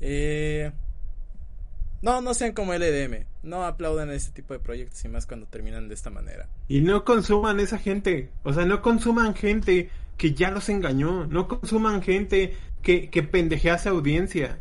Eh, 0.00 0.72
no, 2.02 2.20
no 2.20 2.34
sean 2.34 2.52
como 2.52 2.74
LDM. 2.74 3.26
No 3.42 3.64
aplaudan 3.64 4.10
este 4.10 4.32
tipo 4.32 4.54
de 4.54 4.60
proyectos 4.60 5.04
y 5.04 5.08
más 5.08 5.26
cuando 5.26 5.46
terminan 5.46 5.88
de 5.88 5.94
esta 5.94 6.10
manera. 6.10 6.48
Y 6.68 6.80
no 6.80 7.04
consuman 7.04 7.60
esa 7.60 7.78
gente. 7.78 8.30
O 8.42 8.52
sea, 8.52 8.64
no 8.64 8.82
consuman 8.82 9.34
gente 9.34 9.90
que 10.16 10.34
ya 10.34 10.50
los 10.50 10.68
engañó. 10.68 11.26
No 11.26 11.48
consuman 11.48 12.02
gente 12.02 12.56
que, 12.82 13.10
que 13.10 13.22
pendejea 13.22 13.74
a 13.74 13.78
su 13.78 13.90
audiencia. 13.90 14.58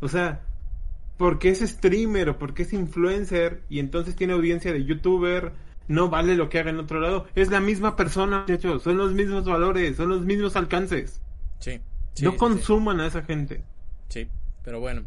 O 0.00 0.08
sea, 0.08 0.42
porque 1.16 1.50
es 1.50 1.60
streamer 1.60 2.30
o 2.30 2.38
porque 2.38 2.62
es 2.64 2.72
influencer 2.72 3.62
y 3.68 3.78
entonces 3.78 4.16
tiene 4.16 4.32
audiencia 4.32 4.72
de 4.72 4.84
youtuber, 4.84 5.52
no 5.88 6.08
vale 6.08 6.34
lo 6.34 6.48
que 6.48 6.58
haga 6.58 6.70
en 6.70 6.78
otro 6.78 7.00
lado. 7.00 7.26
Es 7.34 7.50
la 7.50 7.60
misma 7.60 7.96
persona, 7.96 8.40
muchachos. 8.40 8.82
Son 8.82 8.96
los 8.96 9.12
mismos 9.12 9.44
valores, 9.44 9.96
son 9.96 10.08
los 10.08 10.22
mismos 10.22 10.56
alcances. 10.56 11.20
Sí. 11.58 11.80
sí, 12.14 12.24
no 12.24 12.32
sí, 12.32 12.36
consuman 12.36 13.00
a 13.00 13.06
esa 13.06 13.22
gente. 13.22 13.62
Sí, 14.08 14.28
pero 14.62 14.80
bueno. 14.80 15.04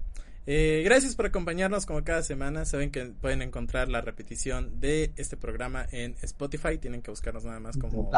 Eh, 0.48 0.84
gracias 0.86 1.16
por 1.16 1.26
acompañarnos 1.26 1.88
como 1.88 2.04
cada 2.04 2.22
semana. 2.22 2.66
Saben 2.66 2.92
que 2.92 3.06
pueden 3.06 3.42
encontrar 3.42 3.90
la 3.90 4.02
repetición 4.02 4.80
de 4.80 5.12
este 5.16 5.38
programa 5.38 5.88
en 5.92 6.16
Spotify. 6.22 6.78
Tienen 6.78 7.02
que 7.02 7.10
buscarnos 7.10 7.46
nada 7.46 7.60
más 7.60 7.78
como, 7.78 8.12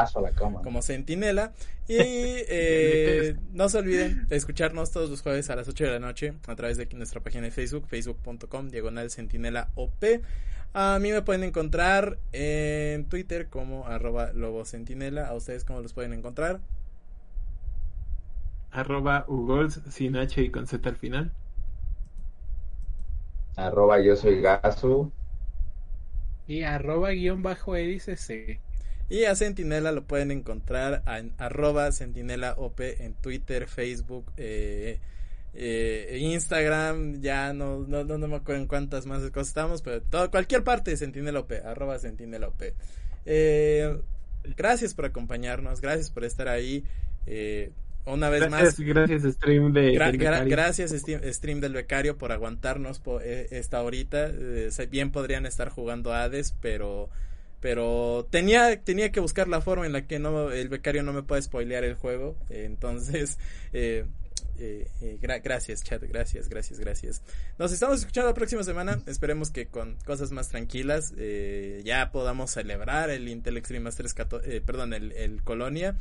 como 0.61 0.81
Centinela. 0.81 1.53
Y 1.87 1.95
eh, 1.97 3.37
no 3.53 3.69
se 3.69 3.77
olviden 3.77 4.27
de 4.27 4.35
escucharnos 4.35 4.91
todos 4.91 5.09
los 5.09 5.21
jueves 5.21 5.49
a 5.49 5.55
las 5.55 5.69
8 5.69 5.85
de 5.85 5.91
la 5.91 5.99
noche 5.99 6.33
a 6.47 6.55
través 6.55 6.77
de 6.77 6.87
nuestra 6.93 7.21
página 7.21 7.43
de 7.43 7.51
Facebook, 7.51 7.87
facebook.com, 7.87 8.69
diagonal 8.69 9.09
Centinela 9.09 9.69
OP. 9.75 10.03
A 10.73 10.99
mí 10.99 11.11
me 11.11 11.21
pueden 11.21 11.43
encontrar 11.43 12.19
en 12.33 13.05
Twitter 13.05 13.47
como 13.47 13.87
arroba 13.87 14.33
lobo 14.33 14.65
centinela. 14.65 15.27
¿A 15.27 15.33
ustedes 15.33 15.63
cómo 15.63 15.81
los 15.81 15.93
pueden 15.93 16.13
encontrar? 16.13 16.59
Arroba 18.71 19.25
Ugols 19.27 19.81
sin 19.89 20.15
H 20.17 20.41
y 20.41 20.49
con 20.49 20.67
Z 20.67 20.87
al 20.87 20.95
final. 20.95 21.31
Arroba 23.55 23.99
yo 23.99 24.15
soy 24.15 24.41
Gasu. 24.41 25.11
Y 26.47 26.63
arroba 26.63 27.11
guion 27.11 27.43
bajo 27.43 27.75
edicc. 27.75 28.59
Y 29.09 29.23
a 29.23 29.35
Centinela 29.35 29.91
lo 29.91 30.03
pueden 30.03 30.31
encontrar 30.31 31.03
en 31.07 31.33
arroba 31.37 31.91
Centinela 31.91 32.53
OP 32.57 32.79
en 32.81 33.13
Twitter, 33.15 33.67
Facebook, 33.67 34.25
eh, 34.37 34.99
eh, 35.53 36.17
Instagram, 36.21 37.21
ya 37.21 37.53
no, 37.53 37.79
no, 37.79 38.03
no, 38.03 38.17
no 38.17 38.27
me 38.27 38.35
acuerdo 38.35 38.61
en 38.61 38.67
cuántas 38.67 39.05
más 39.05 39.21
cosas 39.31 39.47
estamos, 39.47 39.81
pero 39.81 40.01
todo, 40.01 40.29
cualquier 40.29 40.63
parte 40.63 40.91
de 40.91 40.97
Centinela 40.97 41.39
OP, 41.39 41.51
arroba 41.65 41.97
Centinela 41.99 42.49
OP. 42.49 42.73
Eh, 43.25 43.97
gracias 44.55 44.93
por 44.93 45.05
acompañarnos, 45.05 45.81
gracias 45.81 46.11
por 46.11 46.25
estar 46.25 46.47
ahí. 46.47 46.83
Eh, 47.25 47.71
una 48.07 48.29
vez 48.29 48.41
Gracias, 48.49 48.79
más. 48.79 48.87
gracias 48.87 49.33
stream 49.35 49.73
de 49.73 49.93
Gra- 49.93 50.11
del 50.11 50.19
gra- 50.19 50.31
becario. 50.31 50.49
gracias 50.49 50.91
stream, 50.91 51.59
del 51.61 51.73
becario 51.73 52.17
por 52.17 52.31
aguantarnos 52.31 52.99
po- 52.99 53.21
eh, 53.21 53.47
esta 53.51 53.81
horita. 53.83 54.27
Eh, 54.31 54.69
bien 54.89 55.11
podrían 55.11 55.45
estar 55.45 55.69
jugando 55.69 56.13
Hades, 56.13 56.55
pero 56.61 57.09
pero 57.59 58.27
tenía 58.29 58.79
tenía 58.83 59.11
que 59.11 59.19
buscar 59.19 59.47
la 59.47 59.61
forma 59.61 59.85
en 59.85 59.93
la 59.93 60.05
que 60.05 60.19
no 60.19 60.51
el 60.51 60.69
becario 60.69 61.01
no 61.03 61.11
me 61.13 61.23
puede 61.23 61.41
spoilear 61.41 61.83
el 61.83 61.95
juego. 61.95 62.35
Entonces 62.49 63.37
eh, 63.73 64.05
eh, 64.59 64.87
eh, 65.01 65.17
gra- 65.21 65.41
gracias 65.43 65.83
chat, 65.83 66.01
gracias, 66.03 66.49
gracias, 66.49 66.79
gracias. 66.79 67.21
Nos 67.59 67.71
estamos 67.71 67.99
escuchando 67.99 68.29
la 68.29 68.33
próxima 68.35 68.63
semana. 68.63 68.99
Esperemos 69.07 69.51
que 69.51 69.67
con 69.67 69.95
cosas 70.05 70.31
más 70.31 70.49
tranquilas 70.49 71.13
eh, 71.17 71.81
ya 71.83 72.11
podamos 72.11 72.51
celebrar 72.51 73.09
el 73.09 73.27
Intel 73.27 73.57
Extreme 73.57 73.83
Masters, 73.85 74.13
14 74.13 74.57
eh, 74.57 74.61
perdón, 74.61 74.93
el, 74.93 75.11
el 75.13 75.43
Colonia. 75.43 75.95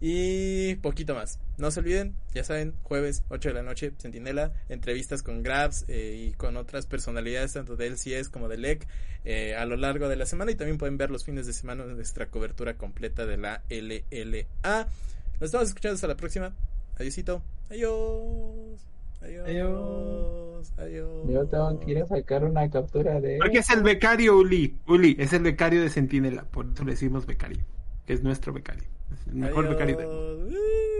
Y 0.00 0.76
poquito 0.76 1.14
más. 1.14 1.38
No 1.58 1.70
se 1.70 1.80
olviden, 1.80 2.14
ya 2.32 2.42
saben, 2.42 2.74
jueves 2.84 3.22
8 3.28 3.50
de 3.50 3.54
la 3.54 3.62
noche, 3.62 3.92
Centinela, 3.98 4.54
entrevistas 4.70 5.22
con 5.22 5.42
Grabs 5.42 5.84
eh, 5.88 6.28
y 6.28 6.32
con 6.32 6.56
otras 6.56 6.86
personalidades, 6.86 7.52
tanto 7.52 7.76
de 7.76 7.88
LCS 7.88 8.30
como 8.30 8.48
de 8.48 8.56
LEC, 8.56 8.86
eh, 9.26 9.54
a 9.54 9.66
lo 9.66 9.76
largo 9.76 10.08
de 10.08 10.16
la 10.16 10.24
semana. 10.24 10.50
Y 10.50 10.54
también 10.54 10.78
pueden 10.78 10.96
ver 10.96 11.10
los 11.10 11.24
fines 11.24 11.46
de 11.46 11.52
semana 11.52 11.84
nuestra 11.84 12.30
cobertura 12.30 12.78
completa 12.78 13.26
de 13.26 13.36
la 13.36 13.62
LLA. 13.68 14.86
Nos 15.34 15.46
estamos 15.48 15.68
escuchando 15.68 15.96
hasta 15.96 16.06
la 16.06 16.16
próxima. 16.16 16.54
Adiósito. 16.98 17.42
Adiós. 17.68 18.80
Adiós. 19.20 19.46
Adiós. 19.46 20.72
Adiós. 20.78 21.28
Yo 21.28 21.46
tengo 21.46 21.80
que 21.80 21.90
ir 21.90 22.02
a 22.02 22.06
sacar 22.06 22.44
una 22.44 22.70
captura 22.70 23.20
de. 23.20 23.36
Porque 23.36 23.58
es 23.58 23.68
el 23.68 23.82
becario 23.82 24.38
Uli. 24.38 24.78
Uli, 24.86 25.14
es 25.18 25.34
el 25.34 25.42
becario 25.42 25.82
de 25.82 25.90
Centinela. 25.90 26.44
Por 26.44 26.66
eso 26.72 26.84
le 26.84 26.92
decimos 26.92 27.26
becario. 27.26 27.62
Que 28.06 28.14
es 28.14 28.22
nuestro 28.22 28.54
becario. 28.54 28.84
Mejor 29.32 29.64
Adiós. 29.66 29.78
mecanismo. 29.78 30.99